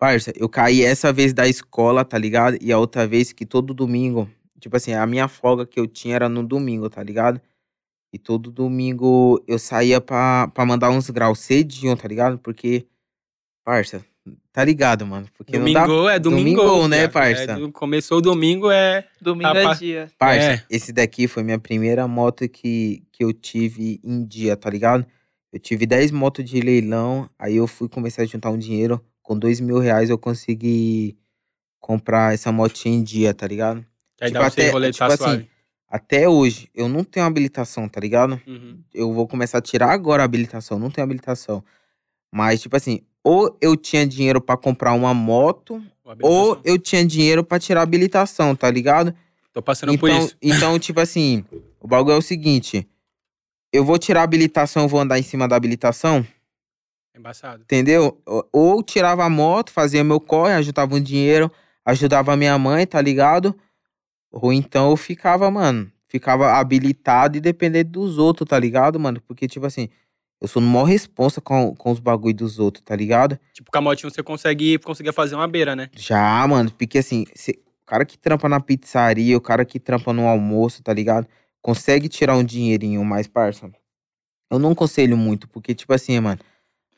[0.01, 2.57] Parça, eu caí essa vez da escola, tá ligado?
[2.59, 4.27] E a outra vez que todo domingo,
[4.59, 7.39] tipo assim, a minha folga que eu tinha era no domingo, tá ligado?
[8.11, 12.39] E todo domingo eu saía pra, pra mandar uns graus cedinho, tá ligado?
[12.39, 12.87] Porque,
[13.63, 14.03] parça,
[14.51, 15.27] tá ligado, mano?
[15.35, 15.85] Porque não dá.
[15.85, 16.61] Domingo é domingo.
[16.63, 17.11] Domingo, né, viado?
[17.11, 17.51] parça?
[17.51, 19.07] É, começou o domingo, é.
[19.21, 20.11] Domingo é dia.
[20.17, 20.63] Parça, É.
[20.67, 25.05] esse daqui foi minha primeira moto que, que eu tive em dia, tá ligado?
[25.53, 28.99] Eu tive 10 motos de leilão, aí eu fui começar a juntar um dinheiro.
[29.31, 31.17] Com dois mil reais eu consegui
[31.79, 33.79] comprar essa motinha em dia, tá ligado?
[34.17, 35.49] Que aí Tipo, dá até- roletar tipo assim, suave.
[35.87, 38.41] Até hoje, eu não tenho habilitação, tá ligado?
[38.45, 38.81] Uhum.
[38.93, 41.63] Eu vou começar a tirar agora a habilitação, não tenho habilitação.
[42.29, 45.81] Mas, tipo assim, ou eu tinha dinheiro pra comprar uma moto,
[46.21, 49.15] ou eu tinha dinheiro pra tirar a habilitação, tá ligado?
[49.53, 50.35] Tô passando por Então, isso.
[50.43, 51.45] então, tipo assim,
[51.79, 52.85] o bagulho é o seguinte.
[53.71, 56.40] Eu vou tirar a habilitação, eu vou andar em cima da habilitação, É
[57.21, 57.63] Embaçado.
[57.63, 58.21] entendeu?
[58.51, 61.49] Ou- tirava a moto, fazia meu corre, ajudava um dinheiro,
[61.85, 63.55] ajudava a minha mãe, tá ligado?
[64.31, 69.21] Ou então eu ficava, mano, ficava habilitado e dependendo dos outros, tá ligado, mano?
[69.27, 69.89] Porque, tipo assim,
[70.41, 73.37] eu sou no maior responsa com, com os bagulho dos outros, tá ligado?
[73.53, 75.89] Tipo, com a motinha você consegue, conseguia fazer uma beira, né?
[75.95, 80.27] Já, mano, porque assim, cê- cara que trampa na pizzaria, o cara que trampa no
[80.27, 81.27] almoço, tá ligado?
[81.61, 83.69] Consegue tirar um dinheirinho mais, parça.
[84.49, 86.39] Eu não aconselho muito, porque, tipo assim, mano,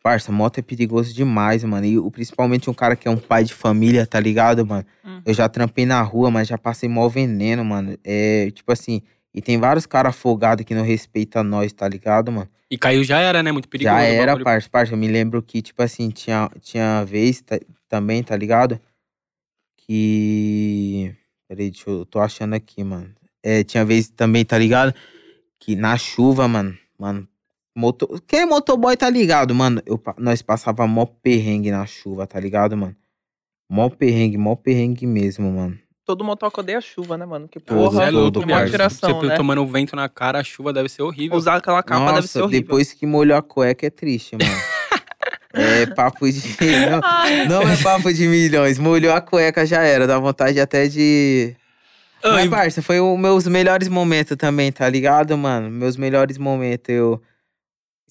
[0.03, 1.85] parça, moto é perigoso demais, mano.
[1.85, 4.85] E o- principalmente um cara que é um pai de família, tá ligado, mano?
[5.03, 5.21] Hum.
[5.25, 7.97] Eu já trampei na rua, mas já passei mó veneno, mano.
[8.03, 9.01] É, tipo assim,
[9.33, 12.49] e tem vários caras afogados que não respeitam nós, tá ligado, mano?
[12.69, 13.51] E caiu já era, né?
[13.51, 13.95] Muito perigoso.
[13.95, 14.93] Já era, parça, parça.
[14.93, 18.79] Eu me lembro que, tipo assim, tinha, tinha vez ta- também, tá ligado?
[19.77, 21.15] Que.
[21.47, 22.05] Peraí, deixa eu.
[22.05, 23.09] Tô achando aqui, mano.
[23.43, 24.93] É, tinha vez também, tá ligado?
[25.59, 26.75] Que na chuva, mano.
[26.97, 27.27] Mano.
[27.75, 28.21] Motor...
[28.27, 29.81] Quem é motoboy tá ligado, mano?
[29.85, 32.95] Eu, nós passava mó perrengue na chuva, tá ligado, mano?
[33.69, 35.79] Mó perrengue, mó perrengue mesmo, mano.
[36.05, 37.47] Todo motoca odeia chuva, né, mano?
[37.47, 39.35] Que Todo, porra, Você é louco, todo, é uma tiração, Você né?
[39.37, 41.37] tomando vento na cara, a chuva deve ser horrível.
[41.37, 42.61] Usar aquela capa deve ser Nossa, horrível.
[42.61, 44.61] depois que molhou a cueca é triste, mano.
[45.53, 46.41] é papo de.
[47.47, 48.77] Não, Não é papo de milhões.
[48.77, 50.05] Molhou a cueca, já era.
[50.05, 51.55] Dá vontade até de.
[52.21, 55.69] Mas, Ai, parça, foi os meus melhores momentos também, tá ligado, mano?
[55.69, 56.89] Meus melhores momentos.
[56.89, 57.21] Eu.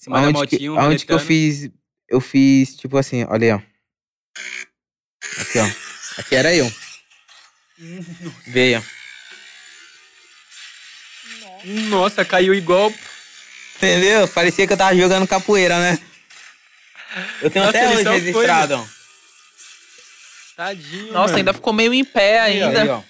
[0.03, 1.69] Cima da Aonde, que, motinho, aonde que eu fiz.
[2.07, 3.61] Eu fiz, tipo assim, olha aí, ó.
[5.41, 6.19] Aqui, ó.
[6.19, 6.71] Aqui era eu.
[8.47, 8.83] Veio.
[11.89, 12.93] Nossa, caiu igual.
[13.77, 14.27] Entendeu?
[14.27, 15.99] Parecia que eu tava jogando capoeira, né?
[17.41, 18.85] Eu tenho Nossa, até hoje foi, registrado, ó.
[20.55, 21.13] Tadinho.
[21.13, 21.37] Nossa, mano.
[21.37, 22.81] ainda ficou meio em pé Aí, ó, ainda.
[22.81, 23.01] aí, ó.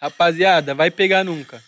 [0.00, 1.62] Rapaziada, vai pegar nunca.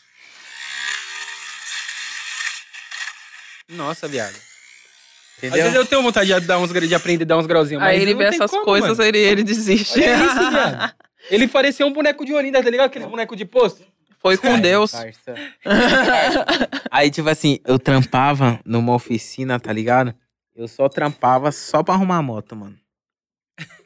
[3.70, 4.34] Nossa, viado.
[4.34, 5.62] Às Entendeu?
[5.64, 7.82] vezes eu tenho vontade de, dar uns, de aprender a dar uns grauzinhos.
[7.82, 9.02] Aí mas ele não vê essas como, coisas, mano.
[9.08, 9.98] ele, ele desiste.
[10.00, 10.94] Olha isso, viado.
[11.30, 12.86] Ele parecia um boneco de Olinda, tá ligado?
[12.86, 13.82] Aquele boneco de posto.
[14.20, 14.92] Foi com Deus.
[14.92, 15.34] Parça.
[16.90, 20.14] Aí, tipo assim, eu trampava numa oficina, tá ligado?
[20.54, 22.76] Eu só trampava só pra arrumar moto, mano.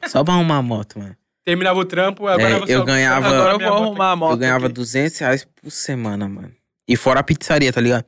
[0.07, 1.15] Só pra arrumar moto, mano.
[1.43, 4.31] Terminava o trampo, agora É, você eu ganhava- Agora eu vou arrumar a moto.
[4.33, 4.75] eu ganhava aqui.
[4.75, 6.53] 200 reais por semana, mano.
[6.87, 8.05] E fora a pizzaria, tá ligado?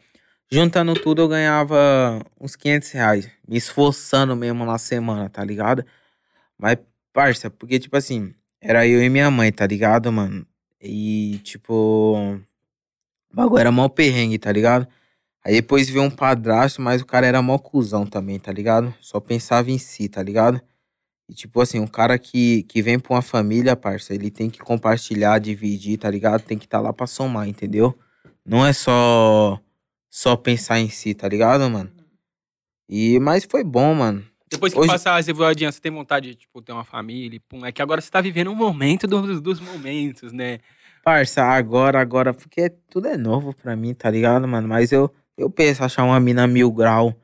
[0.53, 3.32] Juntando tudo, eu ganhava uns 500 reais.
[3.48, 5.86] Me esforçando mesmo na semana, tá ligado?
[6.57, 6.78] Mas,
[7.14, 10.45] parça, porque, tipo assim, era eu e minha mãe, tá ligado, mano?
[10.82, 12.44] E, tipo,
[13.32, 14.88] o bagulho era mó perrengue, tá ligado?
[15.45, 18.94] Aí depois veio um padrasto, mas o cara era mó cuzão também, tá ligado?
[18.99, 20.61] Só pensava em si, tá ligado?
[21.30, 24.60] E, tipo assim, um cara que, que vem pra uma família, parça, ele tem que
[24.60, 26.44] compartilhar, dividir, tá ligado?
[26.44, 27.98] Tem que estar lá pra somar, entendeu?
[28.45, 29.61] Não é só
[30.11, 31.89] só pensar em si, tá ligado, mano?
[32.89, 34.23] E, mas foi bom, mano.
[34.49, 37.39] Depois que Hoje- passar essa voadinha, você tem vontade de tipo, ter uma família?
[37.47, 40.59] Pum, é que agora você tá vivendo um momento dos, dos momentos, né?
[41.03, 44.67] Parça, agora, agora, porque tudo é novo pra mim, tá ligado, mano?
[44.67, 47.15] Mas eu, eu penso achar uma mina mil grau,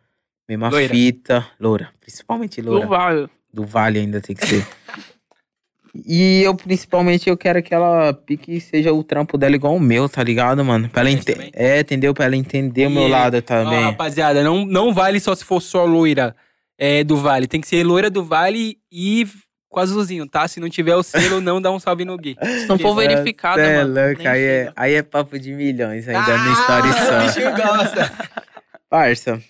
[0.48, 0.94] mesma Loira.
[0.94, 2.86] fita, loura, principalmente loura.
[2.86, 3.30] Do Vale.
[3.54, 4.66] Do Vale ainda tem que ser.
[6.06, 10.08] e eu, principalmente, eu quero que ela pique seja o trampo dela igual o meu,
[10.10, 10.90] tá ligado, mano?
[10.90, 11.36] Pra ela ente-?
[11.54, 12.14] É, entendeu?
[12.14, 13.82] Pra ela entender o meu E- lado Ó, também.
[13.84, 16.36] rapaziada, não, não vale só se for só loira
[16.78, 17.48] é, do Vale.
[17.48, 19.28] Tem que ser loira do Vale e
[19.70, 20.48] com azulzinho, tá?
[20.48, 22.38] Se não tiver o selo, não dá um salve no Gui.
[22.42, 24.00] Se não for verificado, é mano.
[24.26, 27.42] aí é, aí é papo de milhões ainda Ah, no story o só.
[27.42, 28.12] bicho gosta.
[28.90, 29.42] Parça,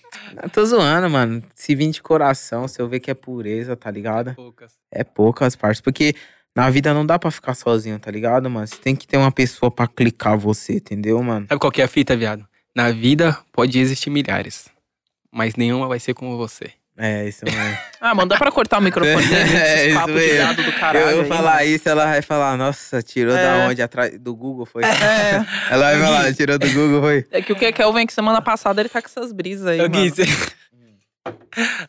[0.42, 1.40] eu tô zoando, mano.
[1.54, 4.34] Se vir de coração, se eu ver que é pureza, tá ligado?
[4.34, 4.72] Poucas.
[4.90, 5.80] É poucas, parça.
[5.80, 6.12] Porque
[6.58, 8.66] na vida não dá pra ficar sozinho, tá ligado, mano?
[8.66, 11.46] Você tem que ter uma pessoa pra clicar você, entendeu, mano?
[11.48, 12.44] Sabe qual que é a fita, viado?
[12.74, 14.66] Na vida pode existir milhares,
[15.32, 16.70] mas nenhuma vai ser como você.
[17.00, 17.60] É, isso mesmo.
[18.00, 20.38] Ah, mano, dá pra cortar o microfone dele, É, esses isso papos de mesmo.
[20.38, 20.98] gado do caralho.
[21.06, 21.66] eu vou aí, falar mano.
[21.66, 23.42] isso, ela vai falar, nossa, tirou É.
[23.42, 23.82] da onde?
[23.82, 24.84] Atrás do Google, foi?
[24.84, 27.26] É, Ela vai falar, tirou do Google, foi?
[27.32, 29.82] é que o que Kelvin que semana passada ele tá com essas brisas aí, Ô,
[29.90, 29.92] mano.
[29.94, 30.12] Gui.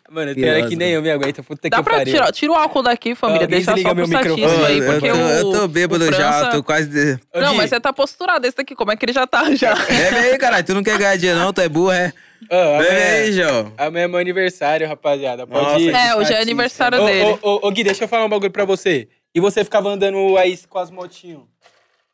[0.09, 0.75] Mano, tem hora que Filosa.
[0.77, 1.43] nem eu me aguento.
[1.43, 2.13] Puta Dá que pra pariu.
[2.13, 4.65] tirar, tira o álcool daqui, família, Alguém deixa só meu pro microfone.
[4.65, 6.89] aí, eu, porque tô, o, eu tô bêbado o já, França- tô quase.
[6.89, 7.19] De...
[7.35, 9.73] Não, mas você tá posturado esse daqui, como é que ele já tá já?
[9.75, 10.65] Bebe aí, caralho.
[10.65, 11.51] Tu não quer ganhar dinheiro, não?
[11.53, 12.11] Tu é burro, é?
[12.49, 13.73] ó, Bebe aí, João.
[13.77, 15.45] Amanhã é meu aniversário, rapaziada.
[15.45, 15.93] Pode Nossa, ir.
[15.93, 17.39] É, hoje é aniversário Ô, dele.
[17.41, 19.07] ô, ô, ô, Gui, deixa eu falar um bagulho pra você.
[19.35, 21.41] E você ficava andando aí com as motinhos?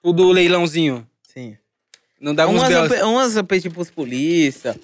[0.04, 1.08] Tudo leilãozinho.
[1.34, 1.58] Sim.
[2.20, 4.76] Não uns Umas, eu, umas eu pedi pros polícia.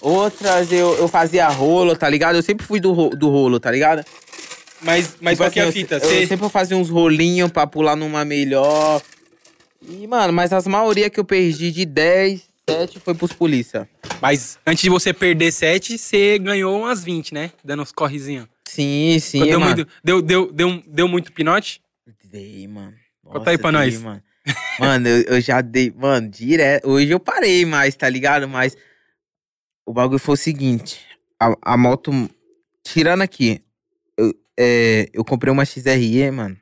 [0.00, 2.36] Outras eu, eu fazia rolo, tá ligado?
[2.36, 4.04] Eu sempre fui do, do rolo, tá ligado?
[4.82, 5.94] Mas, mas Tipo qual que é a assim, fita?
[5.96, 9.00] Eu, Você- eu sempre fazia uns rolinhos pra pular numa melhor.
[9.86, 13.88] E, mano, mas as maioria que eu perdi de 10, 7 foi pros polícia.
[14.20, 17.50] Mas antes de você perder 7, você ganhou umas 20, né?
[17.64, 18.46] Dando uns correzinhos.
[18.66, 19.74] Sim, sim, deu, mano.
[19.74, 21.80] muito, deu, deu, deu, deu muito pinote?
[22.30, 22.92] Dei, mano.
[23.24, 24.02] Conta aí Nossa, pra dei, nós.
[24.02, 24.22] Mano,
[24.78, 25.92] mano eu, eu já dei.
[25.96, 26.88] Mano, direto.
[26.90, 28.48] Hoje eu parei mais, tá ligado?
[28.48, 28.76] Mas
[29.86, 31.00] o bagulho foi o seguinte:
[31.40, 32.10] a, a moto.
[32.82, 33.62] Tirando aqui,
[34.16, 36.56] eu, é, eu comprei uma XRE, mano.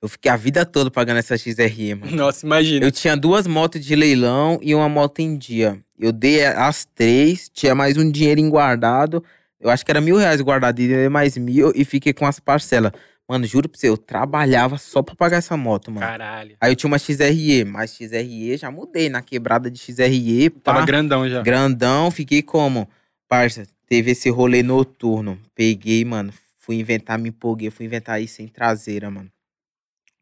[0.00, 2.16] Eu fiquei a vida toda pagando essa XRE, mano.
[2.16, 2.84] Nossa, imagina.
[2.84, 5.78] Eu tinha duas motos de leilão e uma moto em dia.
[5.98, 9.22] Eu dei as três, tinha mais um dinheirinho guardado.
[9.60, 12.40] Eu acho que era mil reais guardado e dei mais mil e fiquei com as
[12.40, 12.90] parcelas.
[13.28, 16.06] Mano, juro pra você, eu trabalhava só pra pagar essa moto, mano.
[16.06, 16.56] Caralho.
[16.60, 20.50] Aí eu tinha uma XRE, mas XRE já mudei na quebrada de XRE.
[20.50, 21.40] Pá, Tava grandão já.
[21.42, 22.88] grandão, fiquei como?
[23.28, 25.38] Parça, teve esse rolê noturno.
[25.54, 29.30] Peguei, mano, fui inventar, me empolguei, fui inventar isso sem traseira, mano.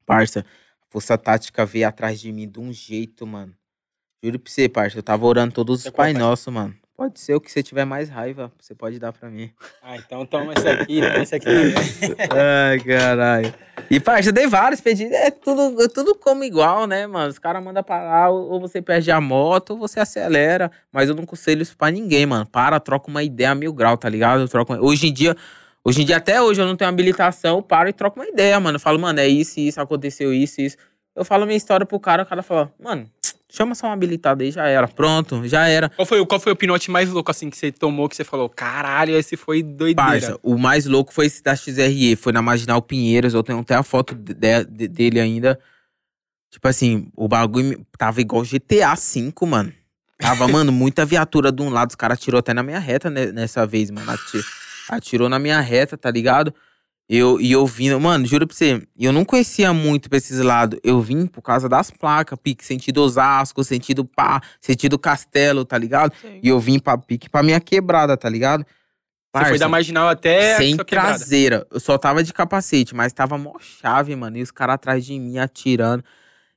[0.07, 3.55] Parça, a força tática veio atrás de mim de um jeito, mano.
[4.23, 6.21] Juro pra você, parça, eu tava orando todos os Pai pai?
[6.21, 6.75] Nosso, mano.
[7.01, 9.51] Pode ser o que você tiver mais raiva, você pode dar pra mim.
[9.83, 11.75] Ah, então toma esse aqui, toma esse aqui também.
[12.31, 13.55] Ai, caralho.
[13.91, 15.15] E, parça, eu dei vários pedidos.
[15.15, 17.31] É tudo, é tudo como igual, né, mano?
[17.31, 20.71] Os caras mandam parar, ou ou você perde a moto, ou você acelera.
[20.93, 22.45] Mas eu não aconselho isso pra ninguém, mano.
[22.45, 24.43] Para, troca uma ideia a mil grau, tá ligado?
[24.43, 24.75] Eu troco...
[24.75, 25.35] Hoje em dia,
[25.83, 28.61] hoje em dia, até hoje, eu não tenho habilitação, eu paro e troco uma ideia,
[28.61, 28.77] mano.
[28.77, 30.77] Eu falo, mano, é isso, isso, aconteceu isso, isso.
[31.17, 33.09] Eu falo minha história pro cara, o cara fala, mano,
[33.51, 34.87] chama só um habilitado aí, já era.
[34.89, 35.89] Pronto, já era.
[35.91, 38.25] Qual foi, o- qual foi o pinote mais louco assim que você tomou que você
[38.25, 39.95] falou, caralho, esse foi doideira?
[40.21, 43.75] Parça, o mais louco foi esse da XRE, foi na Marginal Pinheiros, eu tenho até
[43.75, 45.59] a foto de- de- dele ainda.
[46.51, 49.73] Tipo assim, o bagulho tava igual GTA V, mano.
[50.19, 53.33] Tava, mano, muita viatura de um lado, os caras atirou até na minha reta ne-
[53.33, 54.11] nessa vez, mano.
[54.11, 54.45] Ati-
[54.89, 56.53] Atirou na minha reta, tá ligado?
[57.13, 60.79] Eu, e eu vim, mano, juro pra você, eu não conhecia muito pra esses lados.
[60.85, 66.13] Eu vim por causa das placas, pique, sentido Osasco, sentido pá, sentido Castelo, tá ligado?
[66.41, 68.65] E eu vim pra pique pra minha quebrada, tá ligado?
[69.35, 71.67] Você foi da marginal até sem traseira.
[71.73, 74.39] Eu só tava de capacete, mas tava mó chave, mano.
[74.39, 76.05] E os caras atrás de mim atirando.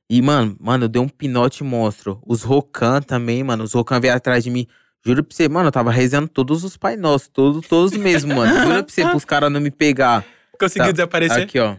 [0.08, 2.22] E, mano, mano, eu dei um pinote monstro.
[2.24, 3.64] Os Rocan também, mano.
[3.64, 4.68] Os Rocan veio atrás de mim.
[5.04, 8.54] Juro pra você, mano, eu tava rezando todos os Pai Nossos, todos, todos mesmo, mano.
[8.54, 10.24] Juro pra você, pros caras não me pegar.
[10.58, 10.92] Conseguiu Tá.
[10.92, 11.42] desaparecer?
[11.44, 11.76] Aqui, ó.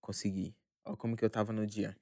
[0.00, 0.54] Consegui.
[0.84, 1.96] Ó como que eu tava no dia.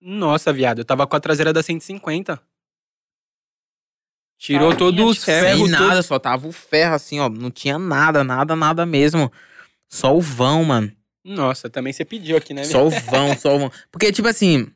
[0.00, 2.40] Nossa, viado, eu tava com a traseira da 150.
[4.38, 5.46] Tirou Carinha todos de os ferro.
[5.46, 7.28] ferros nada, só tava o ferro assim, ó.
[7.28, 9.32] Não tinha nada, nada, nada mesmo.
[9.88, 10.92] Só o vão, mano.
[11.24, 12.62] Nossa, também você pediu aqui, né?
[12.64, 13.72] Só o vão, só o vão.
[13.90, 14.70] Porque, tipo assim,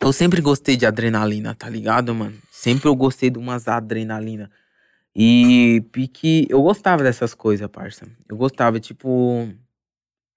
[0.00, 2.40] eu sempre gostei de adrenalina, tá ligado, mano?
[2.50, 4.48] Sempre eu gostei de umas adrenalina.
[5.14, 8.06] E pique, eu gostava dessas coisas, parça.
[8.28, 9.48] Eu gostava, tipo,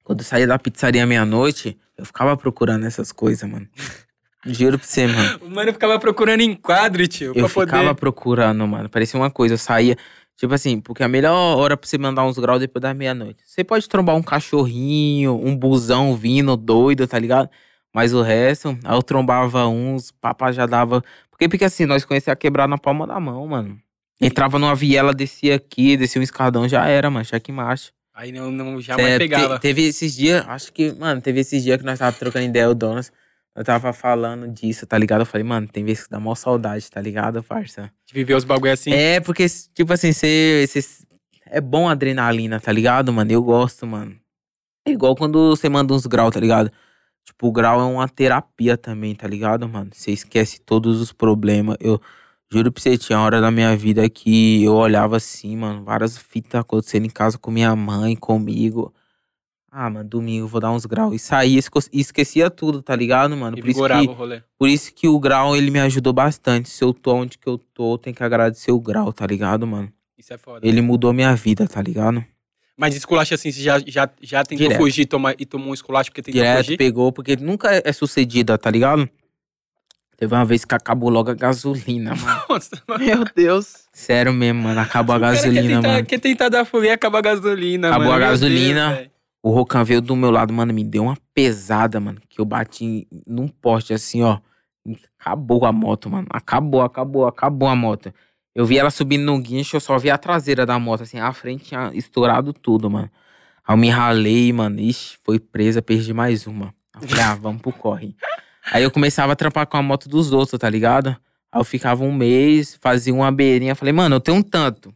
[0.03, 3.67] quando eu saía da pizzaria meia-noite, eu ficava procurando essas coisas, mano.
[4.45, 5.39] Juro pra você, mano.
[5.41, 7.71] O mano ficava procurando em quadro, tio, Eu pra poder...
[7.71, 8.87] ficava procurando, mano.
[8.89, 9.97] Parecia uma coisa, eu saía.
[10.37, 13.41] Tipo assim, porque a melhor hora pra você mandar uns graus depois da meia-noite.
[13.45, 17.49] Você pode trombar um cachorrinho, um busão vindo doido, tá ligado?
[17.93, 21.01] Mas o resto, aí eu trombava uns, papá já dava.
[21.31, 23.79] Porque, porque assim, nós conhecíamos a quebrar na palma da mão, mano.
[24.19, 27.25] Entrava numa viela, descia aqui, descia um escadão, já era, mano.
[27.25, 27.91] Cheque marcha.
[28.13, 29.57] Aí não, não jamais É, pegava.
[29.59, 32.69] te- teve esses dias, acho que, mano, teve esses dias que nós tava trocando ideia,
[32.69, 33.11] o Donas.
[33.53, 35.21] Eu tava falando disso, tá ligado?
[35.21, 37.91] Eu falei, mano, tem vezes que dá mó saudade, tá ligado, parça?
[38.05, 38.91] De viver os bagulho assim.
[38.93, 41.05] É, porque, tipo assim, você, você-
[41.47, 43.31] É bom a adrenalina, tá ligado, mano?
[43.31, 44.15] Eu gosto, mano.
[44.87, 46.71] É igual quando você manda uns graus, tá ligado?
[47.23, 49.89] Tipo, o grau é uma terapia também, tá ligado, mano?
[49.93, 51.77] Você esquece todos os problemas.
[51.79, 52.01] Eu
[52.55, 56.61] juro pra você, tinha hora da minha vida que eu olhava assim, mano, várias fitas
[56.61, 58.93] acontecendo em casa com minha mãe, comigo.
[59.69, 61.13] Ah, mano, domingo eu vou dar uns graus.
[61.13, 61.59] E saía
[61.91, 63.57] e esquecia tudo, tá ligado, mano?
[63.57, 64.41] E Por isso vigorava que o rolê.
[64.57, 66.69] por isso que o grau, ele me ajudou bastante.
[66.69, 69.91] Se eu tô onde que eu tô, tem que agradecer o grau, tá ligado, mano?
[70.17, 70.65] Isso é foda.
[70.65, 72.23] Ele mudou minha vida, tá ligado?
[72.77, 74.81] Mas esculacho assim, você já, já, já tentou Direto.
[74.81, 76.77] fugir toma, e tomou um esculacho porque tentou Direto fugir?
[76.77, 79.09] pegou, porque nunca é sucedida, tá ligado?
[80.17, 82.41] Teve uma vez que acabou logo a gasolina, mano.
[82.49, 83.03] Nossa, mano.
[83.05, 83.85] Meu Deus.
[83.91, 84.79] Sério mesmo, mano.
[84.79, 86.05] Acabou a gasolina, quer tentar, mano.
[86.05, 88.15] Quer tentar dar folia e acaba a gasolina, Acabou mano.
[88.15, 88.95] a Meu gasolina.
[88.95, 89.09] Deus.
[89.43, 92.19] O Rocan veio do meu lado, mano, me deu uma pesada, mano.
[92.29, 94.39] Que eu bati num poste assim, ó.
[95.19, 96.27] Acabou a moto, mano.
[96.31, 98.13] Acabou, acabou, acabou a moto.
[98.55, 101.19] Eu vi ela subindo no guincho, eu só vi a traseira da moto, assim.
[101.19, 103.09] A frente tinha estourado tudo, mano.
[103.67, 104.79] Aí eu me ralei, mano.
[104.79, 106.73] Ixi, foi presa, perdi mais uma.
[106.99, 108.15] Eu falei, ah, vamos pro corre.
[108.71, 111.09] Aí eu começava a trampar com a moto dos outros, tá ligado?
[111.51, 113.75] Aí eu ficava um mês, fazia uma beirinha.
[113.75, 114.93] Falei, mano, eu tenho um tanto.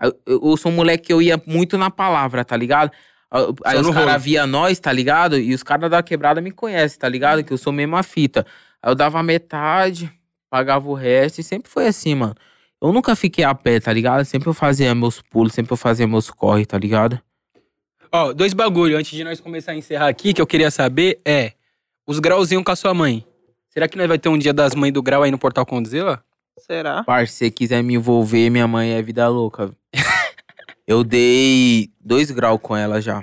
[0.00, 2.90] Eu, eu, sou um moleque que eu ia muito na palavra, tá ligado?
[3.64, 5.38] Aí no os caras via nós, tá ligado?
[5.38, 7.42] E os caras da quebrada me conhecem, tá ligado?
[7.42, 8.46] Que eu sou mesmo a fita.
[8.82, 10.10] Aí eu dava metade,
[10.50, 12.34] pagava o resto, e sempre foi assim, mano.
[12.80, 14.24] Eu nunca fiquei a pé, tá ligado?
[14.24, 17.20] Sempre eu fazia meus pulos, sempre eu fazia meus corre, tá ligado?
[18.12, 21.52] Ó, dois bagulho antes de nós começar a encerrar aqui que eu queria saber é
[22.06, 23.26] os grauzinhos com a sua mãe.
[23.68, 26.22] Será que nós vai ter um dia das mães do grau aí no Portal Condzilla?
[26.58, 27.04] Será?
[27.04, 29.70] Parce, se você quiser me envolver, minha mãe é vida louca.
[30.86, 33.22] eu dei dois graus com ela já.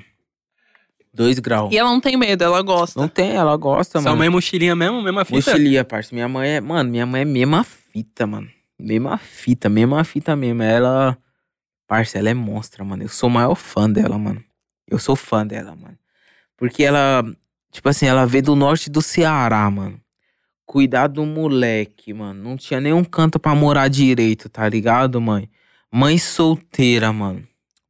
[1.14, 1.72] Dois graus.
[1.72, 3.00] E ela não tem medo, ela gosta.
[3.00, 4.18] Não tem, ela gosta, Sua mano.
[4.18, 5.52] mãe é mochilinha mesmo, mesma fita?
[5.52, 6.14] Mochilia, parça.
[6.14, 6.62] Minha mãe é.
[6.62, 8.50] Mano, minha mãe é mesma fita, mano.
[8.80, 10.64] Mesma fita, mesma fita mesmo.
[10.64, 11.16] Ela.
[11.88, 13.04] Parça, ela é monstra, mano.
[13.04, 14.44] Eu sou o maior fã dela, mano.
[14.88, 15.98] Eu sou fã dela, mano.
[16.58, 17.24] Porque ela.
[17.74, 20.00] Tipo assim, ela veio do norte do Ceará, mano.
[20.66, 22.42] Cuidar do moleque, mano.
[22.42, 25.50] Não tinha nenhum canto pra morar direito, tá ligado, mãe?
[25.92, 27.40] Mãe solteira, mano.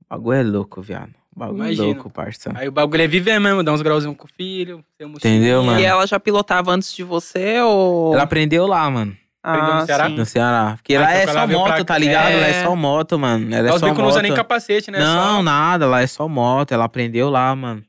[0.01, 1.11] O bagulho é louco, viado.
[1.35, 1.83] O bagulho Imagino.
[1.83, 2.51] é louco, parça.
[2.55, 5.37] Aí o bagulho é viver mesmo, dar uns grauzinhos com o filho, ser mochilinha.
[5.37, 5.79] Entendeu, mano?
[5.79, 8.13] E ela já pilotava antes de você ou.
[8.13, 9.15] Ela aprendeu lá, mano.
[9.41, 10.07] aprendeu no Ceará?
[10.09, 10.15] sim.
[10.15, 10.73] No Ceará.
[10.77, 12.31] Porque Ah, lá então é quando só moto, pra- tá ligado?
[12.31, 12.39] É.
[12.39, 13.53] Lá é só moto, mano.
[13.53, 14.13] Ela é Os só bicos não moto.
[14.13, 14.99] usa nem capacete, né?
[14.99, 15.85] Não, Só- nada.
[15.87, 16.71] Lá é só moto.
[16.71, 17.83] Ela aprendeu lá, mano.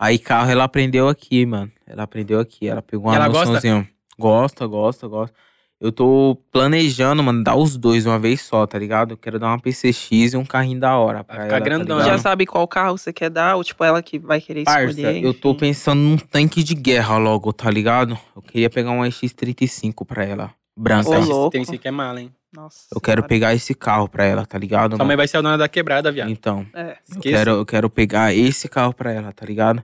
[0.00, 1.70] Aí carro ela aprendeu aqui, mano.
[1.86, 2.66] Ela aprendeu aqui.
[2.66, 3.44] Ela pegou uma ela gosta?
[3.44, 3.86] noçãozinha.
[4.18, 5.36] Gosta, gosta, gosta.
[5.78, 9.12] Eu tô planejando, mano, dar os dois uma vez só, tá ligado?
[9.12, 11.98] Eu quero dar uma PCX e um carrinho da hora pra Vai ficar ela, grandão,
[11.98, 14.90] tá Já sabe qual carro você quer dar, ou tipo, ela que vai querer Parça,
[14.90, 15.22] escolher.
[15.22, 15.58] eu tô enfim.
[15.60, 18.18] pensando num tanque de guerra logo, tá ligado?
[18.36, 20.50] Eu queria pegar uma X35 pra ela.
[20.76, 21.08] Branca.
[21.10, 21.50] Ô, Tem- louco.
[21.50, 22.32] Tem esse que é mala, hein?
[22.54, 22.86] Nossa.
[22.94, 23.28] Eu quero senhora.
[23.28, 24.96] pegar esse carro pra ela, tá ligado?
[24.96, 26.30] Sua mãe vai ser a dona da quebrada, viado.
[26.30, 26.96] Então, É.
[27.14, 29.82] eu quero, eu quero pegar esse carro pra ela, tá ligado?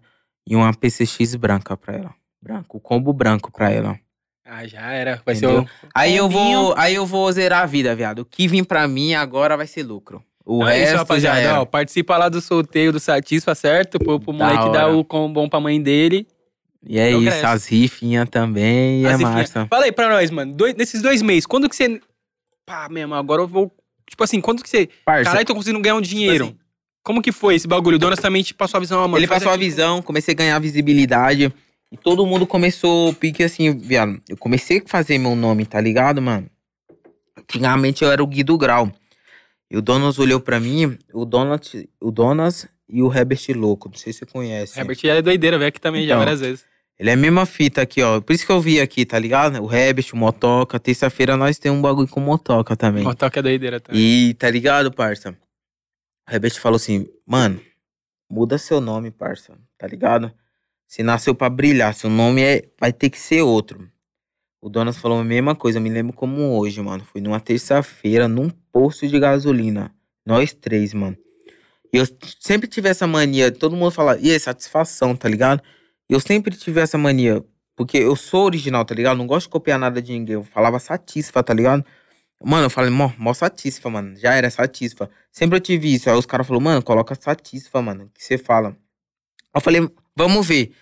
[0.49, 2.15] E uma PCX branca pra ela.
[2.43, 3.99] Branco, o combo branco pra ela.
[4.45, 5.21] Ah, já era.
[5.27, 5.63] Vai Entendeu?
[5.63, 5.89] ser o...
[5.95, 8.21] Aí eu vou, aí eu vou zerar a vida, viado.
[8.21, 10.23] O que vir pra mim agora vai ser lucro.
[10.45, 11.41] O Então é resto isso, já rapaziada.
[11.41, 11.61] era.
[11.61, 13.99] Ó, participa lá do sorteio do Satisfa, certo?
[13.99, 16.27] Pro, pro Da moleque dar o com bom pra mãe dele.
[16.89, 19.35] E é isso, as rifinhas também e As é rifinhas.
[19.55, 19.67] massa.
[19.67, 20.53] Fala aí pra nós, mano.
[20.53, 22.01] Dois- nesses dois meses, quando que você.
[22.65, 23.73] Pá, mesmo, agora eu vou.
[24.09, 24.89] Tipo assim, quando que você.
[25.05, 26.45] Parça, Caralho, tô conseguindo ganhar um dinheiro.
[26.47, 26.57] assim,
[27.03, 27.97] Como que foi esse bagulho?
[27.97, 29.19] O Donas também te passou a visão, mano.
[29.19, 31.53] ele passou a visão, comecei a ganhar visibilidade.
[31.91, 34.21] E todo mundo começou, pique assim, viado.
[34.29, 36.49] Eu comecei a fazer meu nome, tá ligado, mano?
[37.39, 38.91] Antigamente eu era o Guido Grau.
[39.71, 43.89] E o Donas olhou pra mim, o Donas, o Donas e o Herbert Louco.
[43.89, 44.79] Não sei se você conhece.
[44.79, 46.19] Herbert é doideira, veio aqui também já Então.
[46.19, 46.65] várias vezes.
[46.99, 48.21] Ele é a mesma fita aqui, ó.
[48.21, 49.63] Por isso que eu vi aqui, tá ligado?
[49.63, 50.81] O Herbert, o Motoca.
[50.81, 53.05] Terça-feira nós temos um bagulho com Motoca também.
[53.05, 54.01] Motoca é doideira também.
[54.01, 55.37] E tá ligado, parça?
[56.27, 57.61] O Herbert falou assim, mano,
[58.31, 59.59] muda seu nome, parça.
[59.77, 60.33] Tá ligado?
[60.87, 63.91] Você nasceu pra brilhar, seu nome é, vai ter que ser outro.
[64.61, 67.05] O Donas falou a mesma coisa, eu me lembro como hoje, mano.
[67.05, 69.95] Foi numa terça-feira, num posto de gasolina.
[70.25, 71.17] Nós três, mano.
[71.93, 72.05] E eu
[72.41, 75.63] sempre tive essa mania, todo mundo fala, e aí, satisfação, tá ligado?
[76.09, 79.17] Eu sempre tive essa mania, porque eu sou original, tá ligado?
[79.17, 80.35] Não gosto de copiar nada de ninguém.
[80.35, 81.85] Eu falava satisfa, tá ligado?
[82.43, 84.17] Mano, eu falei, mó, mó satisfa, mano.
[84.17, 85.11] Já era satisfa.
[85.33, 86.09] Sempre eu tive isso.
[86.09, 88.11] Aí os caras falaram, mano, coloca satisfa, mano.
[88.15, 88.77] que você fala?
[89.55, 90.73] Eu falei, vamos ver.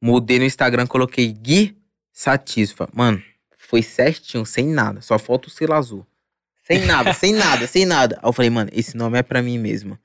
[0.00, 1.76] Mudei no Instagram, coloquei Gui
[2.12, 2.88] Satisfa.
[2.92, 3.22] Mano,
[3.56, 5.00] foi certinho, sem nada.
[5.00, 6.06] Só falta o selo azul.
[6.62, 8.18] Sem nada, sem nada, sem nada.
[8.22, 9.98] Aí eu falei, mano, esse nome é pra mim mesmo.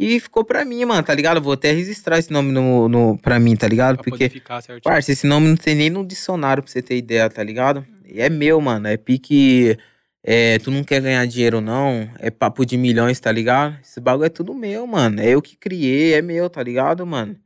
[0.00, 1.36] E ficou pra mim, mano, tá ligado?
[1.36, 3.96] Eu Vou até registrar esse nome no, no, pra mim, tá ligado?
[3.96, 4.82] Pra Porque ficar certinho.
[4.82, 7.86] Parça, esse nome não tem nem no dicionário pra você ter ideia, tá ligado?
[8.06, 8.88] E é meu, mano.
[8.88, 9.76] É pique.
[10.24, 12.08] É, tu não quer ganhar dinheiro, não.
[12.18, 13.78] É papo de milhões, tá ligado?
[13.82, 15.20] Esse bagulho é tudo meu, mano.
[15.20, 17.36] É eu que criei, é meu, tá ligado, mano?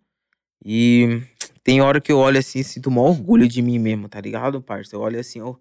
[0.65, 1.23] E
[1.65, 4.21] tem hora que eu olho assim e sinto o maior orgulho de mim mesmo, tá
[4.21, 4.95] ligado, parça?
[4.95, 5.57] Eu olho assim, ó.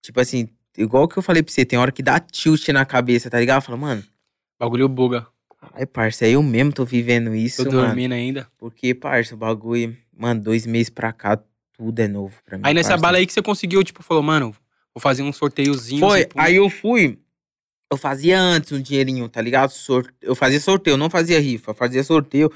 [0.00, 3.28] Tipo assim, igual que eu falei pra você, tem hora que dá tilt na cabeça,
[3.28, 3.58] tá ligado?
[3.58, 4.04] Eu falo, mano,
[4.62, 5.26] Bagulho buga.
[5.74, 7.86] Ai, parça, eu mesmo tô vivendo isso, Tô mano.
[7.88, 8.46] dormindo ainda.
[8.58, 11.38] Porque, parça, o bagulho, mano, dois meses pra cá,
[11.76, 12.64] tudo é novo pra mim.
[12.66, 13.02] Aí nessa parça.
[13.02, 14.54] bala aí que você conseguiu, tipo, falou, mano,
[14.94, 16.00] vou fazer um sorteiozinho.
[16.00, 16.40] Foi, pum.
[16.40, 17.18] aí eu fui.
[17.90, 19.70] Eu fazia antes um dinheirinho, tá ligado?
[19.70, 22.50] Sor- Eu fazia sorteio, não fazia rifa, fazia sorteio.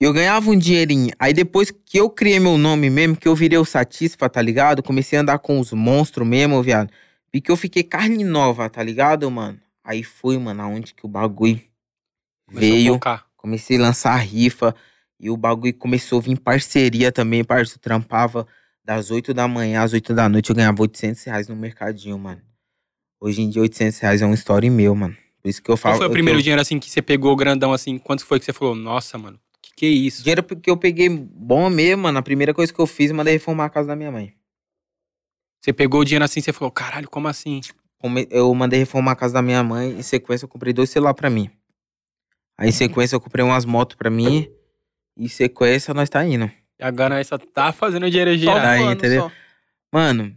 [0.00, 1.10] Eu ganhava um dinheirinho.
[1.18, 4.82] Aí depois que eu criei meu nome mesmo, que eu virei o Satisfa, tá ligado?
[4.82, 6.90] Comecei a andar com os monstros mesmo, viado.
[7.32, 9.58] E que eu fiquei carne nova, tá ligado, mano?
[9.82, 11.60] Aí foi, mano, aonde que o bagulho
[12.48, 12.98] veio.
[13.36, 14.74] Comecei a lançar rifa
[15.20, 17.80] e o bagulho começou a vir parceria também, parceiro.
[17.80, 18.46] Trampava
[18.84, 22.42] das 8 da manhã às 8 da noite, eu ganhava 800 reais no mercadinho, mano.
[23.20, 25.16] Hoje em dia, 800 reais é uma história meu, mano.
[25.42, 25.94] Por isso que eu falo.
[25.94, 27.98] Qual foi o primeiro dinheiro assim que você pegou grandão assim?
[27.98, 28.74] Quanto foi que você falou?
[28.74, 30.22] Nossa, mano, que que é isso?
[30.22, 32.18] Dinheiro que eu peguei bom mesmo, mano.
[32.18, 34.34] A primeira coisa que eu fiz, mandei reformar a casa da minha mãe.
[35.60, 37.60] Você pegou o dinheiro assim, você falou, caralho, como assim?
[38.30, 39.98] Eu mandei reformar a casa da minha mãe.
[39.98, 41.50] Em sequência, eu comprei dois celulares pra mim.
[42.56, 44.48] Aí, em sequência, eu comprei umas motos pra mim.
[45.16, 46.50] E em sequência, nós tá indo.
[46.78, 48.64] E agora nós só tá fazendo dinheiro girar.
[48.64, 49.22] Aí, voando, entendeu?
[49.22, 49.32] só.
[49.92, 50.34] Mano,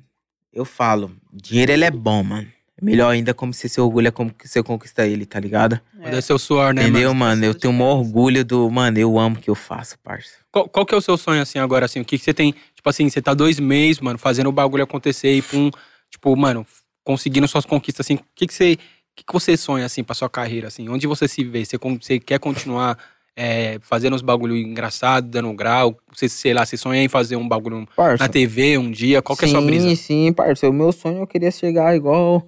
[0.54, 2.48] eu falo, dinheiro ele é bom, mano.
[2.80, 5.82] Melhor ainda como você se orgulha como que você conquista ele, tá ligado?
[6.00, 7.32] Quando é seu suor, né, Entendeu, mano?
[7.32, 7.46] mano?
[7.46, 8.70] Eu tenho o maior orgulho do.
[8.70, 10.34] Mano, eu amo o que eu faço, parça.
[10.52, 12.00] Qual, qual que é o seu sonho assim agora, assim?
[12.00, 12.54] O que, que você tem?
[12.76, 15.72] Tipo assim, você tá dois meses, mano, fazendo o bagulho acontecer e pum,
[16.12, 16.68] tipo, mano,
[17.04, 18.16] conseguindo suas conquistas, assim.
[18.16, 18.78] O que, que você.
[19.18, 20.88] O que, que você sonha, assim, pra sua carreira, assim?
[20.90, 21.66] Onde você se vê?
[21.66, 22.96] Você, você quer continuar
[23.36, 25.98] é, fazendo uns bagulho engraçado, dando um grau?
[26.14, 28.24] Você, sei lá, você sonha em fazer um bagulho Parça.
[28.24, 29.20] na TV um dia?
[29.24, 29.96] Qual que é a sua sim, brisa?
[29.96, 30.70] Sim, parça.
[30.70, 32.48] O meu sonho eu queria chegar igual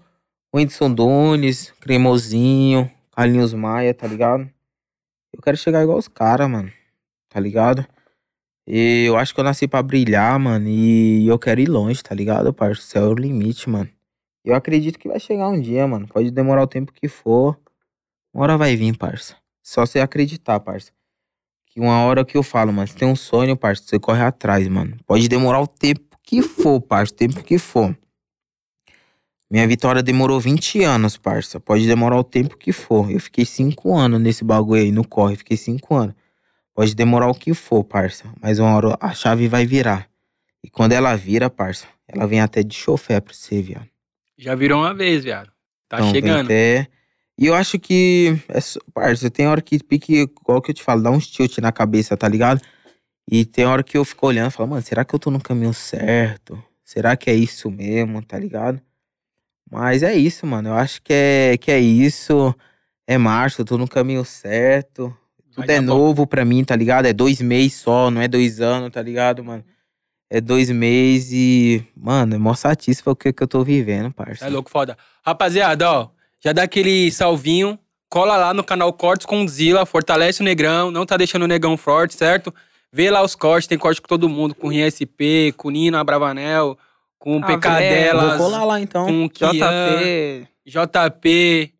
[0.54, 4.48] o Whindersson Nunes, Cremosinho, Carlinhos Maia, tá ligado?
[5.34, 6.72] Eu quero chegar igual os caras, mano.
[7.30, 7.84] Tá ligado?
[8.68, 10.68] E eu acho que eu nasci pra brilhar, mano.
[10.70, 12.84] E eu quero ir longe, tá ligado, parça?
[12.84, 13.90] Céu é o limite, mano.
[14.44, 16.08] Eu acredito que vai chegar um dia, mano.
[16.08, 17.60] Pode demorar o tempo que for.
[18.34, 19.36] Uma hora vai vir, parça.
[19.62, 20.92] Só você acreditar, parça.
[21.68, 24.68] Que uma hora que eu falo, mano, você tem um sonho, parça, você corre atrás,
[24.68, 24.98] mano.
[25.06, 27.96] Pode demorar o tempo que for, parça, o tempo que for.
[29.52, 31.60] Minha vitória demorou 20 anos, parça.
[31.60, 33.12] Pode demorar o tempo que for.
[33.12, 35.36] Eu fiquei 5 anos nesse bagulho aí, no corre.
[35.36, 36.16] Fiquei 5 anos.
[36.74, 38.26] Pode demorar o que for, parça.
[38.40, 40.08] Mas uma hora a chave vai virar.
[40.64, 43.88] E quando ela vira, parça, ela vem até de chofé pra você, viado.
[44.40, 45.52] Já virou uma vez, viado.
[45.88, 46.46] Tá Então, chegando.
[46.46, 46.88] até-
[47.38, 48.38] E eu acho que.
[48.50, 48.60] É,
[48.94, 52.16] parça, tem hora que pique, igual que eu te falo, dá uns tilt na cabeça,
[52.18, 52.62] tá ligado?
[53.32, 55.40] E tem hora que eu fico olhando e falo, mano, será que eu tô no
[55.42, 56.62] caminho certo?
[56.84, 58.82] Será que é isso mesmo, tá ligado?
[59.72, 60.70] Mas é isso, mano.
[60.70, 62.54] Eu acho que é, que é isso.
[63.08, 65.16] É março, eu tô no caminho certo.
[65.56, 65.88] Vai Tudo é dar bom.
[65.88, 67.06] novo pra mim, tá ligado?
[67.06, 69.64] É dois meses só, não é dois anos, tá ligado, mano?
[70.30, 74.46] É dois meses e, mano, é mó satisfa o que, que eu tô vivendo, parça.
[74.46, 74.96] É louco, foda.
[75.26, 76.10] Rapaziada, ó,
[76.44, 77.80] já dá aquele salvinho.
[78.12, 81.78] Cola lá no canal Cortes com Zila, fortalece o Negrão, não tá deixando o Negão
[81.78, 82.54] forte, certo?
[82.92, 86.76] Vê lá os cortes, tem corte com todo mundo, com Rinha SP, com Nino Abravanel,
[87.20, 89.06] com o Ah, PK velho, delas, Vou colar lá então.
[89.06, 90.48] com o Kian, JP.
[90.66, 91.74] JP.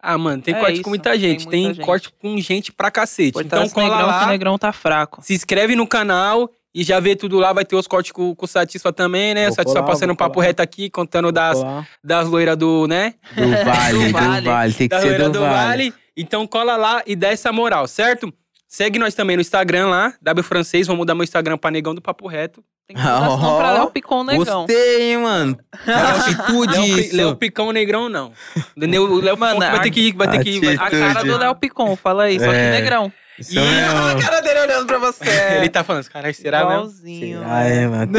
[0.00, 1.84] Ah, mano, tem É corte isso, com muita tem gente, tem, muita gente.
[1.86, 3.38] corte com gente pra cacete.
[3.38, 5.22] Então Fortalece cola Negrão, que o lá, Negrão tá fraco.
[5.22, 8.44] se inscreve no canal e já vê tudo lá, vai ter os cortes com, com
[8.44, 9.44] o Satisfa também, né?
[9.44, 10.46] Vou o Satisfa colar, passando um papo colar.
[10.46, 11.88] reto aqui, contando Vou das, colar.
[12.02, 13.14] das loiras do, né?
[13.36, 14.46] Do vale, do Vale.
[14.48, 15.54] vale, Tem que da ser loira do, do vale.
[15.54, 15.94] vale.
[16.16, 18.32] Então cola lá e dá essa moral, certo?
[18.68, 20.86] Segue nós também no Instagram lá, W Francês.
[20.88, 22.62] Vou mudar meu Instagram pra Negão do Papo Reto.
[22.88, 24.44] Tem que mudar pra Ó, Léo Picon o Negão.
[24.62, 25.56] Gostei, hein, mano.
[25.86, 27.16] Atitude Léo, Pi- isso.
[27.16, 28.32] Léo Picão Negrão, não.
[28.76, 30.60] O Léo Mano, Picão vai ter que ir, vai ter que ir.
[30.60, 32.70] vai- A cara do Léo Picon, fala aí, só que É.
[32.72, 33.12] Negrão.
[33.38, 33.98] Isso mesmo.
[33.98, 35.24] a cara dele olhando pra você.
[35.58, 36.72] Ele tá falando, caralho, será mesmo?
[36.74, 37.42] Igualzinho.
[37.44, 38.12] Ah, é, mano.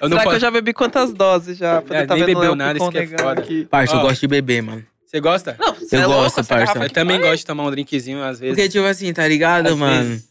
[0.00, 1.80] Eu não Será que eu já bebi quantas doses já?
[1.82, 3.40] Pra É, eu tá nem bebeu nada, isso que é foda.
[3.40, 3.64] aqui.
[3.66, 4.84] Parça, eu gosto de beber, mano.
[5.06, 5.56] Você gosta?
[5.58, 6.78] Não, você Eu é louco, gosto, essa parça.
[6.84, 8.54] Eu também vai- gosto de tomar um drinkzinho às vezes.
[8.56, 10.04] Porque, tipo assim, tá ligado, Às mano?
[10.08, 10.28] vezes.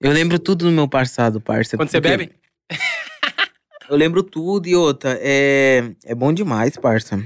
[0.00, 1.76] Eu lembro tudo do meu passado, parça.
[1.76, 2.32] Quando você bebe?
[3.88, 5.18] Eu lembro tudo e outra.
[5.20, 7.18] É, é bom demais, parça.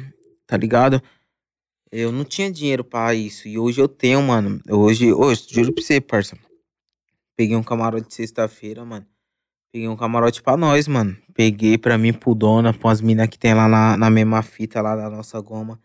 [0.47, 1.02] Tá ligado?
[1.93, 3.47] Eu não tinha dinheiro pra isso.
[3.47, 4.60] E hoje eu tenho, mano.
[4.69, 6.36] Hoje, hoje, juro pra você, parça.
[7.36, 9.05] Peguei um camarote de sexta-feira, mano.
[9.73, 11.16] Peguei um camarote pra nós, mano.
[11.35, 14.81] Peguei pra mim, pro dona, pra as minas que tem lá na, na mesma fita
[14.81, 15.78] lá da nossa goma.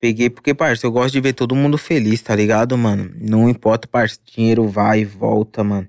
[0.00, 3.10] Peguei porque, parça, eu gosto de ver todo mundo feliz, tá ligado, mano?
[3.18, 4.18] Não importa, parça.
[4.24, 5.88] Dinheiro vai e volta, mano.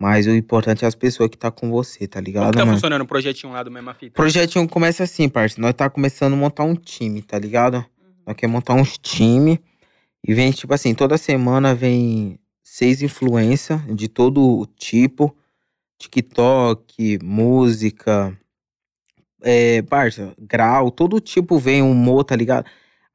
[0.00, 2.64] Mas o importante é as pessoas que tá com você, tá Como ligado, que tá
[2.64, 2.76] mano?
[2.76, 4.14] funcionando o projetinho lá do Mesma Fita?
[4.14, 5.60] projetinho começa assim, parça.
[5.60, 7.84] Nós tá começando a montar um time, tá ligado?
[8.26, 9.60] Nós queremos montar uns time
[10.26, 15.36] e vem, tipo assim, toda semana vem seis influências de todo tipo.
[15.98, 18.36] TikTok, música,
[19.42, 22.66] é, parça, grau, todo tipo vem, humor, tá ligado?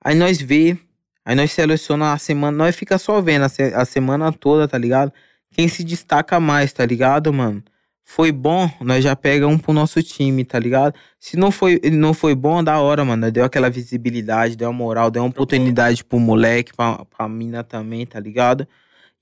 [0.03, 0.77] Aí nós vê,
[1.26, 4.77] aí nós seleciona a semana, nós fica só vendo a, se- a semana toda, tá
[4.77, 5.11] ligado?
[5.52, 7.64] Quem se destaca mais, tá ligado, mano?
[8.07, 10.94] Foi bom, nós já pega um pro nosso time, tá ligado?
[11.19, 13.32] Se não foi, não foi bom, da hora, mano.
[13.32, 18.06] Deu aquela visibilidade, deu uma moral, deu uma oportunidade pro moleque, pra, pra mina também,
[18.06, 18.68] tá ligado?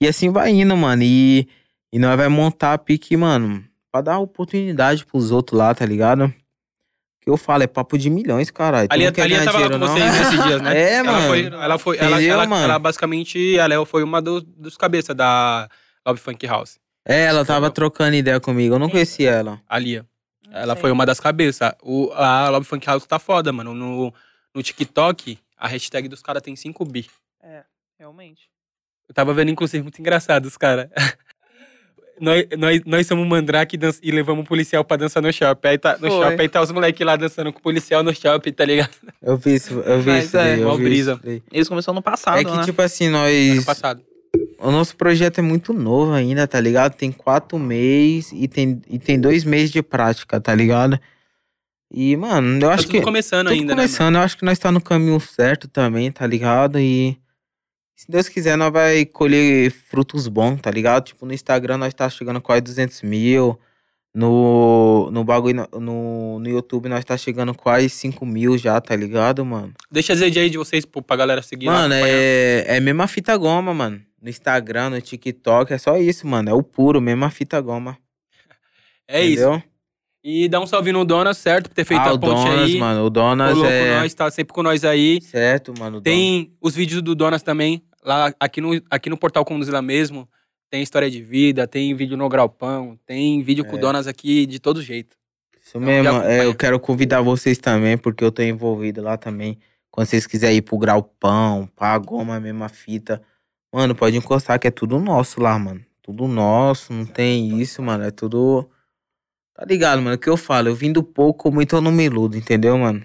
[0.02, 1.02] E assim vai indo, mano.
[1.02, 1.48] E,
[1.94, 6.26] e nós vai montar a pique, mano, pra dar oportunidade pros outros lá, tá ligado?
[6.26, 6.34] O
[7.24, 8.90] que eu falo, é papo de milhões, caralho.
[8.92, 10.20] Não quer ali ganhar tava lá com dinheiro, vocês não?
[10.32, 10.76] nesses dias, né?
[10.78, 11.28] É, ela mano.
[11.30, 12.64] Foi, ela foi, ela, Entendeu, ela, mano?
[12.66, 15.70] ela basicamente, ela foi uma do- dos cabeças da
[16.06, 16.83] Love Funk House.
[17.06, 18.76] É, ela tava trocando ideia comigo.
[18.76, 19.60] Eu não conhecia ela.
[19.68, 20.06] A Lia.
[20.48, 20.82] Não Ela sei.
[20.82, 21.72] foi uma das cabeças.
[21.82, 23.74] O, a Love Funk House tá foda, mano.
[23.74, 24.14] No,
[24.54, 27.08] no TikTok, a hashtag dos caras tem 5 bi.
[27.42, 27.64] É,
[28.00, 28.50] realmente.
[29.10, 30.88] Eu tava vendo, inclusive, muito engraçado os caras.
[32.22, 35.68] nós, nós, nós somos mandrake e, dan- e levamos um policial pra dançar no shopping.
[35.68, 36.10] Aí tá, no Foi.
[36.22, 38.92] shopping aí tá os moleques lá dançando com o policial no shopping, tá ligado?
[39.22, 41.14] Eu vi isso, eu vi Mas isso é, daí, eu vi brisa.
[41.14, 41.44] isso daí.
[41.52, 42.64] Eles começaram no passado, É que, né?
[42.64, 43.66] tipo assim, Ano nós.
[43.66, 44.02] passado.
[44.64, 46.96] O nosso projeto é muito novo ainda, tá ligado?
[46.96, 50.98] Tem quatro meses e tem, e tem dois meses de prática, tá ligado?
[51.92, 53.02] E, mano, eu Tá acho tudo que.
[53.02, 53.82] começando Tudo ainda, né?
[53.84, 56.80] começando, eu acho que nós tá no caminho certo também, tá ligado?
[56.80, 57.18] E
[57.96, 61.04] se Deus quiser, nós vai colher frutos bons, tá ligado?
[61.06, 63.60] Tipo, no Instagram nós tá chegando quase 200 mil.
[64.16, 69.44] No, no bagulho, no, no YouTube, nós tá chegando quase 5 mil já, tá ligado,
[69.44, 69.74] mano?
[69.92, 71.66] Deixa as redes aí de vocês pra galera seguir.
[71.66, 74.00] Mano, é, é mesma fita goma, mano.
[74.24, 76.50] No Instagram, no TikTok, é só isso, mano.
[76.50, 77.98] É o puro, mesma fita goma.
[79.06, 79.44] É isso.
[79.44, 79.64] entendeu?
[80.24, 81.68] E dá um salve no Donas, certo?
[81.68, 82.78] Por ter feito ah, a o ponte Donas, aí.
[82.80, 83.04] mano.
[83.04, 84.00] O Donas é...
[84.00, 85.20] nós, tá sempre com nós aí.
[85.22, 85.98] Certo, mano.
[85.98, 86.04] o Donas.
[86.04, 90.26] Tem os vídeos do Donas também, lá aqui no, aqui no portal Conduzila mesmo.
[90.70, 93.82] Tem história de vida, tem vídeo no Gralpão, tem vídeo com o É.
[93.82, 95.18] Donas aqui de todo jeito.
[95.62, 99.60] Isso Então, mesmo, é, eu quero convidar vocês também, porque eu tô envolvido lá também.
[99.92, 103.22] Quando vocês quiserem ir pro Gralpão, pra Goma, mesma fita.
[103.74, 105.82] Mano, pode encostar que é tudo nosso lá, mano.
[106.02, 108.04] Tudo nosso, não tem isso, mano.
[108.04, 108.70] É tudo.
[109.56, 110.16] Tá ligado, mano?
[110.16, 110.68] O que eu falo?
[110.68, 113.04] Eu vim do pouco, muito eu não me iludo, entendeu, mano?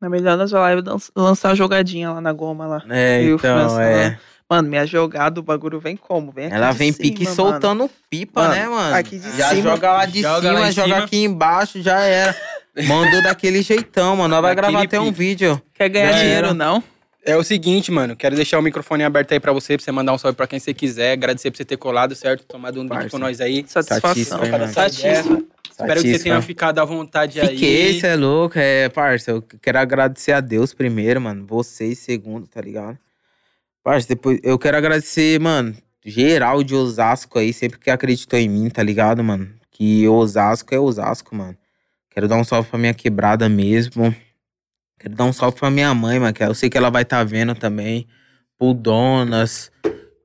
[0.00, 2.82] Na melhor lá e dan- lançar a jogadinha lá na goma lá.
[2.90, 4.10] É, E o então, França, é.
[4.10, 4.20] né?
[4.48, 6.30] Mano, minha jogada, o bagulho vem como?
[6.30, 7.34] Vem aqui Ela de vem cima, pique mano.
[7.36, 8.94] soltando pipa, Mano, né, mano?
[8.96, 11.04] aqui de já cima, joga lá de joga cima, lá joga cima.
[11.04, 12.36] aqui embaixo, já era.
[12.86, 14.28] Mandou daquele jeitão, mano.
[14.28, 15.60] Nós vai Daquele gravar até um vídeo.
[15.72, 16.54] Quer ganhar Já dinheiro, era.
[16.54, 16.82] não?
[17.26, 20.12] É o seguinte, mano, quero deixar o microfone aberto aí pra você, pra você mandar
[20.12, 21.12] um salve pra quem você quiser.
[21.12, 22.44] Agradecer por você ter colado, certo?
[22.44, 23.10] Tomado um vídeo Parça.
[23.10, 23.64] com nós aí.
[23.66, 24.14] Satisfação.
[24.14, 24.72] Satisfa, hein, mano.
[24.72, 25.42] Satisfa.
[25.70, 27.48] Espero que você tenha ficado à vontade aí.
[27.48, 28.58] Fiquei, cê é louco.
[28.58, 31.46] É, parça, eu quero agradecer a Deus primeiro, mano.
[31.46, 32.98] Vocês segundo, tá ligado?
[33.82, 35.74] Parça, depois eu quero agradecer, mano,
[36.04, 39.50] geral de Osasco aí, sempre que acreditou em mim, tá ligado, mano?
[39.70, 41.56] Que Osasco é Osasco, mano.
[42.10, 44.14] Quero dar um salve pra minha quebrada mesmo.
[45.04, 47.18] Quero dar um salve pra minha mãe, mano, que eu sei que ela vai estar
[47.18, 48.06] tá vendo também.
[48.58, 49.70] Pro Donas.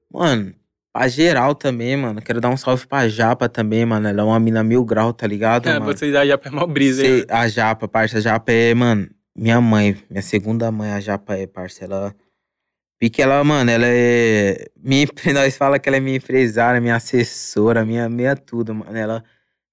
[0.10, 0.54] Mano,
[0.94, 2.22] pra geral também, mano.
[2.22, 4.08] Quero dar um salve pra Japa também, mano.
[4.08, 5.86] Ela é uma mina mil grau, tá ligado, É, mano?
[5.86, 7.02] vocês aí já pegam uma brisa.
[7.02, 11.36] Sei, a Japa, parça, a Japa é, mano, minha mãe, minha segunda mãe, a Japa
[11.36, 12.16] é, parça, ela...
[12.98, 14.66] Pique ela, mano, ela é...
[14.82, 18.96] Minha, nós fala que ela é minha empresária, minha assessora, minha, minha tudo, mano.
[18.98, 19.26] Ela,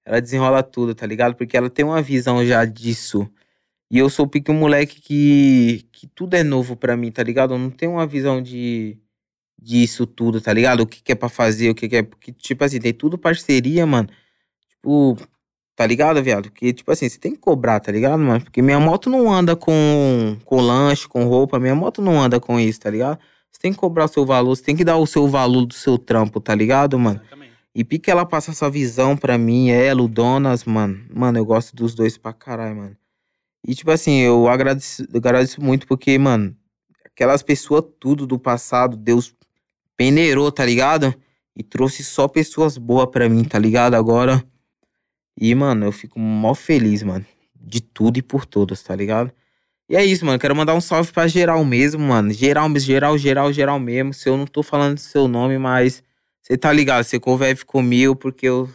[0.05, 1.33] ela desenrola tudo, tá ligado?
[1.33, 3.25] Porque ela tem uma visão já disso.
[3.89, 7.23] E eu sou o pique um moleque que, que tudo é novo pra mim, tá
[7.23, 7.53] ligado?
[7.53, 8.97] Eu não tenho uma visão de
[9.59, 10.81] disso tudo, tá ligado?
[10.81, 12.03] O que, que é pra fazer, o que, que é...
[12.03, 14.09] Porque, tipo assim, tem tudo parceria, mano.
[14.69, 15.17] Tipo,
[15.77, 16.49] Tá ligado, viado?
[16.49, 18.43] Porque, tipo assim, você tem que cobrar, tá ligado, mano?
[18.43, 21.59] Porque minha moto não anda com, com lanche, com roupa.
[21.59, 23.19] Minha moto não anda com isso, tá ligado?
[23.51, 25.75] Você tem que cobrar o seu valor, você tem que dar o seu valor do
[25.75, 27.21] seu trampo, tá ligado, mano?
[27.21, 27.53] Exatamente.
[27.75, 30.99] E pique ela passa essa visão pra mim, ela, o Donas, mano.
[31.13, 32.97] Mano, eu gosto dos dois pra caralho, mano.
[33.65, 36.55] E, tipo assim, eu agradeço, agradeço muito porque, mano,
[37.05, 39.33] aquelas pessoas tudo do passado, Deus
[39.95, 41.13] peneirou, tá ligado?
[41.55, 43.95] E trouxe só pessoas boas pra mim, tá ligado?
[43.95, 44.43] Agora.
[45.39, 47.25] E, mano, eu fico mó feliz, mano.
[47.55, 49.31] De tudo e por todas, tá ligado?
[49.89, 50.37] E é isso, mano.
[50.37, 52.31] Quero mandar um salve pra geral mesmo, mano.
[52.31, 54.13] Geral, geral, geral, geral mesmo.
[54.13, 56.03] Se eu não tô falando seu nome, mas.
[56.41, 57.03] Você tá ligado?
[57.03, 58.69] Você convive comigo porque eu.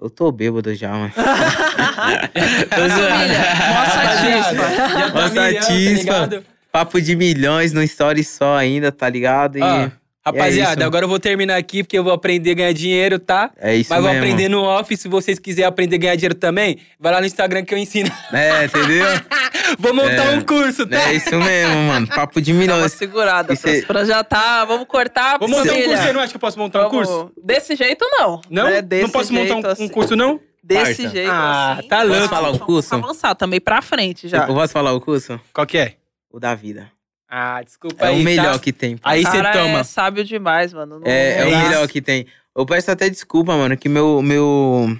[0.00, 1.12] Eu tô bêbado já, mano.
[1.98, 4.98] Mó satisfa.
[4.98, 6.44] Já Mó tá satisfa.
[6.70, 9.58] Papo de milhões no story só ainda, tá ligado?
[9.58, 9.88] E Ó,
[10.24, 10.86] rapaziada, isso.
[10.86, 13.50] agora eu vou terminar aqui porque eu vou aprender a ganhar dinheiro, tá?
[13.58, 14.24] é isso Mas vou mesmo.
[14.24, 14.94] aprender no off.
[14.96, 18.10] Se vocês quiserem aprender a ganhar dinheiro também, vai lá no Instagram que eu ensino.
[18.32, 19.06] É, entendeu?
[19.78, 20.30] vou montar É.
[20.36, 21.08] um curso, tá?
[21.08, 22.06] é isso mesmo, mano.
[22.06, 22.92] Papo de Dá uma milhões.
[22.92, 24.66] segurada, E cê- pra já tá.
[24.66, 25.38] Vamos cortar.
[25.38, 26.02] Vou montar um curso.
[26.02, 27.32] Você não acha que eu posso montar um Vamos- curso?
[27.42, 28.42] Desse jeito, não.
[28.50, 28.64] Não?
[28.68, 28.82] né?
[29.02, 29.88] não posso montar jeito, um, um assim.
[29.88, 30.38] curso, não?
[30.68, 31.08] Desse Parça.
[31.16, 31.30] jeito.
[31.30, 31.88] Ah, assim.
[31.88, 32.28] tá Posso louco.
[32.28, 32.94] falar o curso?
[32.94, 34.46] Avançar também pra frente já.
[34.46, 35.40] Eu posso falar o curso?
[35.52, 35.96] Qual que é?
[36.30, 36.90] O da vida.
[37.28, 38.58] Ah, desculpa É aí, o melhor tá?
[38.58, 38.96] que tem.
[38.96, 39.02] pô.
[39.08, 39.78] Aí O você cara toma.
[39.80, 40.98] é sábio demais, mano.
[41.00, 42.26] Não- É, é o melhor que tem.
[42.56, 44.20] Eu peço até desculpa, mano, que meu.
[44.22, 44.96] Meu.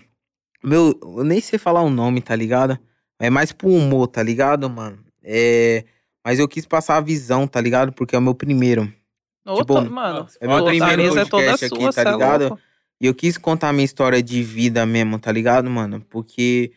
[0.63, 0.99] Meu.
[1.03, 2.79] Eu nem sei falar o nome, tá ligado?
[3.19, 4.99] É mais pro humor, tá ligado, mano?
[5.23, 5.85] É.
[6.25, 7.93] Mas eu quis passar a visão, tá ligado?
[7.93, 8.93] Porque é o meu primeiro.
[9.47, 12.41] Ô, Tipo, mano, é meu primeiro mesa é toda podcast aqui, sua, tá é ligado?
[12.49, 12.61] louco.
[13.01, 16.05] E eu quis contar a minha história de vida mesmo, tá ligado, mano?
[16.11, 16.73] Porque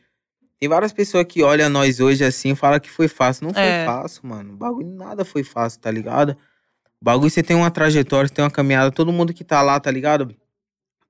[0.59, 3.45] tem várias pessoas que olham nós hoje assim e falam que foi fácil.
[3.47, 3.85] Não foi É.
[3.85, 4.53] fácil, mano.
[4.53, 6.31] O bagulho nada foi fácil, tá ligado?
[7.01, 9.79] O bagulho você tem uma trajetória, você tem uma caminhada, todo mundo que tá lá,
[9.79, 10.35] tá ligado?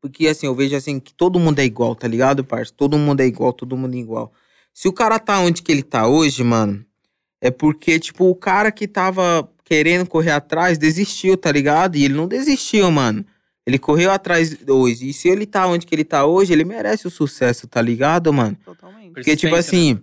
[0.01, 2.71] Porque assim, eu vejo assim que todo mundo é igual, tá ligado, parça?
[2.75, 4.31] Todo mundo é igual, todo mundo é igual.
[4.73, 6.83] Se o cara tá onde que ele tá hoje, mano,
[7.41, 11.97] é porque, tipo, o cara que tava querendo correr atrás desistiu, tá ligado?
[11.97, 13.25] E ele não desistiu, mano.
[13.65, 15.09] Ele correu atrás hoje.
[15.09, 18.33] E se ele tá onde que ele tá hoje, ele merece o sucesso, tá ligado,
[18.33, 18.57] mano?
[18.65, 19.13] Totalmente.
[19.13, 20.01] Porque, tipo assim,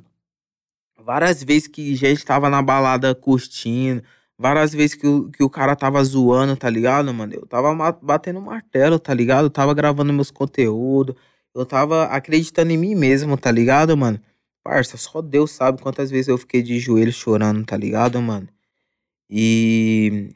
[0.96, 4.02] várias vezes que gente tava na balada curtindo,
[4.38, 7.34] várias vezes que o, que o cara tava zoando, tá ligado, mano?
[7.34, 9.46] Eu tava batendo martelo, tá ligado?
[9.46, 11.16] Eu tava gravando meus conteúdos,
[11.54, 14.20] eu tava acreditando em mim mesmo, tá ligado, mano?
[14.62, 18.48] Parça, só Deus sabe quantas vezes eu fiquei de joelho chorando, tá ligado, mano?
[19.28, 20.30] E.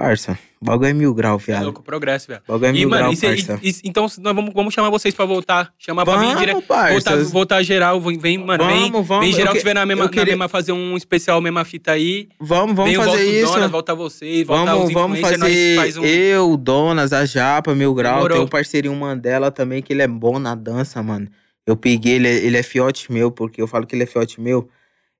[0.00, 0.38] parça.
[0.60, 1.64] O bagulho é mil grau, É viado.
[1.64, 2.40] louco, progresso, velho.
[2.48, 3.58] O bagulho é E, mil mano, grau, e cê- parça.
[3.62, 5.72] e- e- então nós vamos, vamos chamar vocês pra voltar.
[5.78, 6.64] Chamar pra vir direto.
[6.68, 6.92] Vamos.
[6.92, 9.24] Voltar, voltar geral, vem, mano, vem, Vamos, vamos.
[9.26, 12.28] vem geral que tiver na mesma, queria- na mesma, fazer um especial, mesma fita aí.
[12.40, 13.52] Vamos, vamos vem, fazer isso.
[13.52, 16.04] Donas, volta vocês, volta Vamos, os vamos fazer faz um...
[16.04, 18.14] eu, Donas, a Japa, Mil Grau.
[18.16, 18.36] Demorou.
[18.38, 21.28] Tem um parceirinho Mandela também, que ele é bom na dança, mano.
[21.66, 24.40] Eu peguei, ele, é- ele é fiote meu, porque eu falo que ele é fiote
[24.40, 24.68] meu.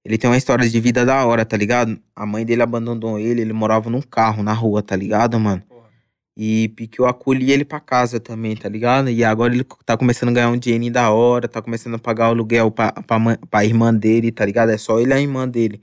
[0.05, 1.99] Ele tem uma história de vida da hora, tá ligado?
[2.15, 5.63] A mãe dele abandonou ele, ele morava num carro na rua, tá ligado, mano?
[5.69, 5.89] Porra.
[6.37, 9.11] E porque eu acolhi ele pra casa também, tá ligado?
[9.11, 12.29] E agora ele tá começando a ganhar um dinheirinho da hora, tá começando a pagar
[12.29, 14.71] o aluguel pra, pra, mãe- pra irmã dele, tá ligado?
[14.71, 15.81] É só ele e a irmã dele.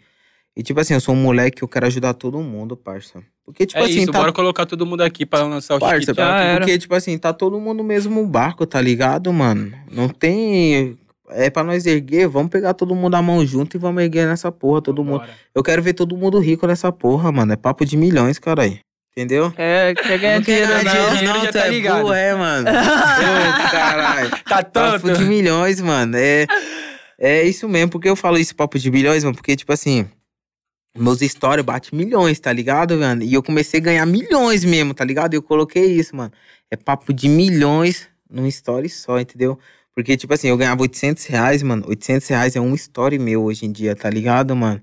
[0.57, 3.21] E tipo assim, eu sou um moleque que eu quero ajudar todo mundo, parça.
[3.43, 6.13] Porque, tipo é assim, isso, tá bora colocar todo mundo aqui pra lançar o Parça,
[6.41, 6.57] era.
[6.61, 9.71] porque, tipo assim, tá todo mundo no mesmo barco, tá ligado, mano?
[9.91, 10.97] Não tem.
[11.29, 14.51] É pra nós erguer, vamos pegar todo mundo a mão junto e vamos erguer nessa
[14.51, 15.19] porra, todo mundo.
[15.19, 15.37] Vambora.
[15.53, 17.53] Eu quero ver todo mundo rico nessa porra, mano.
[17.53, 18.79] É papo de milhões, caralho.
[19.17, 19.49] Entendeu?
[19.51, 21.15] Quer, quer ganhar dinheiro, ganhar não?
[21.15, 22.01] dinheiro, já tu tá é ligado.
[22.01, 22.67] burro, é, mano.
[22.69, 24.31] Ô, caralho.
[24.43, 25.07] Tá tanto.
[25.07, 26.17] Papo de milhões, mano.
[26.17, 26.45] É,
[27.17, 27.91] é isso mesmo.
[27.91, 29.33] Porque eu falo isso, papo de milhões, mano?
[29.33, 30.05] Porque, tipo assim,
[30.97, 33.23] meus stories batem milhões, tá ligado, mano?
[33.23, 35.33] E eu comecei a ganhar milhões mesmo, tá ligado?
[35.33, 36.33] E eu coloquei isso, mano.
[36.69, 39.57] É papo de milhões num story só, entendeu?
[39.95, 41.85] Porque, tipo assim, eu ganhava 800 reais, mano.
[41.87, 44.81] 800 reais é um story meu hoje em dia, tá ligado, mano?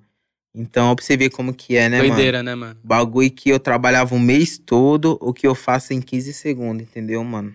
[0.55, 2.09] Então, pra você ver como que é, né, mano?
[2.11, 2.79] Doideira, né, mano?
[2.83, 7.23] Bagulho que eu trabalhava um mês todo, o que eu faço em 15 segundos, entendeu,
[7.25, 7.55] mano?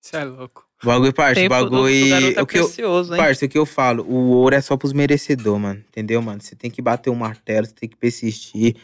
[0.00, 0.66] Você é louco.
[0.82, 2.38] Bagulho, parça, Tempo do, do bagulho.
[2.38, 3.20] é O que eu, precioso, hein?
[3.20, 5.82] Parça, o que eu falo, o ouro é só pros merecedores, mano.
[5.88, 6.40] Entendeu, mano?
[6.40, 8.76] Você tem que bater o martelo, você tem que persistir.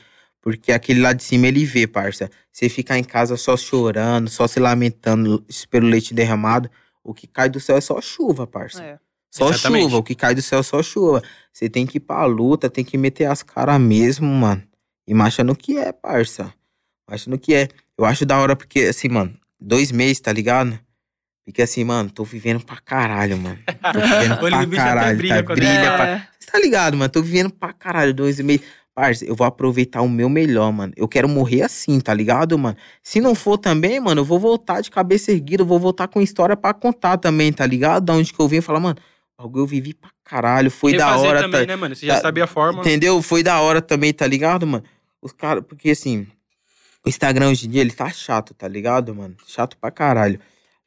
[0.42, 2.30] Porque aquele lá de cima ele vê, parça.
[2.52, 6.68] Você ficar em casa só chorando, só se lamentando pelo leite derramado,
[7.04, 8.82] o que cai do céu é só chuva, parça.
[8.82, 8.98] É.
[9.30, 9.84] Só Exatamente.
[9.84, 11.22] chuva, o que cai do céu é só chuva.
[11.52, 14.62] Você tem que ir pra luta, tem que meter as caras mesmo, mano.
[15.06, 16.52] E marcha no que é, parça.
[17.08, 17.68] Marcha no que é.
[17.98, 20.78] Eu acho da hora porque, assim, mano, dois meses, tá ligado?
[21.44, 23.58] Porque assim, mano, tô vivendo pra caralho, mano.
[23.66, 25.54] Tô vivendo O olho do pra bicho até caralho, brilha tá?
[25.54, 26.08] Brilha pra...
[26.08, 26.28] É.
[26.38, 27.10] Você tá ligado, mano?
[27.10, 28.64] Tô vivendo pra caralho dois meses.
[28.94, 30.92] Parça, eu vou aproveitar o meu melhor, mano.
[30.96, 32.76] Eu quero morrer assim, tá ligado, mano?
[33.02, 36.20] Se não for também, mano, eu vou voltar de cabeça erguida, eu vou voltar com
[36.20, 38.04] história pra contar também, tá ligado?
[38.04, 38.96] Da onde que eu vim e falar, mano,
[39.36, 41.96] algo eu vivi pra caralho, foi da hora, também, tá, né, mano?
[41.96, 42.80] Você já tá- sabia a forma.
[42.80, 43.20] entendeu?
[43.20, 44.84] Foi da hora também, tá ligado, mano?
[45.20, 46.26] Os caras, porque assim,
[47.04, 49.34] o Instagram hoje em dia, ele tá chato, tá ligado, mano?
[49.48, 50.38] Chato pra caralho.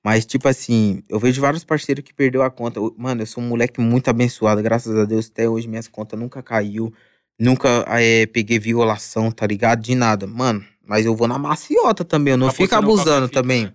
[0.02, 2.80] Mas, tipo assim, eu vejo vários parceiros que perdeu a conta.
[2.98, 5.30] Mano, eu sou um moleque muito abençoado, graças a Deus.
[5.30, 6.94] Até hoje minhas contas nunca caiu.
[7.40, 9.82] Nunca eh, peguei violação, tá ligado?
[9.82, 10.26] De nada.
[10.26, 12.32] Mano, mas eu vou na maciota também.
[12.32, 13.66] Eu não fico abusando também.
[13.66, 13.74] né?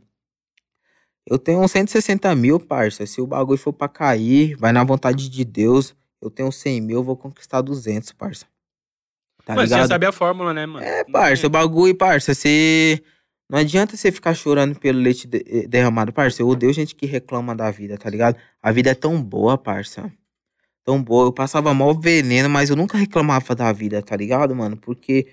[1.24, 3.06] Eu tenho uns 160 mil, parça.
[3.06, 5.94] Se o bagulho for pra cair, vai na vontade de Deus.
[6.20, 8.46] Eu tenho 100 mil, eu vou conquistar 200, parça.
[9.44, 9.88] Tá você já ligado?
[9.88, 10.84] sabia a fórmula, né, mano?
[10.84, 13.02] É, parça, o bagulho, parça, você.
[13.50, 16.40] Não adianta você ficar chorando pelo leite eh, derramado, parça.
[16.42, 18.36] Eu odeio gente que reclama da vida, tá ligado?
[18.62, 20.10] A vida é tão boa, parça.
[20.84, 21.26] Tão boa.
[21.26, 24.76] Eu passava mal veneno, mas eu nunca reclamava da vida, tá ligado, mano?
[24.76, 25.28] Porque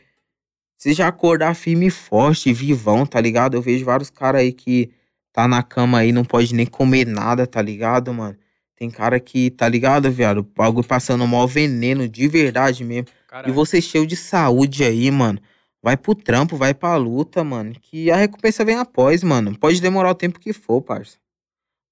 [0.78, 3.56] você já acordar firme e forte, vivão, tá ligado?
[3.56, 4.92] Eu vejo vários caras aí que
[5.34, 8.38] tá na cama aí, não pode nem comer nada, tá ligado, mano?
[8.76, 10.38] Tem cara que, tá ligado, viado?
[10.38, 13.08] O bagulho passando mal veneno, de verdade mesmo.
[13.10, 13.54] E Caralho.
[13.54, 15.40] você cheio de saúde aí, mano.
[15.84, 17.74] Vai pro trampo, vai pra luta, mano.
[17.82, 19.58] Que a recompensa vem após, mano.
[19.58, 21.18] Pode demorar o tempo que for, parça.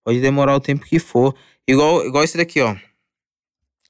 [0.05, 1.35] Pode demorar o tempo que for.
[1.67, 2.75] Igual, igual esse daqui, ó.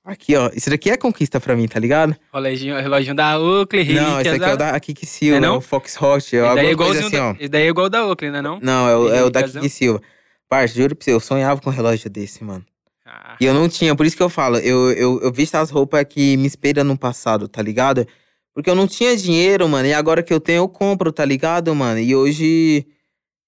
[0.07, 0.49] Aqui, ó.
[0.53, 2.15] Esse daqui é conquista pra mim, tá ligado?
[2.33, 4.79] Reloginho, reloginho da Oakley, Não, esse Relíquias aqui é o da...
[4.79, 5.57] Kiki Silva, Não é é não?
[5.57, 6.35] o Fox Hot.
[6.35, 7.31] É Esse daí é igualzinho assim, ó.
[7.37, 8.57] Esse daí é igual da Oakley, né, não?
[8.61, 10.01] Não, é o, é o da Kiki Silva.
[10.47, 12.63] Parça, juro pra você, eu sonhava com um relógio desse, mano.
[13.05, 15.69] Ah, E eu não tinha, por isso que eu falo, eu, eu, eu visto as
[15.69, 18.07] roupas que me inspiram no passado, tá ligado?
[18.53, 21.75] Porque eu não tinha dinheiro, mano, e agora que eu tenho, eu compro, tá ligado,
[21.75, 21.99] mano?
[21.99, 22.87] E hoje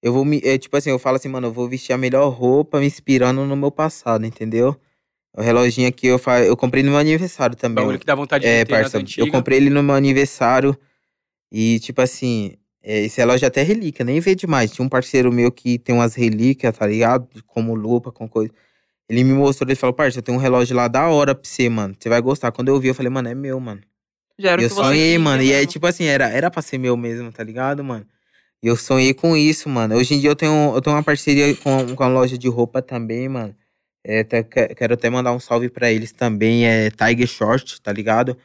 [0.03, 0.41] eu vou me.
[0.43, 3.45] É, tipo assim, eu falo assim, mano, eu vou vestir a melhor roupa me inspirando
[3.45, 4.75] no meu passado, entendeu?
[5.39, 6.41] O reloginho aqui eu, fa...
[6.41, 7.75] eu comprei no meu aniversário também.
[7.81, 10.77] bagulho que dá vontade É, de ter nas parça, eu comprei ele no meu aniversário
[11.49, 14.69] e, tipo assim, é, esse relógio é até relíquia, nem vê demais.
[14.69, 17.27] Tinha um parceiro meu que tem umas relíquias, tá ligado?
[17.47, 18.51] Como lupa, com coisa.
[19.07, 21.69] Ele me mostrou, ele falou, parça, eu tenho um relógio lá da hora pra você,
[21.69, 21.95] mano.
[21.97, 22.51] Você vai gostar.
[22.51, 23.79] Quando eu vi, eu falei, mano, é meu, mano.
[24.37, 25.41] Já era E eu sonhei, mano.
[25.41, 25.71] E aí, mesmo.
[25.71, 28.05] tipo assim, era, era pra ser meu mesmo, tá ligado, mano?
[28.61, 29.95] E eu sonhei com isso, mano.
[29.95, 32.81] Hoje em dia eu tenho, eu tenho uma parceria com, com a loja de roupa
[32.81, 33.55] também, mano.
[34.03, 36.65] É, até que- quero até mandar um salve pra eles também.
[36.65, 38.37] É Tiger Short, tá ligado?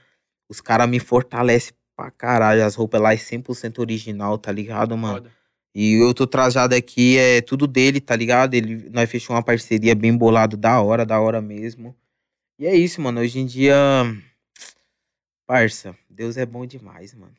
[0.49, 2.65] Os caras me fortalecem pra caralho.
[2.65, 5.15] As roupas lá é 100% original, tá ligado, mano?
[5.17, 5.33] Foda.
[5.77, 8.55] E eu tô trajado aqui, é tudo dele, tá ligado?
[8.55, 11.97] Ele, nós fechamos uma parceria bem bolado, da hora, da hora mesmo.
[12.59, 13.21] E é isso, mano.
[13.21, 13.75] Hoje em dia.
[15.47, 17.35] Parça, Deus é bom demais, mano.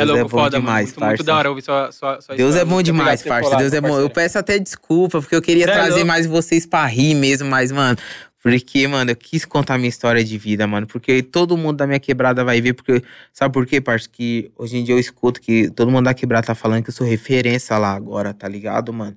[0.00, 0.86] É Deus louco, é bom foda, demais.
[0.86, 1.24] Muito, muito parça.
[1.24, 2.62] da hora ouvir sua, sua, sua Deus história.
[2.62, 3.56] é bom Muito demais, parça.
[3.56, 3.88] Deus é bom.
[3.88, 4.14] Eu parceiro.
[4.14, 6.06] peço até desculpa, porque eu queria Cê é trazer louco.
[6.06, 7.96] mais vocês pra rir mesmo, mas, mano.
[8.42, 10.86] Porque, mano, eu quis contar minha história de vida, mano.
[10.86, 12.72] Porque todo mundo da minha quebrada vai ver.
[12.72, 13.02] Porque,
[13.32, 14.08] sabe por quê, parça?
[14.10, 16.94] Que hoje em dia eu escuto que todo mundo da quebrada tá falando que eu
[16.94, 19.16] sou referência lá agora, tá ligado, mano?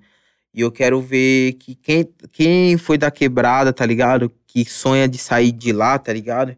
[0.53, 4.31] E eu quero ver que quem, quem foi da quebrada, tá ligado?
[4.45, 6.56] Que sonha de sair de lá, tá ligado?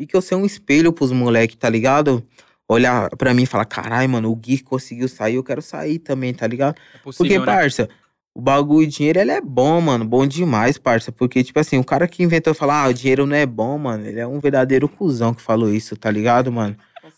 [0.00, 2.24] E que eu ser um espelho pros moleques, tá ligado?
[2.68, 6.34] Olhar pra mim e falar, caralho, mano, o Gui conseguiu sair, eu quero sair também,
[6.34, 6.76] tá ligado?
[6.94, 7.44] É possível, Porque, né?
[7.46, 7.88] parça,
[8.34, 10.04] o bagulho de dinheiro, ele é bom, mano.
[10.04, 11.10] Bom demais, parça.
[11.10, 14.06] Porque, tipo assim, o cara que inventou falar, ah, o dinheiro não é bom, mano.
[14.06, 16.76] Ele é um verdadeiro cuzão que falou isso, tá ligado, mano?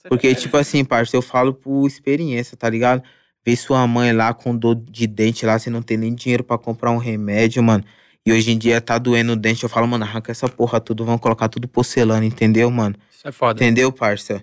[0.09, 3.02] Porque, tipo assim, parça, eu falo por experiência, tá ligado?
[3.44, 6.56] Ver sua mãe lá com dor de dente lá, você não tem nem dinheiro pra
[6.56, 7.85] comprar um remédio, mano.
[8.24, 9.62] E hoje em dia tá doendo o dente.
[9.62, 12.94] Eu falo, mano, arranca essa porra tudo, vamos colocar tudo porcelana, entendeu, mano?
[13.10, 13.62] Isso é foda.
[13.62, 14.43] Entendeu, parça?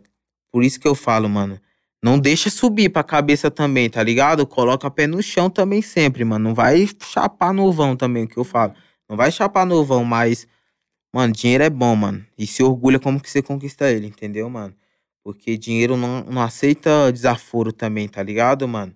[0.57, 1.59] Por isso que eu falo, mano.
[2.01, 4.47] Não deixa subir pra cabeça também, tá ligado?
[4.47, 6.45] Coloca pé no chão também sempre, mano.
[6.45, 8.73] Não vai chapar no vão também, o que eu falo.
[9.07, 10.47] Não vai chapar no vão, mas...
[11.13, 12.25] Mano, dinheiro é bom, mano.
[12.35, 14.73] E se orgulha como que você conquista ele, entendeu, mano?
[15.23, 18.95] Porque dinheiro não, não aceita desaforo também, tá ligado, mano?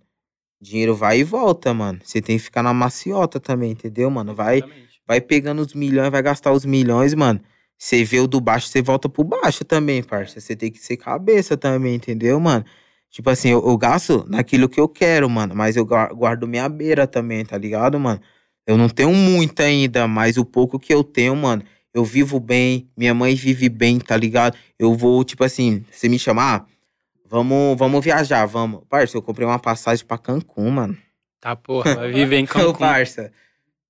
[0.60, 2.00] Dinheiro vai e volta, mano.
[2.04, 4.34] Você tem que ficar na maciota também, entendeu, mano?
[4.34, 5.02] Vai, Exatamente.
[5.08, 7.40] vai pegando os milhões, vai gastar os milhões, mano.
[7.82, 10.40] Você vê o do baixo, você volta pro baixo também, parça.
[10.40, 12.64] Você tem que ser cabeça também, entendeu, mano?
[13.10, 15.56] Tipo assim, eu, eu gasto naquilo que eu quero, mano.
[15.56, 18.22] Mas eu gua- guardo minha beira também, tá ligado, mano?
[18.68, 22.88] Eu não tenho muito ainda, mas o pouco que eu tenho, mano, eu vivo bem,
[22.96, 24.56] minha mãe vive bem, tá ligado?
[24.78, 26.66] Eu vou, tipo assim, você me chamar, ah,
[27.28, 28.84] vamos, vamos viajar, vamos.
[28.88, 30.96] Parça, eu comprei uma passagem pra Cancún, mano.
[31.40, 31.96] Tá, porra.
[31.96, 32.74] Vai viver em Ô, Cancún.
[32.74, 33.32] parça.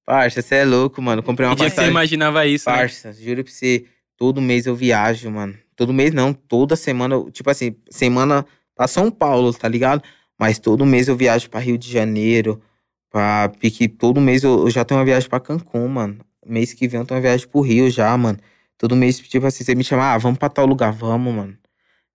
[0.05, 1.21] Parça, você é louco, mano.
[1.23, 1.91] Comprei uma Que dia que você passagem.
[1.91, 2.75] imaginava isso, né?
[2.77, 3.85] Parça, juro pra você,
[4.17, 5.55] todo mês eu viajo, mano.
[5.75, 8.45] Todo mês não, toda semana, tipo assim, semana
[8.75, 10.03] pra São Paulo, tá ligado?
[10.39, 12.61] Mas todo mês eu viajo pra Rio de Janeiro,
[13.09, 16.17] pra Pique, todo mês eu, eu já tenho uma viagem pra Cancún, mano.
[16.45, 18.39] Mês que vem eu tenho uma viagem pro Rio já, mano.
[18.77, 21.55] Todo mês, tipo assim, você me chama, ah, vamos pra tal lugar, vamos, mano.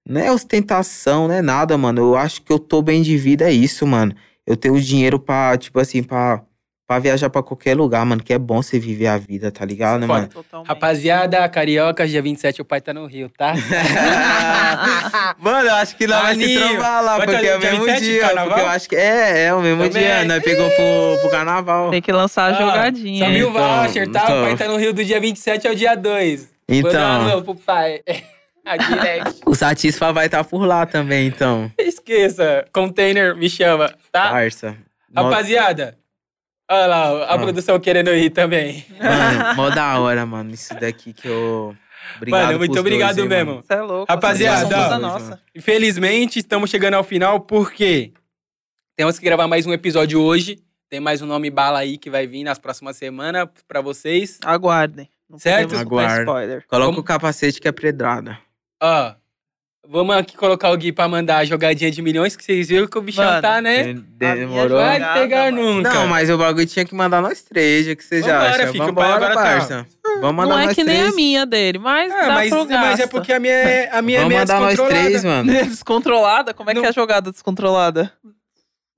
[0.09, 2.01] Não é ostentação, não é nada, mano.
[2.01, 4.15] Eu acho que eu tô bem de vida, é isso, mano.
[4.47, 6.43] Eu tenho dinheiro pra, tipo assim, pra,
[6.87, 8.23] pra viajar pra qualquer lugar, mano.
[8.23, 10.29] Que é bom você viver a vida, tá ligado, né, mano?
[10.29, 10.69] Totalmente.
[10.69, 13.55] Rapaziada, carioca, dia 27 o pai tá no Rio, tá?
[15.39, 18.05] Mano, eu acho que nós vai se trombar lá, Vai porque é o mesmo 27,
[18.05, 18.21] dia.
[18.21, 18.49] carnaval?
[18.49, 20.03] Porque eu acho que é, é o mesmo Também.
[20.03, 20.25] dia.
[20.25, 21.91] Nós pegou pro, pro carnaval.
[21.91, 23.25] Tem que lançar a Ah, jogadinha.
[23.25, 24.23] Só mil Então, voucher, tá?
[24.25, 24.43] então.
[24.43, 26.41] O pai tá no Rio do dia 27 ao dia 2.
[26.41, 28.01] Vou dar um Então, alô pro pai.
[28.65, 29.41] A direct.
[29.47, 31.71] o Satisfa vai estar por lá também, então.
[31.79, 32.65] Esqueça.
[32.73, 34.31] Container, me chama, tá?
[34.31, 34.77] Parça.
[35.15, 35.97] Rapaziada.
[36.69, 37.39] Olha lá, a Ah.
[37.39, 38.85] produção querendo ir também.
[39.01, 40.51] Mano, mó da hora, mano.
[40.53, 41.77] Isso daqui que eu.
[42.17, 43.63] Obrigado Mano, muito obrigado dois, mesmo.
[43.63, 44.07] Você é louco.
[44.13, 45.41] Rapaziada, nossa.
[45.55, 48.13] Infelizmente, estamos chegando ao final porque
[48.97, 50.59] temos que gravar mais um episódio hoje.
[50.89, 54.39] Tem mais um nome bala aí que vai vir nas próximas semanas pra vocês.
[54.45, 55.09] Aguardem.
[55.29, 55.75] Não Certo?
[55.75, 56.65] spoiler.
[56.69, 58.39] Coloca Vamos- o capacete que é pedrada.
[58.81, 59.13] Ó,
[59.89, 62.99] vamos aqui colocar o Gui pra mandar a jogadinha de milhões, que vocês viram que
[62.99, 63.95] o bichão Mano, tá, né?
[64.19, 64.69] Demorou?
[64.71, 65.75] jogada, Vai pegar mano.
[65.75, 65.95] nunca.
[65.95, 68.73] Não, mas o bagulho tinha que mandar nós três, o que você já Vambora, acha?
[68.73, 69.87] que pai Vambora, agora tá- parça.
[70.21, 71.13] Vamos mandar Não é nós que nem três.
[71.13, 73.11] a minha dele, mas Ah, dá mas, pro mas é gasto.
[73.11, 75.09] porque a minha é, a minha é Vamos meia mandar nós descontrolada.
[75.09, 75.53] três, mano.
[75.69, 76.55] Descontrolada?
[76.55, 76.87] Como é que Não.
[76.87, 78.13] é a jogada descontrolada?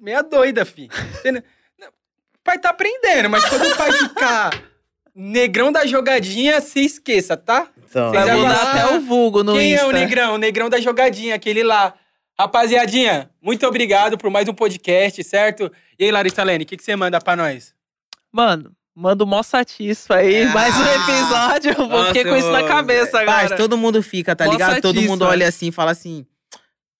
[0.01, 0.89] Meia doida, fi.
[2.45, 4.51] Pai tá aprendendo, mas quando o pai ficar
[5.15, 7.67] negrão da jogadinha, se esqueça, tá?
[7.89, 9.85] Então, Vocês Vai mudar até o vulgo no Quem Insta.
[9.85, 10.35] é o negrão?
[10.35, 11.95] O negrão da jogadinha, aquele lá.
[12.39, 15.73] Rapaziadinha, muito obrigado por mais um podcast, certo?
[15.99, 17.75] E aí, Larissa Lene, o que, que você manda pra nós?
[18.33, 20.43] Mano, manda o mó satisfa aí.
[20.43, 20.51] Ah.
[20.51, 21.75] mais um episódio.
[21.77, 23.39] Eu vou fiquei com isso na cabeça agora.
[23.39, 24.81] Parça, todo mundo fica, tá Mó ligado?
[24.81, 26.25] Todo mundo olha assim e fala assim.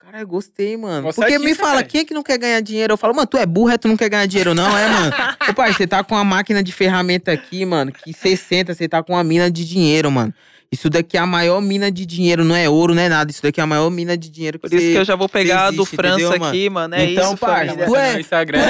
[0.01, 1.03] Cara, gostei, mano.
[1.03, 1.89] Mó Porque me fala, velho.
[1.89, 2.95] quem é que não quer ganhar dinheiro?
[2.95, 5.13] Eu falo, mano, tu é burro, é tu não quer ganhar dinheiro, não, é, mano?
[5.51, 9.03] Ô, pai, você tá com uma máquina de ferramenta aqui, mano, que 60, você tá
[9.03, 10.35] com uma mina de dinheiro, mano.
[10.71, 13.31] Isso daqui é a maior mina de dinheiro, não é ouro, não é nada.
[13.31, 15.27] Isso daqui é a maior mina de dinheiro que Por isso que eu já vou
[15.27, 16.95] pegar a do existe, França entendeu, aqui, mano.
[16.95, 17.87] É Então, isso, parça, família.
[17.87, 18.59] tu é- no Instagram.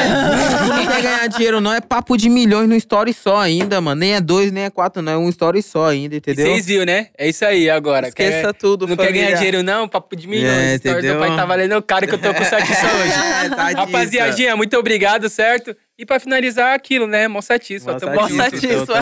[0.58, 1.72] Tu não quer ganhar dinheiro, não.
[1.72, 3.98] É papo de milhões no story só ainda, mano.
[3.98, 5.12] Nem é dois, nem é quatro, não.
[5.12, 6.46] É um story só ainda, entendeu?
[6.46, 7.08] Vocês viram, né?
[7.18, 8.06] É isso aí agora.
[8.08, 9.24] Esqueça Quer- tudo, não quer família.
[9.26, 9.88] ganhar dinheiro, não?
[9.88, 10.56] Papo de milhões.
[10.56, 11.18] É, do entendeu?
[11.18, 13.12] pai tá valendo caro que eu tô com satisfa hoje.
[13.44, 13.70] É, tá.
[13.70, 15.74] Rapaziadinha, muito obrigado, certo?
[15.98, 17.26] E pra finalizar aquilo, né?
[17.26, 17.92] Mó satisfa.
[17.94, 18.36] Mó tamo Mó junto.
[18.40, 19.00] satisfa.